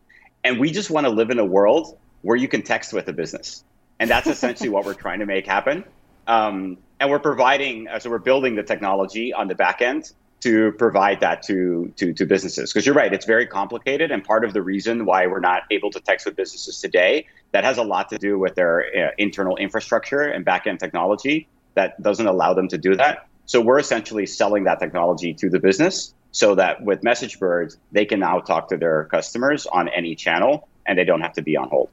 And 0.43 0.59
we 0.59 0.71
just 0.71 0.91
want 0.91 1.05
to 1.05 1.11
live 1.11 1.31
in 1.31 1.39
a 1.39 1.45
world 1.45 1.97
where 2.21 2.37
you 2.37 2.47
can 2.47 2.61
text 2.61 2.93
with 2.93 3.07
a 3.07 3.13
business, 3.13 3.63
and 3.99 4.07
that's 4.07 4.27
essentially 4.27 4.69
what 4.69 4.85
we're 4.85 4.93
trying 4.93 5.19
to 5.19 5.25
make 5.25 5.47
happen. 5.47 5.83
Um, 6.27 6.77
and 6.99 7.09
we're 7.09 7.17
providing, 7.19 7.87
uh, 7.87 7.97
so 7.97 8.11
we're 8.11 8.19
building 8.19 8.53
the 8.53 8.61
technology 8.61 9.33
on 9.33 9.47
the 9.47 9.55
back 9.55 9.81
end 9.81 10.11
to 10.41 10.71
provide 10.73 11.19
that 11.21 11.43
to 11.43 11.93
to, 11.97 12.13
to 12.13 12.25
businesses. 12.25 12.71
Because 12.71 12.85
you're 12.85 12.95
right 12.95 13.13
it's 13.13 13.25
very 13.25 13.47
complicated 13.47 14.11
and 14.11 14.23
part 14.23 14.43
of 14.43 14.53
the 14.53 14.61
reason 14.61 15.05
why 15.05 15.27
we're 15.27 15.39
not 15.39 15.63
able 15.71 15.91
to 15.91 15.99
text 15.99 16.25
with 16.25 16.35
businesses 16.35 16.79
today 16.79 17.27
that 17.51 17.63
has 17.63 17.77
a 17.77 17.83
lot 17.83 18.09
to 18.09 18.17
do 18.17 18.37
with 18.37 18.55
their 18.55 18.85
uh, 18.95 19.11
internal 19.17 19.57
infrastructure 19.57 20.21
and 20.21 20.45
backend 20.45 20.79
technology 20.79 21.47
that 21.75 22.01
doesn't 22.01 22.27
allow 22.27 22.53
them 22.53 22.67
to 22.67 22.77
do 22.77 22.95
that. 22.95 23.27
So 23.45 23.61
we're 23.61 23.79
essentially 23.79 24.25
selling 24.25 24.65
that 24.65 24.79
technology 24.79 25.33
to 25.35 25.49
the 25.49 25.59
business 25.59 26.13
so 26.31 26.55
that 26.55 26.81
with 26.83 27.01
MessageBird 27.01 27.77
they 27.91 28.05
can 28.05 28.19
now 28.19 28.39
talk 28.39 28.69
to 28.69 28.77
their 28.77 29.05
customers 29.05 29.65
on 29.65 29.89
any 29.89 30.15
channel 30.15 30.67
and 30.85 30.97
they 30.97 31.05
don't 31.05 31.21
have 31.21 31.33
to 31.33 31.41
be 31.41 31.55
on 31.57 31.69
hold 31.69 31.89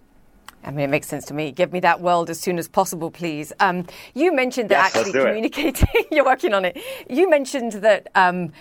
I 0.65 0.71
mean, 0.71 0.81
it 0.81 0.91
makes 0.91 1.07
sense 1.07 1.25
to 1.27 1.35
me. 1.35 1.53
Give 1.53 1.73
me 1.73 1.81
that 1.81 2.01
world 2.01 2.31
as 2.31 2.41
soon 2.41 2.59
as 2.59 2.69
possible, 2.69 3.11
please. 3.11 3.53
Um, 3.61 3.87
you 4.15 4.33
mentioned 4.35 4.69
that 4.71 4.93
yes, 4.93 4.97
actually 4.97 5.13
communicating, 5.13 5.89
you're 6.11 6.25
working 6.25 6.53
on 6.53 6.65
it. 6.65 6.79
You 7.09 7.31
mentioned 7.31 7.73
that 7.73 8.09
um, 8.15 8.53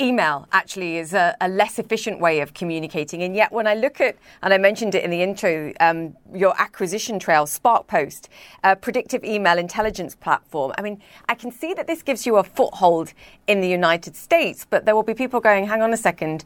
email 0.00 0.48
actually 0.52 0.96
is 0.98 1.14
a, 1.14 1.36
a, 1.40 1.48
less 1.48 1.78
efficient 1.78 2.18
way 2.18 2.40
of 2.40 2.52
communicating. 2.52 3.22
And 3.22 3.34
yet, 3.34 3.52
when 3.52 3.66
I 3.66 3.74
look 3.74 4.00
at, 4.00 4.16
and 4.42 4.52
I 4.52 4.58
mentioned 4.58 4.94
it 4.94 5.04
in 5.04 5.10
the 5.10 5.22
intro, 5.22 5.72
um, 5.80 6.16
your 6.32 6.60
acquisition 6.60 7.18
trail, 7.18 7.46
SparkPost, 7.46 8.28
a 8.64 8.74
predictive 8.74 9.22
email 9.24 9.56
intelligence 9.56 10.14
platform, 10.16 10.72
I 10.76 10.82
mean, 10.82 11.00
I 11.28 11.34
can 11.34 11.52
see 11.52 11.74
that 11.74 11.86
this 11.86 12.02
gives 12.02 12.26
you 12.26 12.36
a 12.36 12.44
foothold 12.44 13.12
in 13.46 13.60
the 13.60 13.68
United 13.68 14.16
States, 14.16 14.66
but 14.68 14.84
there 14.84 14.96
will 14.96 15.04
be 15.04 15.14
people 15.14 15.40
going, 15.40 15.66
hang 15.66 15.82
on 15.82 15.92
a 15.92 15.96
second. 15.96 16.44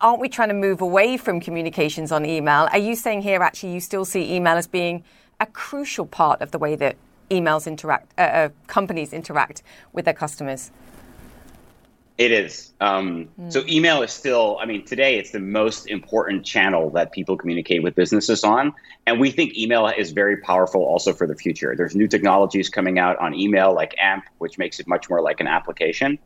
Aren't 0.00 0.20
we 0.20 0.28
trying 0.28 0.48
to 0.48 0.54
move 0.54 0.80
away 0.80 1.16
from 1.16 1.40
communications 1.40 2.12
on 2.12 2.24
email? 2.24 2.68
Are 2.70 2.78
you 2.78 2.94
saying 2.94 3.22
here 3.22 3.42
actually 3.42 3.72
you 3.72 3.80
still 3.80 4.04
see 4.04 4.34
email 4.34 4.56
as 4.56 4.66
being 4.66 5.02
a 5.40 5.46
crucial 5.46 6.06
part 6.06 6.40
of 6.40 6.52
the 6.52 6.58
way 6.58 6.76
that 6.76 6.96
emails 7.30 7.66
interact, 7.66 8.12
uh, 8.18 8.22
uh, 8.22 8.48
companies 8.66 9.12
interact 9.12 9.62
with 9.92 10.04
their 10.04 10.14
customers? 10.14 10.70
It 12.18 12.32
is. 12.32 12.72
Um, 12.80 13.28
mm. 13.40 13.52
So 13.52 13.62
email 13.68 14.02
is 14.02 14.10
still, 14.10 14.58
I 14.60 14.66
mean, 14.66 14.84
today 14.84 15.18
it's 15.20 15.30
the 15.30 15.38
most 15.38 15.86
important 15.86 16.44
channel 16.44 16.90
that 16.90 17.12
people 17.12 17.36
communicate 17.36 17.84
with 17.84 17.94
businesses 17.94 18.42
on. 18.42 18.74
And 19.06 19.20
we 19.20 19.30
think 19.30 19.56
email 19.56 19.86
is 19.86 20.10
very 20.10 20.38
powerful 20.38 20.82
also 20.82 21.12
for 21.12 21.28
the 21.28 21.36
future. 21.36 21.76
There's 21.76 21.94
new 21.94 22.08
technologies 22.08 22.68
coming 22.68 22.98
out 22.98 23.16
on 23.18 23.34
email 23.34 23.72
like 23.72 23.94
AMP, 24.02 24.24
which 24.38 24.58
makes 24.58 24.80
it 24.80 24.88
much 24.88 25.08
more 25.08 25.22
like 25.22 25.40
an 25.40 25.46
application. 25.46 26.18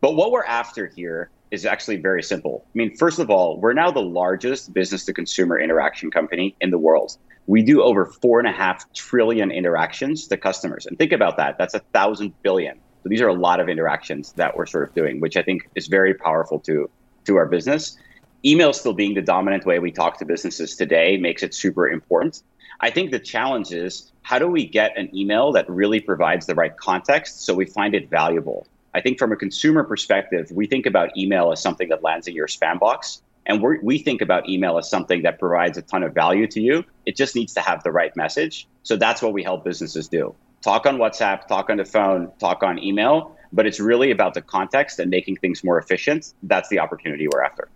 But 0.00 0.14
what 0.14 0.30
we're 0.30 0.44
after 0.44 0.86
here 0.86 1.30
is 1.50 1.66
actually 1.66 1.96
very 1.96 2.22
simple. 2.22 2.64
I 2.64 2.78
mean, 2.78 2.96
first 2.96 3.18
of 3.18 3.28
all, 3.28 3.60
we're 3.60 3.72
now 3.72 3.90
the 3.90 4.00
largest 4.00 4.72
business 4.72 5.04
to 5.06 5.12
consumer 5.12 5.58
interaction 5.58 6.12
company 6.12 6.54
in 6.60 6.70
the 6.70 6.78
world. 6.78 7.18
We 7.48 7.62
do 7.62 7.82
over 7.82 8.06
four 8.06 8.38
and 8.38 8.48
a 8.48 8.52
half 8.52 8.90
trillion 8.92 9.50
interactions 9.50 10.28
to 10.28 10.36
customers. 10.36 10.86
And 10.86 10.96
think 10.96 11.10
about 11.10 11.36
that. 11.38 11.58
That's 11.58 11.74
a 11.74 11.80
thousand 11.92 12.32
billion. 12.42 12.78
So 13.02 13.08
these 13.08 13.20
are 13.20 13.28
a 13.28 13.34
lot 13.34 13.60
of 13.60 13.68
interactions 13.68 14.32
that 14.32 14.56
we're 14.56 14.66
sort 14.66 14.88
of 14.88 14.94
doing, 14.94 15.20
which 15.20 15.36
I 15.36 15.42
think 15.42 15.68
is 15.74 15.88
very 15.88 16.14
powerful 16.14 16.60
to 16.60 16.88
to 17.24 17.36
our 17.36 17.46
business. 17.46 17.96
Email 18.44 18.72
still 18.72 18.92
being 18.92 19.14
the 19.14 19.22
dominant 19.22 19.64
way 19.64 19.78
we 19.78 19.92
talk 19.92 20.18
to 20.18 20.24
businesses 20.24 20.74
today 20.74 21.16
makes 21.16 21.42
it 21.42 21.54
super 21.54 21.88
important. 21.88 22.42
I 22.80 22.90
think 22.90 23.12
the 23.12 23.20
challenge 23.20 23.72
is 23.72 24.10
how 24.22 24.38
do 24.38 24.48
we 24.48 24.66
get 24.66 24.96
an 24.96 25.16
email 25.16 25.52
that 25.52 25.68
really 25.70 26.00
provides 26.00 26.46
the 26.46 26.54
right 26.54 26.76
context 26.76 27.44
so 27.44 27.54
we 27.54 27.66
find 27.66 27.94
it 27.94 28.10
valuable? 28.10 28.66
I 28.94 29.00
think 29.00 29.18
from 29.18 29.32
a 29.32 29.36
consumer 29.36 29.84
perspective, 29.84 30.50
we 30.50 30.66
think 30.66 30.86
about 30.86 31.16
email 31.16 31.52
as 31.52 31.62
something 31.62 31.88
that 31.90 32.02
lands 32.02 32.26
in 32.26 32.34
your 32.34 32.48
spam 32.48 32.80
box. 32.80 33.22
And 33.46 33.62
we 33.82 33.98
think 33.98 34.20
about 34.20 34.48
email 34.48 34.78
as 34.78 34.88
something 34.88 35.22
that 35.22 35.38
provides 35.40 35.76
a 35.76 35.82
ton 35.82 36.02
of 36.04 36.14
value 36.14 36.46
to 36.48 36.60
you. 36.60 36.84
It 37.06 37.16
just 37.16 37.34
needs 37.34 37.54
to 37.54 37.60
have 37.60 37.82
the 37.82 37.90
right 37.90 38.14
message. 38.16 38.68
So 38.84 38.96
that's 38.96 39.20
what 39.22 39.32
we 39.32 39.42
help 39.42 39.64
businesses 39.64 40.08
do 40.08 40.34
talk 40.62 40.86
on 40.86 40.96
WhatsApp, 40.96 41.46
talk 41.46 41.68
on 41.68 41.76
the 41.76 41.84
phone, 41.84 42.30
talk 42.38 42.62
on 42.62 42.82
email, 42.82 43.36
but 43.52 43.66
it's 43.66 43.80
really 43.80 44.10
about 44.10 44.34
the 44.34 44.42
context 44.42 44.98
and 44.98 45.10
making 45.10 45.36
things 45.36 45.62
more 45.62 45.78
efficient. 45.78 46.32
That's 46.42 46.68
the 46.68 46.78
opportunity 46.78 47.28
we're 47.28 47.42
after. 47.42 47.68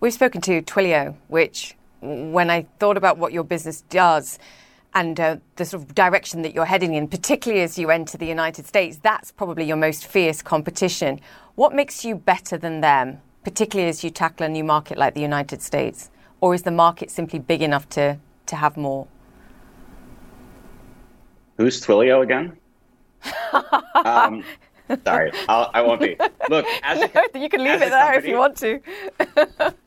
We've 0.00 0.12
spoken 0.12 0.40
to 0.42 0.62
Twilio, 0.62 1.16
which, 1.28 1.74
when 2.00 2.50
I 2.50 2.66
thought 2.78 2.96
about 2.96 3.18
what 3.18 3.32
your 3.32 3.44
business 3.44 3.80
does 3.88 4.38
and 4.94 5.18
uh, 5.18 5.36
the 5.56 5.64
sort 5.64 5.82
of 5.82 5.94
direction 5.94 6.42
that 6.42 6.54
you're 6.54 6.66
heading 6.66 6.94
in, 6.94 7.08
particularly 7.08 7.62
as 7.62 7.78
you 7.78 7.90
enter 7.90 8.16
the 8.18 8.26
United 8.26 8.66
States, 8.66 8.98
that's 9.02 9.32
probably 9.32 9.64
your 9.64 9.76
most 9.76 10.06
fierce 10.06 10.42
competition. 10.42 11.20
What 11.54 11.74
makes 11.74 12.04
you 12.04 12.14
better 12.14 12.58
than 12.58 12.82
them, 12.82 13.20
particularly 13.42 13.88
as 13.88 14.04
you 14.04 14.10
tackle 14.10 14.46
a 14.46 14.48
new 14.48 14.64
market 14.64 14.98
like 14.98 15.14
the 15.14 15.20
United 15.22 15.62
States? 15.62 16.10
Or 16.40 16.54
is 16.54 16.62
the 16.62 16.70
market 16.70 17.10
simply 17.10 17.38
big 17.38 17.62
enough 17.62 17.88
to, 17.90 18.18
to 18.46 18.56
have 18.56 18.76
more? 18.76 19.08
Who's 21.56 21.80
Twilio 21.80 22.22
again? 22.22 22.56
um, 24.04 24.44
sorry, 25.04 25.32
I'll, 25.48 25.70
I 25.74 25.80
will 25.80 25.90
not 25.90 26.00
be. 26.00 26.16
Look, 26.48 26.66
as 26.82 27.02
a, 27.02 27.38
you 27.38 27.48
can 27.48 27.64
leave 27.64 27.82
it 27.82 27.90
there 27.90 27.90
company, 27.90 28.18
if 28.18 28.26
you 28.26 28.36
want 28.36 28.56
to. 28.58 28.80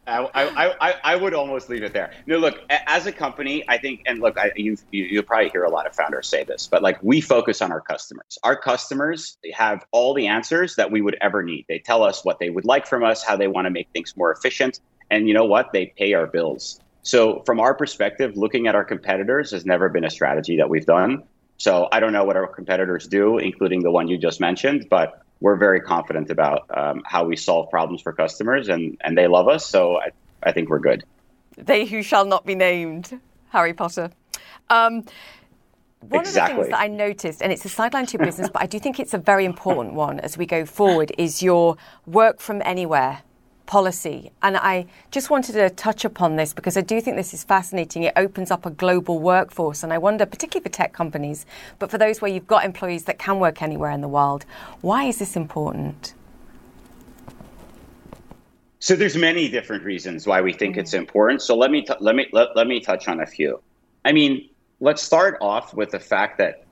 I, 0.08 0.30
I, 0.34 0.90
I, 0.90 0.96
I, 1.04 1.16
would 1.16 1.34
almost 1.34 1.70
leave 1.70 1.84
it 1.84 1.94
there. 1.94 2.12
No, 2.26 2.38
look, 2.38 2.60
as 2.70 3.06
a 3.06 3.12
company, 3.12 3.64
I 3.70 3.78
think, 3.78 4.02
and 4.08 4.20
look, 4.20 4.38
I, 4.38 4.52
you, 4.56 4.76
you'll 4.92 5.24
probably 5.24 5.50
hear 5.50 5.64
a 5.64 5.70
lot 5.70 5.86
of 5.86 5.96
founders 5.96 6.28
say 6.28 6.44
this, 6.44 6.68
but 6.68 6.82
like 6.82 7.02
we 7.04 7.22
focus 7.22 7.62
on 7.62 7.72
our 7.72 7.82
customers. 7.82 8.38
Our 8.44 8.56
customers 8.56 9.38
have 9.54 9.86
all 9.92 10.14
the 10.14 10.28
answers 10.28 10.76
that 10.76 10.92
we 10.92 11.02
would 11.02 11.18
ever 11.22 11.44
need. 11.44 11.66
They 11.70 11.80
tell 11.80 12.04
us 12.04 12.26
what 12.26 12.40
they 12.40 12.50
would 12.50 12.66
like 12.66 12.88
from 12.88 13.04
us, 13.04 13.24
how 13.24 13.38
they 13.38 13.48
want 13.48 13.66
to 13.66 13.72
make 13.72 13.88
things 13.94 14.18
more 14.18 14.32
efficient, 14.32 14.82
and 15.12 15.28
you 15.28 15.34
know 15.34 15.46
what? 15.46 15.72
They 15.72 15.94
pay 15.98 16.14
our 16.14 16.28
bills. 16.28 16.80
So, 17.02 17.42
from 17.46 17.60
our 17.60 17.74
perspective, 17.74 18.36
looking 18.36 18.68
at 18.68 18.76
our 18.76 18.84
competitors 18.84 19.52
has 19.52 19.66
never 19.66 19.90
been 19.90 20.04
a 20.04 20.10
strategy 20.10 20.58
that 20.58 20.70
we've 20.70 20.86
done. 20.86 21.24
So 21.60 21.90
I 21.92 22.00
don't 22.00 22.14
know 22.14 22.24
what 22.24 22.38
our 22.38 22.48
competitors 22.48 23.06
do, 23.08 23.38
including 23.38 23.84
the 23.84 23.92
one 23.92 24.08
you 24.08 24.18
just 24.18 24.40
mentioned, 24.40 24.88
but 24.90 25.22
we're 25.42 25.58
very 25.58 25.82
confident 25.82 26.32
about 26.32 26.66
um, 26.76 27.04
how 27.06 27.26
we 27.26 27.36
solve 27.36 27.70
problems 27.70 28.02
for 28.02 28.14
customers, 28.14 28.70
and, 28.70 28.98
and 29.02 29.18
they 29.18 29.28
love 29.28 29.50
us. 29.50 29.66
So 29.66 29.98
I, 29.98 30.12
I 30.42 30.54
think 30.54 30.70
we're 30.70 30.80
good. 30.80 31.04
They 31.58 31.86
who 31.86 32.02
shall 32.02 32.24
not 32.24 32.46
be 32.46 32.56
named, 32.56 33.20
Harry 33.50 33.74
Potter. 33.74 34.10
Um, 34.70 35.04
one 36.00 36.22
exactly. 36.22 36.54
of 36.54 36.58
the 36.58 36.64
things 36.64 36.72
that 36.72 36.82
I 36.82 36.88
noticed, 36.88 37.42
and 37.42 37.52
it's 37.52 37.66
a 37.66 37.70
sideline 37.70 38.06
to 38.06 38.18
your 38.18 38.26
business, 38.26 38.50
but 38.50 38.62
I 38.62 38.66
do 38.66 38.80
think 38.80 38.98
it's 38.98 39.14
a 39.14 39.18
very 39.18 39.44
important 39.44 39.96
one 39.96 40.22
as 40.22 40.38
we 40.38 40.46
go 40.46 40.66
forward, 40.66 41.12
is 41.18 41.44
your 41.44 41.76
work 42.06 42.40
from 42.40 42.62
anywhere 42.64 43.22
policy. 43.70 44.32
And 44.42 44.58
I 44.58 44.88
just 45.12 45.30
wanted 45.30 45.54
to 45.54 45.70
touch 45.70 46.04
upon 46.04 46.38
this 46.38 46.54
because 46.54 46.76
I 46.76 46.82
do 46.82 47.00
think 47.00 47.16
this 47.16 47.36
is 47.36 47.44
fascinating. 47.44 48.02
It 48.02 48.14
opens 48.16 48.50
up 48.50 48.66
a 48.66 48.72
global 48.72 49.20
workforce. 49.20 49.84
And 49.84 49.94
I 49.94 50.00
wonder, 50.00 50.26
particularly 50.26 50.64
for 50.64 50.74
tech 50.74 50.92
companies, 50.92 51.46
but 51.78 51.92
for 51.92 52.00
those 52.00 52.20
where 52.20 52.32
you've 52.32 52.48
got 52.48 52.66
employees 52.66 53.04
that 53.06 53.20
can 53.20 53.40
work 53.40 53.62
anywhere 53.62 53.92
in 53.92 54.02
the 54.02 54.08
world, 54.08 54.44
why 54.82 55.04
is 55.04 55.20
this 55.20 55.36
important? 55.36 56.16
So 58.80 58.96
there's 58.96 59.16
many 59.16 59.48
different 59.50 59.84
reasons 59.84 60.26
why 60.26 60.42
we 60.42 60.52
think 60.52 60.76
it's 60.76 60.96
mm. 60.96 61.00
important. 61.00 61.44
So 61.44 61.56
let 61.56 61.70
me 61.70 61.84
t- 61.84 61.94
let 62.00 62.16
me 62.16 62.28
let, 62.32 62.56
let 62.56 62.66
me 62.66 62.80
touch 62.80 63.08
on 63.08 63.20
a 63.20 63.28
few. 63.28 63.62
I 64.04 64.14
mean, 64.14 64.50
let's 64.80 65.04
start 65.04 65.38
off 65.42 65.76
with 65.76 65.92
the 65.92 66.00
fact 66.00 66.40
that 66.40 66.64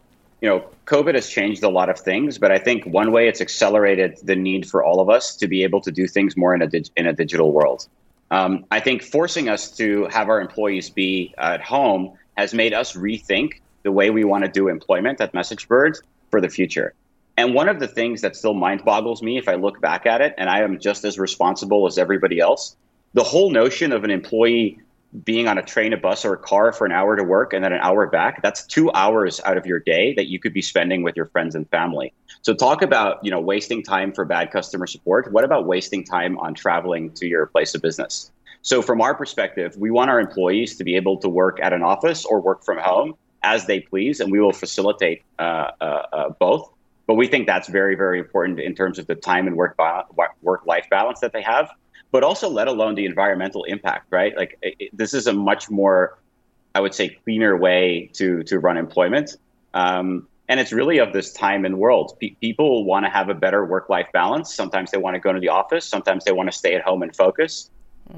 you 0.42 0.50
know, 0.50 0.70
COVID 0.86 1.16
has 1.16 1.30
changed 1.30 1.64
a 1.64 1.70
lot 1.70 1.90
of 1.90 2.00
things, 2.00 2.38
but 2.38 2.52
I 2.52 2.60
think 2.60 2.86
one 2.86 3.12
way 3.12 3.28
it's 3.28 3.42
accelerated 3.42 4.20
the 4.24 4.36
need 4.36 4.70
for 4.70 4.84
all 4.84 5.00
of 5.00 5.10
us 5.10 5.36
to 5.38 5.48
be 5.48 5.64
able 5.64 5.82
to 5.82 5.92
do 5.92 6.08
things 6.08 6.38
more 6.38 6.54
in 6.54 6.62
a 6.62 6.68
dig- 6.68 6.90
in 6.96 7.08
a 7.08 7.14
digital 7.14 7.52
world. 7.52 7.88
Um, 8.30 8.66
I 8.70 8.80
think 8.80 9.04
forcing 9.04 9.50
us 9.50 9.72
to 9.78 10.06
have 10.12 10.30
our 10.30 10.40
employees 10.42 10.90
be 10.90 11.34
at 11.38 11.62
home 11.62 12.18
has 12.38 12.54
made 12.54 12.74
us 12.74 12.94
rethink 12.94 13.62
the 13.84 13.92
way 13.92 14.10
we 14.10 14.24
want 14.24 14.44
to 14.44 14.52
do 14.52 14.68
employment 14.68 15.22
at 15.22 15.34
MessageBird 15.34 16.02
for 16.30 16.42
the 16.42 16.50
future. 16.50 16.94
And 17.38 17.54
one 17.54 17.70
of 17.70 17.80
the 17.80 17.88
things 17.88 18.22
that 18.22 18.36
still 18.36 18.54
mind 18.54 18.84
boggles 18.84 19.22
me 19.22 19.38
if 19.38 19.48
I 19.48 19.56
look 19.56 19.80
back 19.80 20.06
at 20.06 20.22
it, 20.22 20.34
and 20.38 20.50
I 20.50 20.62
am 20.62 20.80
just 20.80 21.06
as 21.06 21.18
responsible 21.18 21.86
as 21.88 21.98
everybody 21.98 22.40
else, 22.40 22.76
the 23.14 23.24
whole 23.24 23.52
notion 23.52 23.94
of 23.94 24.04
an 24.04 24.12
employee 24.12 24.80
being 25.24 25.48
on 25.48 25.58
a 25.58 25.64
train, 25.64 25.94
a 25.94 25.98
bus, 25.98 26.26
or 26.26 26.34
a 26.34 26.38
car 26.38 26.72
for 26.72 26.86
an 26.86 26.92
hour 26.92 27.16
to 27.16 27.24
work 27.24 27.54
and 27.54 27.64
then 27.64 27.74
an 27.74 27.80
hour 27.82 28.08
back, 28.08 28.42
that's 28.42 28.66
two 28.66 28.92
hours 28.92 29.40
out 29.46 29.58
of 29.58 29.66
your 29.66 29.80
day 29.80 30.14
that 30.16 30.28
you 30.28 30.40
could 30.40 30.54
be 30.54 30.62
spending 30.62 31.02
with 31.02 31.16
your 31.16 31.26
friends 31.28 31.56
and 31.56 31.70
family. 31.70 32.14
So 32.42 32.54
talk 32.54 32.82
about, 32.82 33.24
you 33.24 33.32
know, 33.32 33.40
wasting 33.40 33.84
time 33.84 34.12
for 34.12 34.26
bad 34.26 34.52
customer 34.52 34.86
support. 34.86 35.32
What 35.32 35.44
about 35.44 35.66
wasting 35.66 36.04
time 36.04 36.38
on 36.40 36.54
traveling 36.54 37.12
to 37.14 37.26
your 37.26 37.46
place 37.46 37.74
of 37.74 37.82
business? 37.82 38.32
So 38.62 38.82
from 38.82 39.02
our 39.02 39.16
perspective, 39.16 39.76
we 39.78 39.92
want 39.92 40.10
our 40.10 40.20
employees 40.20 40.76
to 40.78 40.84
be 40.84 40.96
able 40.96 41.18
to 41.20 41.30
work 41.30 41.60
at 41.62 41.72
an 41.72 41.84
office 41.84 42.26
or 42.26 42.42
work 42.42 42.66
from 42.66 42.78
home 42.78 43.14
as 43.44 43.66
they 43.66 43.80
please, 43.80 44.20
and 44.20 44.32
we 44.32 44.40
will 44.40 44.52
facilitate 44.52 45.24
uh, 45.40 45.72
uh, 45.80 45.84
uh, 46.12 46.30
both. 46.40 46.70
But 47.06 47.16
we 47.16 47.28
think 47.28 47.48
that's 47.48 47.70
very, 47.70 47.96
very 47.96 48.20
important 48.20 48.60
in 48.60 48.76
terms 48.76 49.00
of 49.00 49.08
the 49.08 49.16
time 49.16 49.48
and 49.48 49.56
work 49.56 49.78
ba- 49.78 50.04
work 50.42 50.66
life 50.66 50.86
balance 50.90 51.22
that 51.22 51.32
they 51.32 51.42
have 51.42 51.70
but 52.12 52.24
also 52.24 52.50
let 52.50 52.68
alone 52.68 52.96
the 52.96 53.06
environmental 53.06 53.64
impact, 53.66 54.08
right? 54.12 54.36
Like 54.36 54.58
it, 54.62 54.90
this 54.94 55.14
is 55.14 55.28
a 55.28 55.34
much 55.34 55.70
more, 55.70 56.18
I 56.74 56.80
would 56.80 56.94
say, 56.94 57.10
cleaner 57.10 57.56
way 57.58 58.10
to 58.14 58.44
to 58.44 58.60
run 58.60 58.78
employment. 58.78 59.38
Um, 59.74 60.28
and 60.50 60.60
it's 60.60 60.72
really 60.72 61.00
of 61.00 61.12
this 61.12 61.34
time 61.34 61.66
and 61.66 61.78
world. 61.78 62.18
People 62.20 62.86
want 62.86 63.06
to 63.06 63.10
have 63.10 63.28
a 63.30 63.34
better 63.34 63.66
work 63.66 63.90
life 63.90 64.08
balance. 64.14 64.54
Sometimes 64.54 64.92
they 64.92 64.98
want 64.98 65.16
to 65.16 65.20
go 65.20 65.34
to 65.34 65.40
the 65.40 65.50
office. 65.50 65.86
Sometimes 65.86 66.24
they 66.24 66.32
want 66.32 66.50
to 66.50 66.58
stay 66.58 66.74
at 66.74 66.84
home 66.84 67.04
and 67.04 67.14
focus. 67.14 67.70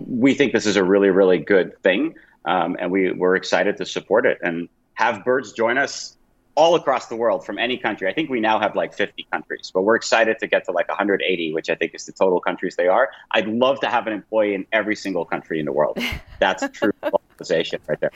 We 0.07 0.35
think 0.35 0.53
this 0.53 0.67
is 0.67 0.75
a 0.75 0.83
really, 0.83 1.09
really 1.09 1.39
good 1.39 1.81
thing. 1.81 2.13
Um, 2.45 2.77
and 2.79 2.91
we, 2.91 3.11
we're 3.11 3.35
excited 3.35 3.77
to 3.77 3.85
support 3.85 4.27
it 4.27 4.37
and 4.43 4.69
have 4.93 5.25
birds 5.25 5.53
join 5.53 5.79
us 5.79 6.17
all 6.59 6.75
across 6.75 7.07
the 7.07 7.15
world 7.15 7.45
from 7.45 7.57
any 7.57 7.77
country. 7.77 8.09
I 8.09 8.13
think 8.13 8.29
we 8.29 8.41
now 8.41 8.59
have 8.59 8.75
like 8.75 8.93
50 8.93 9.25
countries, 9.31 9.71
but 9.73 9.83
we're 9.83 9.95
excited 9.95 10.39
to 10.39 10.47
get 10.47 10.65
to 10.65 10.73
like 10.73 10.89
180, 10.89 11.53
which 11.53 11.69
I 11.69 11.75
think 11.75 11.95
is 11.95 12.05
the 12.05 12.11
total 12.11 12.41
countries 12.41 12.75
they 12.75 12.87
are. 12.87 13.09
I'd 13.31 13.47
love 13.47 13.79
to 13.79 13.87
have 13.87 14.07
an 14.07 14.13
employee 14.13 14.55
in 14.55 14.65
every 14.73 14.97
single 14.97 15.23
country 15.23 15.61
in 15.61 15.65
the 15.65 15.71
world. 15.71 15.97
That's 16.39 16.67
true 16.73 16.91
globalization 17.03 17.79
right 17.87 17.97
there. 18.01 18.11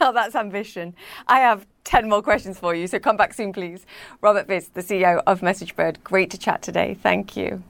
Now 0.00 0.10
that's 0.10 0.34
ambition. 0.34 0.96
I 1.28 1.38
have 1.38 1.68
10 1.84 2.08
more 2.08 2.20
questions 2.20 2.58
for 2.58 2.74
you, 2.74 2.88
so 2.88 2.98
come 2.98 3.16
back 3.16 3.32
soon, 3.32 3.52
please. 3.52 3.86
Robert 4.20 4.48
Vis, 4.48 4.66
the 4.68 4.80
CEO 4.80 5.22
of 5.28 5.40
MessageBird, 5.40 6.02
great 6.02 6.30
to 6.30 6.38
chat 6.38 6.62
today. 6.62 6.94
Thank 7.00 7.36
you. 7.36 7.62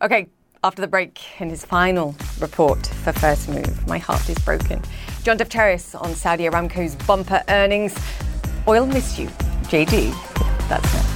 Okay, 0.00 0.28
after 0.64 0.80
the 0.80 0.88
break, 0.88 1.20
in 1.38 1.50
his 1.50 1.66
final 1.66 2.14
report 2.40 2.86
for 2.86 3.12
First 3.12 3.50
Move, 3.50 3.86
my 3.86 3.98
heart 3.98 4.26
is 4.30 4.38
broken. 4.38 4.80
John 5.22 5.36
Defterios 5.36 6.00
on 6.00 6.14
Saudi 6.14 6.44
Aramco's 6.44 6.96
bumper 7.04 7.42
earnings. 7.48 7.94
Oil 8.68 8.86
missed 8.86 9.18
you. 9.18 9.26
JD, 9.68 10.12
that's 10.68 10.94
it. 10.94 11.12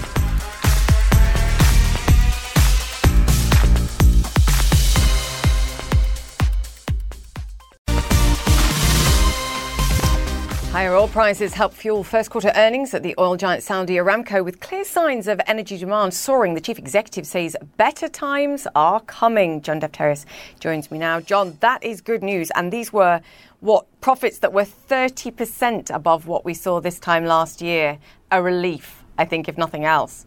Higher 10.76 10.94
oil 10.94 11.08
prices 11.08 11.54
help 11.54 11.72
fuel 11.72 12.04
first 12.04 12.28
quarter 12.28 12.52
earnings 12.54 12.92
at 12.92 13.02
the 13.02 13.14
oil 13.18 13.34
giant 13.36 13.62
Saudi 13.62 13.94
Aramco 13.94 14.44
with 14.44 14.60
clear 14.60 14.84
signs 14.84 15.26
of 15.26 15.40
energy 15.46 15.78
demand 15.78 16.12
soaring. 16.12 16.52
The 16.52 16.60
chief 16.60 16.78
executive 16.78 17.26
says 17.26 17.56
better 17.78 18.10
times 18.10 18.66
are 18.74 19.00
coming. 19.00 19.62
John 19.62 19.80
Defterios 19.80 20.26
joins 20.60 20.90
me 20.90 20.98
now. 20.98 21.20
John, 21.20 21.56
that 21.60 21.82
is 21.82 22.02
good 22.02 22.22
news. 22.22 22.50
And 22.54 22.70
these 22.70 22.92
were 22.92 23.22
what 23.60 23.86
profits 24.00 24.38
that 24.38 24.52
were 24.52 24.64
30% 24.64 25.94
above 25.94 26.26
what 26.26 26.44
we 26.44 26.54
saw 26.54 26.80
this 26.80 26.98
time 26.98 27.24
last 27.24 27.60
year. 27.60 27.98
A 28.30 28.42
relief, 28.42 29.04
I 29.18 29.24
think, 29.24 29.48
if 29.48 29.56
nothing 29.56 29.84
else. 29.84 30.26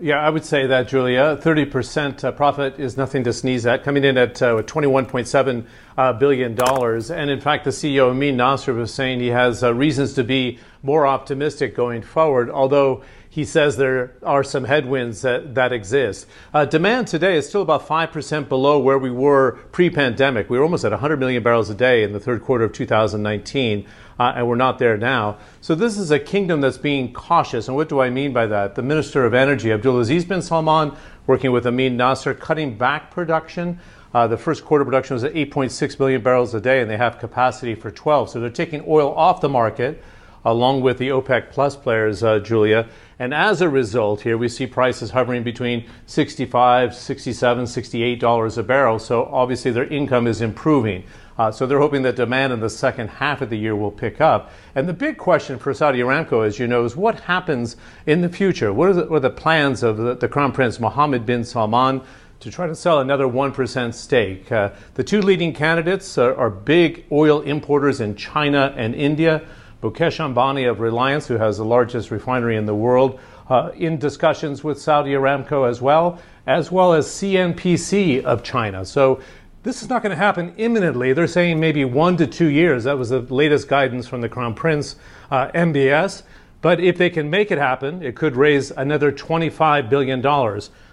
Yeah, 0.00 0.16
I 0.16 0.30
would 0.30 0.44
say 0.44 0.66
that, 0.66 0.88
Julia. 0.88 1.38
30% 1.40 2.24
uh, 2.24 2.32
profit 2.32 2.80
is 2.80 2.96
nothing 2.96 3.22
to 3.22 3.32
sneeze 3.32 3.66
at, 3.66 3.84
coming 3.84 4.02
in 4.02 4.16
at 4.18 4.42
uh, 4.42 4.62
$21.7 4.62 5.66
uh, 5.96 6.12
billion. 6.14 6.60
And 6.60 7.30
in 7.30 7.40
fact, 7.40 7.64
the 7.64 7.70
CEO, 7.70 8.10
Amin 8.10 8.36
Nasser, 8.36 8.74
was 8.74 8.92
saying 8.92 9.20
he 9.20 9.28
has 9.28 9.62
uh, 9.62 9.72
reasons 9.72 10.14
to 10.14 10.24
be 10.24 10.58
more 10.82 11.06
optimistic 11.06 11.76
going 11.76 12.02
forward, 12.02 12.50
although 12.50 13.04
he 13.32 13.46
says 13.46 13.78
there 13.78 14.12
are 14.22 14.44
some 14.44 14.64
headwinds 14.64 15.22
that, 15.22 15.54
that 15.54 15.72
exist. 15.72 16.26
Uh, 16.52 16.66
demand 16.66 17.06
today 17.06 17.34
is 17.34 17.48
still 17.48 17.62
about 17.62 17.88
5% 17.88 18.46
below 18.46 18.78
where 18.78 18.98
we 18.98 19.10
were 19.10 19.52
pre 19.72 19.88
pandemic. 19.88 20.50
We 20.50 20.58
were 20.58 20.64
almost 20.64 20.84
at 20.84 20.90
100 20.90 21.18
million 21.18 21.42
barrels 21.42 21.70
a 21.70 21.74
day 21.74 22.02
in 22.02 22.12
the 22.12 22.20
third 22.20 22.42
quarter 22.42 22.64
of 22.64 22.74
2019 22.74 23.86
uh, 24.18 24.34
and 24.36 24.46
we're 24.46 24.54
not 24.54 24.78
there 24.78 24.98
now. 24.98 25.38
So 25.62 25.74
this 25.74 25.96
is 25.96 26.10
a 26.10 26.18
kingdom 26.18 26.60
that's 26.60 26.76
being 26.76 27.14
cautious. 27.14 27.68
And 27.68 27.76
what 27.76 27.88
do 27.88 28.00
I 28.00 28.10
mean 28.10 28.34
by 28.34 28.46
that? 28.48 28.74
The 28.74 28.82
Minister 28.82 29.24
of 29.24 29.32
Energy, 29.32 29.70
Abdulaziz 29.70 30.28
bin 30.28 30.42
Salman, 30.42 30.94
working 31.26 31.52
with 31.52 31.66
Amin 31.66 31.96
Nasser, 31.96 32.34
cutting 32.34 32.76
back 32.76 33.10
production. 33.10 33.78
Uh, 34.12 34.26
the 34.26 34.36
first 34.36 34.64
quarter 34.64 34.84
production 34.84 35.14
was 35.14 35.24
at 35.24 35.32
8.6 35.32 35.98
million 35.98 36.22
barrels 36.22 36.54
a 36.54 36.60
day, 36.60 36.82
and 36.82 36.90
they 36.90 36.98
have 36.98 37.18
capacity 37.18 37.74
for 37.74 37.90
12. 37.90 38.28
So 38.30 38.40
they're 38.40 38.50
taking 38.50 38.84
oil 38.86 39.14
off 39.14 39.40
the 39.40 39.48
market, 39.48 40.04
along 40.44 40.82
with 40.82 40.98
the 40.98 41.08
OPEC 41.08 41.50
plus 41.50 41.76
players, 41.76 42.22
uh, 42.22 42.38
Julia. 42.40 42.88
And 43.22 43.32
as 43.32 43.60
a 43.60 43.68
result, 43.68 44.22
here 44.22 44.36
we 44.36 44.48
see 44.48 44.66
prices 44.66 45.12
hovering 45.12 45.44
between 45.44 45.88
65, 46.06 46.92
67, 46.92 47.68
68 47.68 48.18
dollars 48.18 48.58
a 48.58 48.64
barrel. 48.64 48.98
So 48.98 49.26
obviously 49.26 49.70
their 49.70 49.86
income 49.86 50.26
is 50.26 50.40
improving. 50.40 51.04
Uh, 51.38 51.52
so 51.52 51.64
they're 51.64 51.78
hoping 51.78 52.02
that 52.02 52.16
demand 52.16 52.52
in 52.52 52.58
the 52.58 52.68
second 52.68 53.06
half 53.06 53.40
of 53.40 53.48
the 53.48 53.56
year 53.56 53.76
will 53.76 53.92
pick 53.92 54.20
up. 54.20 54.50
And 54.74 54.88
the 54.88 54.92
big 54.92 55.18
question 55.18 55.56
for 55.60 55.72
Saudi 55.72 56.00
Aramco, 56.00 56.44
as 56.44 56.58
you 56.58 56.66
know, 56.66 56.84
is 56.84 56.96
what 56.96 57.20
happens 57.20 57.76
in 58.06 58.22
the 58.22 58.28
future? 58.28 58.72
What 58.72 58.88
are 58.88 58.94
the, 58.94 59.04
what 59.04 59.18
are 59.18 59.20
the 59.20 59.30
plans 59.30 59.84
of 59.84 59.98
the, 59.98 60.16
the, 60.16 60.26
Crown 60.26 60.50
Prince 60.50 60.80
Mohammed 60.80 61.24
bin 61.24 61.44
Salman? 61.44 62.00
To 62.40 62.50
try 62.50 62.66
to 62.66 62.74
sell 62.74 62.98
another 62.98 63.26
1% 63.26 63.94
stake. 63.94 64.50
Uh, 64.50 64.70
the 64.94 65.04
two 65.04 65.22
leading 65.22 65.54
candidates 65.54 66.18
are, 66.18 66.34
are 66.34 66.50
big 66.50 67.04
oil 67.12 67.40
importers 67.42 68.00
in 68.00 68.16
China 68.16 68.74
and 68.76 68.96
India. 68.96 69.46
Mukesh 69.82 70.20
Ambani 70.20 70.70
of 70.70 70.78
Reliance, 70.78 71.26
who 71.26 71.36
has 71.38 71.58
the 71.58 71.64
largest 71.64 72.12
refinery 72.12 72.56
in 72.56 72.66
the 72.66 72.74
world, 72.74 73.18
uh, 73.48 73.72
in 73.74 73.98
discussions 73.98 74.62
with 74.62 74.80
Saudi 74.80 75.10
Aramco 75.10 75.68
as 75.68 75.82
well, 75.82 76.20
as 76.46 76.70
well 76.70 76.92
as 76.92 77.06
CNPC 77.08 78.22
of 78.22 78.44
China. 78.44 78.84
So 78.84 79.20
this 79.64 79.82
is 79.82 79.88
not 79.88 80.02
going 80.02 80.10
to 80.10 80.16
happen 80.16 80.54
imminently. 80.56 81.12
They're 81.12 81.26
saying 81.26 81.58
maybe 81.58 81.84
one 81.84 82.16
to 82.18 82.28
two 82.28 82.46
years. 82.46 82.84
That 82.84 82.96
was 82.96 83.10
the 83.10 83.20
latest 83.20 83.66
guidance 83.66 84.06
from 84.06 84.20
the 84.20 84.28
Crown 84.28 84.54
Prince, 84.54 84.94
uh, 85.32 85.48
MBS. 85.48 86.22
But 86.60 86.78
if 86.78 86.96
they 86.96 87.10
can 87.10 87.28
make 87.28 87.50
it 87.50 87.58
happen, 87.58 88.04
it 88.04 88.14
could 88.14 88.36
raise 88.36 88.70
another 88.70 89.10
$25 89.10 89.90
billion. 89.90 90.22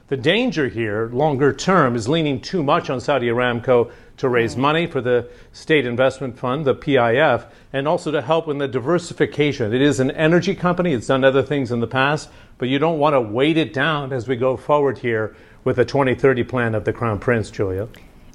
The 0.10 0.18
danger 0.18 0.68
here, 0.68 1.08
longer 1.14 1.54
term, 1.54 1.96
is 1.96 2.10
leaning 2.10 2.42
too 2.42 2.64
much 2.64 2.90
on 2.90 3.00
Saudi 3.00 3.28
Aramco 3.28 3.92
to 4.18 4.28
raise 4.28 4.56
mm. 4.56 4.58
money 4.58 4.88
for 4.88 5.02
the 5.02 5.30
State 5.52 5.86
Investment 5.86 6.36
Fund, 6.36 6.66
the 6.66 6.74
PIF, 6.74 7.46
and 7.74 7.88
also 7.88 8.10
to 8.10 8.20
help 8.20 8.48
in 8.48 8.58
the 8.58 8.68
diversification. 8.68 9.72
It 9.72 9.84
is 9.84 10.00
an 10.00 10.10
energy 10.10 10.56
company, 10.56 10.94
it's 10.94 11.06
done 11.06 11.24
other 11.24 11.44
things 11.44 11.72
in 11.72 11.80
the 11.80 11.86
past, 11.86 12.30
but 12.58 12.70
you 12.70 12.80
don't 12.80 12.98
want 12.98 13.14
to 13.14 13.22
weight 13.22 13.56
it 13.56 13.72
down 13.72 14.12
as 14.12 14.28
we 14.28 14.36
go 14.36 14.58
forward 14.58 14.98
here 14.98 15.36
with 15.64 15.76
the 15.76 15.86
2030 15.86 16.44
plan 16.44 16.74
of 16.74 16.86
the 16.86 16.92
Crown 16.92 17.20
Prince, 17.20 17.52
Julia. 17.52 17.88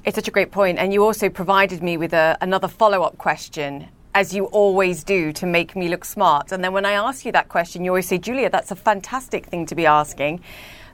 It's 0.05 0.15
such 0.15 0.29
a 0.29 0.31
great 0.31 0.51
point. 0.51 0.79
And 0.79 0.93
you 0.93 1.03
also 1.03 1.27
provided 1.27 1.83
me 1.83 1.97
with 1.97 2.13
a, 2.13 2.37
another 2.39 2.69
follow 2.69 3.03
up 3.03 3.17
question, 3.17 3.89
as 4.13 4.33
you 4.33 4.45
always 4.45 5.03
do, 5.03 5.33
to 5.33 5.45
make 5.45 5.75
me 5.75 5.89
look 5.89 6.05
smart. 6.05 6.53
And 6.53 6.63
then 6.63 6.71
when 6.71 6.85
I 6.85 6.93
ask 6.93 7.25
you 7.25 7.33
that 7.33 7.49
question, 7.49 7.83
you 7.83 7.91
always 7.91 8.07
say, 8.07 8.17
Julia, 8.17 8.49
that's 8.49 8.71
a 8.71 8.77
fantastic 8.77 9.47
thing 9.47 9.65
to 9.65 9.75
be 9.75 9.85
asking 9.85 10.41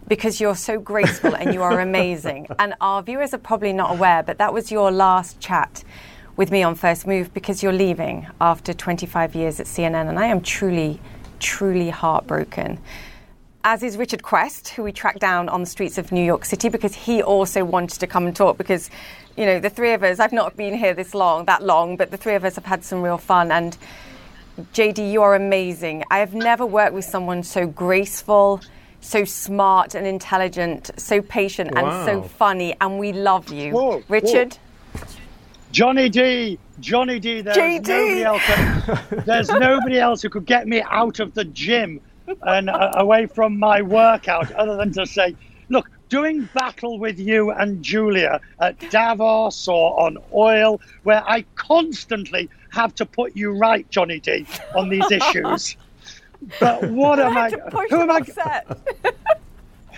because 0.08 0.42
you're 0.42 0.56
so 0.56 0.80
graceful 0.80 1.36
and 1.36 1.54
you 1.54 1.62
are 1.62 1.80
amazing. 1.80 2.48
And 2.60 2.74
our 2.82 3.02
viewers 3.02 3.34
are 3.34 3.40
probably 3.40 3.74
not 3.74 3.92
aware, 3.92 4.24
but 4.24 4.38
that 4.38 4.54
was 4.54 4.72
your 4.72 4.92
last 4.92 5.40
chat 5.40 5.84
with 6.36 6.52
me 6.52 6.64
on 6.64 6.76
First 6.76 7.08
Move 7.08 7.34
because 7.34 7.64
you're 7.64 7.74
leaving 7.74 8.28
after 8.40 8.74
25 8.74 9.36
years 9.36 9.60
at 9.60 9.66
CNN. 9.66 10.10
And 10.10 10.20
I 10.20 10.28
am 10.28 10.42
truly, 10.42 11.00
truly 11.40 11.90
heartbroken 11.90 12.80
as 13.64 13.84
is 13.84 13.98
Richard 13.98 14.24
Quest, 14.24 14.70
who 14.70 14.84
we 14.84 14.92
tracked 14.92 15.20
down 15.20 15.48
on 15.50 15.62
the 15.62 15.68
streets 15.68 15.98
of 15.98 16.12
New 16.12 16.24
York 16.24 16.46
City 16.46 16.70
because 16.70 16.96
he 16.96 17.22
also 17.22 17.64
wanted 17.64 18.00
to 18.00 18.08
come 18.08 18.26
and 18.26 18.36
talk. 18.36 18.58
Because, 18.58 18.90
you 19.38 19.46
know, 19.46 19.60
the 19.60 19.70
three 19.70 19.94
of 19.94 20.04
us, 20.04 20.20
I've 20.20 20.34
not 20.34 20.58
been 20.58 20.76
here 20.76 20.94
this 20.94 21.14
long, 21.14 21.46
that 21.46 21.64
long, 21.64 21.96
but 21.96 22.12
the 22.12 22.18
three 22.18 22.36
of 22.36 22.44
us 22.44 22.56
have 22.56 22.66
had 22.66 22.84
some 22.84 23.02
real 23.02 23.18
fun. 23.18 23.52
And 23.52 23.78
JD, 24.74 25.12
you 25.12 25.22
are 25.22 25.36
amazing. 25.36 26.04
I 26.10 26.20
have 26.20 26.34
never 26.34 26.66
worked 26.66 26.94
with 26.94 27.06
someone 27.06 27.44
so 27.44 27.68
graceful, 27.68 28.62
so 29.02 29.26
smart 29.26 29.96
and 29.96 30.08
intelligent, 30.08 30.92
so 30.98 31.22
patient 31.22 31.74
wow. 31.74 31.86
and 31.86 32.06
so 32.06 32.22
funny. 32.22 32.76
And 32.80 32.98
we 33.00 33.12
love 33.12 33.52
you. 33.52 33.74
Whoa, 33.74 34.04
Richard? 34.08 34.54
Whoa. 34.56 35.08
Johnny 35.72 36.10
D, 36.10 36.60
Johnny 36.80 37.20
D, 37.20 37.42
there's 37.42 37.58
JD. 37.58 37.88
nobody 37.88 38.24
else. 38.24 39.26
there's 39.26 39.50
nobody 39.50 40.00
else 40.00 40.22
who 40.22 40.30
could 40.30 40.46
get 40.46 40.68
me 40.68 40.82
out 40.82 41.20
of 41.20 41.34
the 41.34 41.46
gym 41.46 42.02
and 42.44 42.70
uh, 42.70 42.92
away 42.96 43.26
from 43.26 43.58
my 43.58 43.82
workout 43.82 44.52
other 44.54 44.76
than 44.76 44.92
to 44.94 45.06
say, 45.06 45.36
look, 45.70 45.90
doing 46.10 46.48
battle 46.54 47.00
with 47.00 47.18
you 47.20 47.52
and 47.52 47.82
Julia 47.82 48.42
at 48.60 48.78
Davos 48.92 49.68
or 49.68 49.98
on 50.00 50.18
oil, 50.34 50.82
where 51.04 51.24
I 51.26 51.46
constantly 51.56 52.50
have 52.72 52.94
to 52.96 53.06
put 53.06 53.36
you 53.36 53.52
right, 53.52 53.90
Johnny 53.90 54.20
D, 54.20 54.46
on 54.76 54.90
these 54.90 55.10
issues. 55.10 55.78
But 56.60 56.90
what 56.90 57.20
am 57.20 57.38
I? 57.38 57.50
Who 57.90 58.02
am 58.02 58.12
I? 58.12 58.22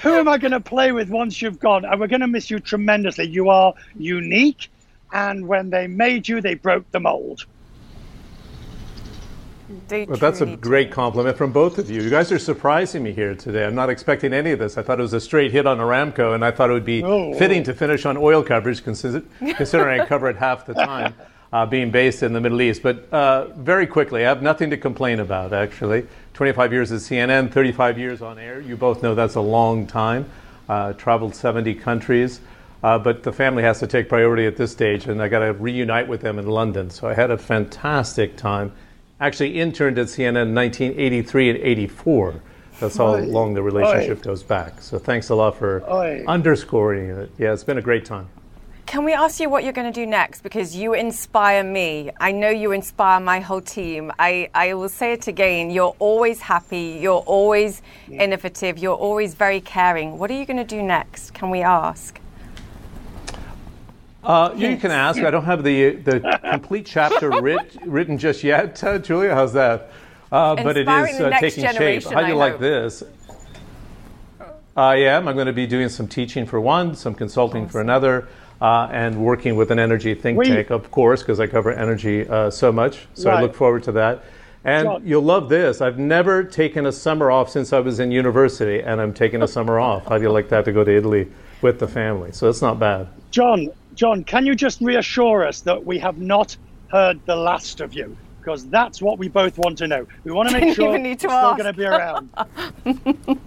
who 0.03 0.09
am 0.15 0.27
I 0.27 0.37
going 0.37 0.51
to 0.51 0.59
play 0.59 0.91
with 0.91 1.09
once 1.09 1.41
you've 1.41 1.59
gone? 1.59 1.85
And 1.85 1.99
we're 1.99 2.07
going 2.07 2.21
to 2.21 2.27
miss 2.27 2.51
you 2.51 2.59
tremendously. 2.59 3.25
You 3.25 3.49
are 3.49 3.73
unique, 3.97 4.69
and 5.13 5.47
when 5.47 5.69
they 5.69 5.87
made 5.87 6.27
you, 6.27 6.41
they 6.41 6.55
broke 6.55 6.89
the 6.91 6.99
mold. 6.99 7.45
well, 9.89 10.17
that's 10.17 10.41
a 10.41 10.57
great 10.57 10.91
compliment 10.91 11.37
from 11.37 11.53
both 11.53 11.77
of 11.77 11.89
you. 11.89 12.01
You 12.01 12.09
guys 12.09 12.33
are 12.33 12.39
surprising 12.39 13.01
me 13.01 13.13
here 13.13 13.33
today. 13.33 13.65
I'm 13.65 13.75
not 13.75 13.89
expecting 13.89 14.33
any 14.33 14.51
of 14.51 14.59
this. 14.59 14.77
I 14.77 14.83
thought 14.83 14.99
it 14.99 15.03
was 15.03 15.13
a 15.13 15.21
straight 15.21 15.53
hit 15.53 15.65
on 15.65 15.77
Aramco, 15.77 16.35
and 16.35 16.43
I 16.43 16.51
thought 16.51 16.69
it 16.69 16.73
would 16.73 16.83
be 16.83 17.01
oh, 17.01 17.33
fitting 17.35 17.63
to 17.63 17.73
finish 17.73 18.05
on 18.05 18.17
oil 18.17 18.43
coverage, 18.43 18.83
considering 18.83 20.01
I 20.01 20.05
cover 20.05 20.29
it 20.29 20.35
half 20.35 20.65
the 20.65 20.73
time, 20.91 21.13
uh, 21.53 21.67
being 21.67 21.91
based 21.91 22.23
in 22.23 22.33
the 22.33 22.41
Middle 22.41 22.61
East. 22.61 22.81
But 22.81 23.07
uh, 23.13 23.45
very 23.55 23.85
quickly, 23.85 24.25
I 24.25 24.29
have 24.29 24.41
nothing 24.41 24.71
to 24.71 24.77
complain 24.77 25.19
about, 25.19 25.53
actually. 25.53 26.07
25 26.33 26.73
years 26.73 26.91
at 26.91 26.99
CNN, 26.99 27.51
35 27.51 27.99
years 27.99 28.23
on 28.23 28.39
air. 28.39 28.59
You 28.59 28.75
both 28.75 29.03
know 29.03 29.13
that's 29.13 29.35
a 29.35 29.41
long 29.41 29.85
time. 29.85 30.25
Uh, 30.67 30.93
traveled 30.93 31.35
70 31.35 31.75
countries. 31.75 32.41
Uh, 32.81 32.97
but 32.97 33.21
the 33.21 33.31
family 33.31 33.61
has 33.61 33.79
to 33.79 33.87
take 33.87 34.09
priority 34.09 34.45
at 34.47 34.57
this 34.57 34.71
stage, 34.71 35.05
and 35.05 35.21
I 35.21 35.27
got 35.27 35.39
to 35.39 35.53
reunite 35.53 36.07
with 36.07 36.21
them 36.21 36.39
in 36.39 36.47
London. 36.47 36.89
So 36.89 37.07
I 37.07 37.13
had 37.13 37.29
a 37.29 37.37
fantastic 37.37 38.35
time 38.35 38.73
actually 39.21 39.57
interned 39.59 39.97
at 39.99 40.07
CNN 40.07 40.41
in 40.41 40.55
1983 40.55 41.51
and 41.51 41.59
84. 41.59 42.41
That's 42.79 42.97
how 42.97 43.15
Oy. 43.15 43.21
long 43.21 43.53
the 43.53 43.61
relationship 43.61 44.17
Oy. 44.17 44.21
goes 44.21 44.43
back. 44.43 44.81
So 44.81 44.97
thanks 44.97 45.29
a 45.29 45.35
lot 45.35 45.55
for 45.55 45.83
Oy. 45.89 46.25
underscoring 46.27 47.11
it. 47.11 47.31
Yeah, 47.37 47.53
it's 47.53 47.63
been 47.63 47.77
a 47.77 47.81
great 47.81 48.05
time. 48.05 48.27
Can 48.85 49.05
we 49.05 49.13
ask 49.13 49.39
you 49.39 49.49
what 49.49 49.63
you're 49.63 49.73
going 49.73 49.91
to 49.91 49.99
do 49.99 50.05
next? 50.05 50.41
Because 50.41 50.75
you 50.75 50.93
inspire 50.93 51.63
me. 51.63 52.11
I 52.19 52.31
know 52.31 52.49
you 52.49 52.71
inspire 52.73 53.19
my 53.19 53.39
whole 53.39 53.61
team. 53.61 54.11
I, 54.19 54.49
I 54.53 54.73
will 54.73 54.89
say 54.89 55.13
it 55.13 55.27
again. 55.27 55.71
You're 55.71 55.95
always 55.99 56.41
happy. 56.41 56.99
You're 57.01 57.21
always 57.21 57.81
yeah. 58.07 58.23
innovative. 58.23 58.77
You're 58.77 58.95
always 58.95 59.33
very 59.35 59.61
caring. 59.61 60.19
What 60.19 60.29
are 60.31 60.35
you 60.35 60.45
going 60.45 60.57
to 60.57 60.63
do 60.63 60.81
next? 60.83 61.33
Can 61.33 61.49
we 61.49 61.61
ask? 61.61 62.19
Uh, 64.23 64.53
you 64.55 64.77
can 64.77 64.91
ask. 64.91 65.21
I 65.21 65.31
don't 65.31 65.43
have 65.43 65.63
the 65.63 65.95
the 65.95 66.39
complete 66.49 66.85
chapter 66.85 67.29
writ, 67.41 67.77
written 67.85 68.17
just 68.17 68.41
yet, 68.41 68.81
uh, 68.81 68.97
Julia. 68.97 69.35
How's 69.35 69.51
that? 69.53 69.91
Uh, 70.31 70.55
but 70.55 70.77
it 70.77 70.87
is 70.87 71.19
uh, 71.19 71.37
taking 71.41 71.65
shape. 71.73 72.03
How 72.05 72.21
do 72.21 72.27
you 72.27 72.33
I 72.33 72.37
like 72.37 72.53
hope. 72.53 72.61
this? 72.61 73.03
I 74.77 74.95
am. 74.95 75.27
I'm 75.27 75.35
going 75.35 75.47
to 75.47 75.53
be 75.53 75.67
doing 75.67 75.89
some 75.89 76.07
teaching 76.07 76.45
for 76.45 76.59
one, 76.61 76.95
some 76.95 77.13
consulting 77.13 77.63
awesome. 77.63 77.71
for 77.71 77.81
another. 77.81 78.27
Uh, 78.63 78.87
and 78.93 79.17
working 79.17 79.57
with 79.57 79.71
an 79.71 79.77
energy 79.77 80.15
think 80.15 80.39
we, 80.39 80.45
tank, 80.45 80.69
of 80.69 80.89
course, 80.89 81.21
because 81.21 81.41
I 81.41 81.47
cover 81.47 81.73
energy 81.73 82.25
uh, 82.25 82.49
so 82.49 82.71
much. 82.71 83.05
So 83.13 83.29
right. 83.29 83.39
I 83.39 83.41
look 83.41 83.53
forward 83.53 83.83
to 83.83 83.91
that. 83.91 84.23
And 84.63 84.85
John. 84.85 85.01
you'll 85.05 85.23
love 85.23 85.49
this. 85.49 85.81
I've 85.81 85.99
never 85.99 86.45
taken 86.45 86.85
a 86.85 86.91
summer 86.93 87.29
off 87.29 87.49
since 87.49 87.73
I 87.73 87.81
was 87.81 87.99
in 87.99 88.09
university, 88.09 88.79
and 88.79 89.01
I'm 89.01 89.13
taking 89.13 89.41
a 89.43 89.47
summer 89.49 89.81
off. 89.81 90.05
How 90.05 90.17
do 90.17 90.23
you 90.23 90.31
like 90.31 90.47
that 90.47 90.63
to 90.63 90.71
go 90.71 90.85
to 90.85 90.95
Italy 90.95 91.29
with 91.61 91.77
the 91.77 91.89
family? 91.89 92.31
So 92.31 92.47
it's 92.47 92.61
not 92.61 92.79
bad. 92.79 93.09
John, 93.31 93.67
John, 93.95 94.23
can 94.23 94.45
you 94.45 94.55
just 94.55 94.79
reassure 94.79 95.45
us 95.45 95.59
that 95.61 95.85
we 95.85 95.99
have 95.99 96.17
not 96.19 96.55
heard 96.89 97.19
the 97.25 97.35
last 97.35 97.81
of 97.81 97.93
you? 97.93 98.15
Because 98.39 98.65
that's 98.67 99.01
what 99.01 99.19
we 99.19 99.27
both 99.27 99.57
want 99.57 99.77
to 99.79 99.87
know. 99.87 100.07
We 100.23 100.31
want 100.31 100.47
to 100.49 100.57
make 100.57 100.73
sure 100.73 100.97
you're 100.97 101.17
still 101.17 101.55
going 101.55 101.65
to 101.65 101.73
be 101.73 101.83
around. 101.83 102.29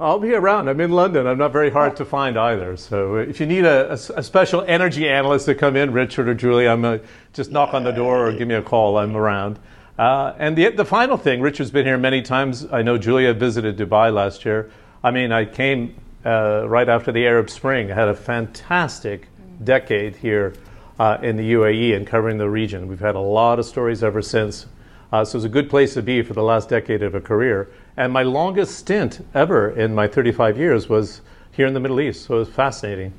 I'll 0.00 0.20
be 0.20 0.32
around. 0.32 0.68
I'm 0.68 0.80
in 0.80 0.92
London. 0.92 1.26
I'm 1.26 1.38
not 1.38 1.52
very 1.52 1.70
hard 1.70 1.96
to 1.96 2.04
find 2.04 2.38
either. 2.38 2.76
So 2.76 3.16
if 3.16 3.40
you 3.40 3.46
need 3.46 3.64
a, 3.64 3.90
a, 3.90 3.94
a 3.94 4.22
special 4.22 4.62
energy 4.62 5.08
analyst 5.08 5.46
to 5.46 5.56
come 5.56 5.74
in, 5.74 5.92
Richard 5.92 6.28
or 6.28 6.34
Julie, 6.34 6.68
I'm 6.68 6.84
a, 6.84 7.00
just 7.32 7.50
knock 7.50 7.74
on 7.74 7.82
the 7.82 7.90
door 7.90 8.28
or 8.28 8.32
give 8.32 8.46
me 8.46 8.54
a 8.54 8.62
call. 8.62 8.96
I'm 8.96 9.16
around. 9.16 9.58
Uh, 9.98 10.34
and 10.38 10.56
the, 10.56 10.68
the 10.68 10.84
final 10.84 11.16
thing, 11.16 11.40
Richard's 11.40 11.72
been 11.72 11.84
here 11.84 11.98
many 11.98 12.22
times. 12.22 12.64
I 12.70 12.82
know 12.82 12.96
Julia 12.96 13.34
visited 13.34 13.76
Dubai 13.76 14.14
last 14.14 14.44
year. 14.44 14.70
I 15.02 15.10
mean, 15.10 15.32
I 15.32 15.44
came 15.44 15.96
uh, 16.24 16.68
right 16.68 16.88
after 16.88 17.10
the 17.10 17.26
Arab 17.26 17.50
Spring. 17.50 17.90
I 17.90 17.96
had 17.96 18.06
a 18.06 18.14
fantastic 18.14 19.26
decade 19.64 20.14
here 20.14 20.54
uh, 21.00 21.18
in 21.22 21.36
the 21.36 21.54
UAE 21.54 21.96
and 21.96 22.06
covering 22.06 22.38
the 22.38 22.48
region. 22.48 22.86
We've 22.86 23.00
had 23.00 23.16
a 23.16 23.20
lot 23.20 23.58
of 23.58 23.66
stories 23.66 24.04
ever 24.04 24.22
since. 24.22 24.66
Uh, 25.10 25.24
so 25.24 25.38
it's 25.38 25.44
a 25.44 25.48
good 25.48 25.68
place 25.68 25.94
to 25.94 26.02
be 26.02 26.22
for 26.22 26.34
the 26.34 26.42
last 26.42 26.68
decade 26.68 27.02
of 27.02 27.16
a 27.16 27.20
career. 27.20 27.68
And 27.98 28.12
my 28.12 28.22
longest 28.22 28.78
stint 28.78 29.26
ever 29.34 29.70
in 29.70 29.92
my 29.92 30.06
35 30.06 30.56
years 30.56 30.88
was 30.88 31.20
here 31.50 31.66
in 31.66 31.74
the 31.74 31.80
Middle 31.80 32.00
East. 32.00 32.26
So 32.26 32.36
it 32.36 32.38
was 32.38 32.48
fascinating. 32.48 33.12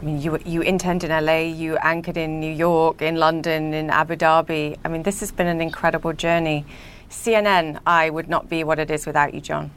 I 0.00 0.04
mean, 0.04 0.22
you, 0.22 0.38
you 0.46 0.62
interned 0.62 1.02
in 1.02 1.10
LA, 1.10 1.38
you 1.40 1.76
anchored 1.78 2.16
in 2.16 2.38
New 2.38 2.52
York, 2.52 3.02
in 3.02 3.16
London, 3.16 3.74
in 3.74 3.90
Abu 3.90 4.14
Dhabi. 4.14 4.78
I 4.84 4.88
mean, 4.88 5.02
this 5.02 5.18
has 5.18 5.32
been 5.32 5.48
an 5.48 5.60
incredible 5.60 6.12
journey. 6.12 6.64
CNN, 7.10 7.80
I 7.84 8.08
would 8.08 8.28
not 8.28 8.48
be 8.48 8.62
what 8.62 8.78
it 8.78 8.88
is 8.88 9.04
without 9.04 9.34
you, 9.34 9.40
John. 9.40 9.72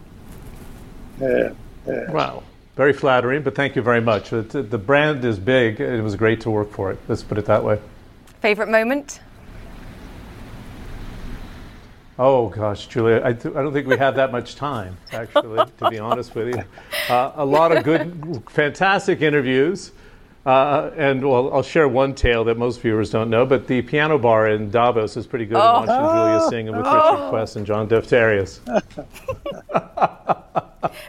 Yeah, 1.20 1.54
yeah. 1.88 2.12
Wow. 2.12 2.44
Very 2.76 2.94
flattering, 2.94 3.42
but 3.42 3.56
thank 3.56 3.76
you 3.76 3.82
very 3.82 4.02
much. 4.02 4.30
The 4.30 4.82
brand 4.86 5.26
is 5.26 5.40
big. 5.40 5.82
It 5.82 6.04
was 6.04 6.16
great 6.16 6.42
to 6.42 6.52
work 6.52 6.72
for 6.72 6.92
it. 6.92 7.00
Let's 7.08 7.24
put 7.24 7.40
it 7.40 7.46
that 7.46 7.64
way. 7.64 7.80
Favorite 8.40 8.70
moment? 8.70 9.20
Oh 12.22 12.50
gosh, 12.50 12.88
Julia, 12.88 13.22
I, 13.24 13.32
th- 13.32 13.56
I, 13.56 13.62
don't 13.62 13.72
think 13.72 13.88
we 13.88 13.96
have 13.96 14.14
that 14.16 14.30
much 14.30 14.56
time, 14.56 14.98
actually, 15.14 15.66
to 15.78 15.90
be 15.90 16.00
honest 16.00 16.36
with 16.36 16.54
you. 16.54 16.64
Uh, 17.08 17.32
a 17.36 17.46
lot 17.46 17.72
of 17.72 17.86
good, 17.86 18.44
fantastic 18.50 19.22
interviews. 19.22 19.94
Uh, 20.46 20.92
and 20.96 21.28
well, 21.28 21.54
I'll 21.54 21.64
share 21.64 21.88
one 21.88 22.16
tale 22.16 22.44
that 22.46 22.58
most 22.58 22.82
viewers 22.82 23.10
don't 23.10 23.30
know, 23.30 23.46
but 23.46 23.68
the 23.68 23.82
piano 23.82 24.18
bar 24.18 24.48
in 24.50 24.72
Davos 24.72 25.18
is 25.18 25.28
pretty 25.28 25.46
good. 25.46 25.58
Oh. 25.58 25.86
Watching 25.86 25.96
Julia 25.96 26.50
singing 26.50 26.78
with 26.78 26.86
oh. 26.86 27.14
Richard 27.14 27.30
Quest 27.30 27.56
and 27.58 27.66
John 27.66 27.88
Defterios. 27.88 28.60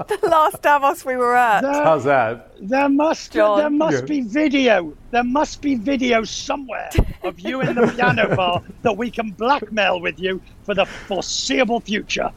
the 0.08 0.28
last 0.28 0.60
Davos 0.62 1.04
we 1.04 1.16
were 1.16 1.36
at. 1.36 1.60
There, 1.60 1.72
How's 1.84 2.04
that? 2.04 2.50
There 2.60 2.88
must 2.88 3.32
John. 3.32 3.58
there 3.58 3.70
must 3.70 4.00
yeah. 4.00 4.06
be 4.06 4.20
video. 4.22 4.96
There 5.10 5.24
must 5.24 5.62
be 5.62 5.76
video 5.76 6.24
somewhere 6.24 6.90
of 7.22 7.38
you 7.38 7.60
in 7.60 7.76
the 7.76 7.86
piano 7.86 8.34
bar 8.36 8.62
that 8.82 8.96
we 8.96 9.10
can 9.10 9.30
blackmail 9.30 10.00
with 10.00 10.18
you 10.18 10.42
for 10.64 10.74
the 10.74 10.86
foreseeable 10.86 11.80
future. 11.80 12.30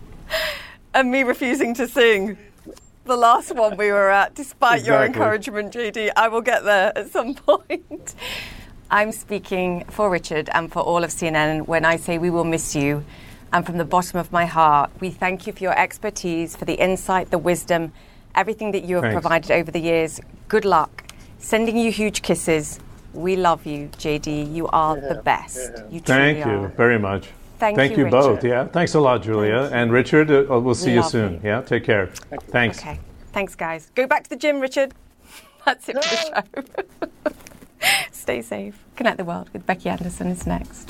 And 0.94 1.10
me 1.10 1.24
refusing 1.24 1.74
to 1.76 1.88
sing. 1.88 2.38
The 3.06 3.18
last 3.18 3.54
one 3.54 3.76
we 3.76 3.91
were 3.91 4.10
at, 4.10 4.34
despite 4.34 4.80
exactly. 4.80 4.93
your 4.93 5.06
encouragement, 5.06 5.74
JD, 5.74 6.12
I 6.16 6.30
will 6.30 6.41
get 6.41 6.64
there 6.64 6.97
at 6.97 7.12
some 7.12 7.36
point. 7.47 8.16
I'm 8.89 9.12
speaking 9.12 9.84
for 9.89 10.10
Richard 10.10 10.49
and 10.54 10.72
for 10.72 10.80
all 10.80 11.04
of 11.04 11.10
CNN 11.10 11.68
when 11.68 11.84
I 11.84 11.97
say 11.97 12.18
we 12.18 12.30
will 12.30 12.45
miss 12.45 12.76
you 12.76 13.04
and 13.51 13.66
from 13.66 13.78
the 13.78 13.86
bottom 13.86 14.20
of 14.20 14.32
my 14.32 14.45
heart, 14.45 14.89
we 15.01 15.10
thank 15.10 15.45
you 15.45 15.51
for 15.54 15.64
your 15.64 15.78
expertise, 15.78 16.56
for 16.56 16.64
the 16.64 16.76
insight, 16.76 17.30
the 17.30 17.38
wisdom, 17.38 17.91
everything 18.36 18.72
that 18.72 18.86
you 18.86 18.95
have 18.95 19.04
Thanks. 19.04 19.14
provided 19.16 19.51
over 19.51 19.70
the 19.70 19.80
years. 19.80 20.22
Good 20.47 20.64
luck. 20.64 21.04
Sending 21.39 21.78
you 21.78 21.91
huge 21.91 22.22
kisses. 22.22 22.80
We 23.14 23.36
love 23.36 23.66
you, 23.66 23.89
JD. 23.97 24.56
You 24.56 24.68
are 24.70 24.97
yeah, 24.97 25.14
the 25.14 25.22
best. 25.22 25.72
Yeah. 25.76 25.89
You 25.91 25.99
Thank 25.99 26.45
you 26.45 26.51
are. 26.51 26.68
very 26.70 26.97
much. 26.97 27.30
Thank, 27.64 27.78
Thank 27.78 27.97
you, 27.97 28.03
you 28.03 28.11
both. 28.11 28.43
Yeah. 28.43 28.68
Thanks 28.68 28.93
a 28.93 28.99
lot, 28.99 29.24
Julia. 29.24 29.70
And 29.72 29.89
Richard, 29.93 30.30
uh, 30.30 30.59
we'll 30.59 30.76
see 30.76 30.91
you 30.91 31.01
soon. 31.01 31.36
You. 31.36 31.39
Yeah. 31.45 31.61
Take 31.61 31.86
care. 31.86 32.07
Thank 32.07 32.43
Thanks. 32.47 32.80
Okay. 32.80 32.99
Thanks, 33.32 33.55
guys. 33.55 33.89
Go 33.95 34.05
back 34.05 34.26
to 34.26 34.30
the 34.30 34.36
gym, 34.36 34.59
Richard. 34.59 34.93
That's 35.66 35.88
it 35.88 36.03
for 36.03 36.43
the 36.51 36.84
show. 37.26 37.32
Stay 38.11 38.41
safe. 38.41 38.84
Connect 38.97 39.16
the 39.16 39.24
World 39.24 39.49
with 39.53 39.66
Becky 39.66 39.88
Anderson 39.88 40.28
is 40.28 40.45
next. 40.45 40.89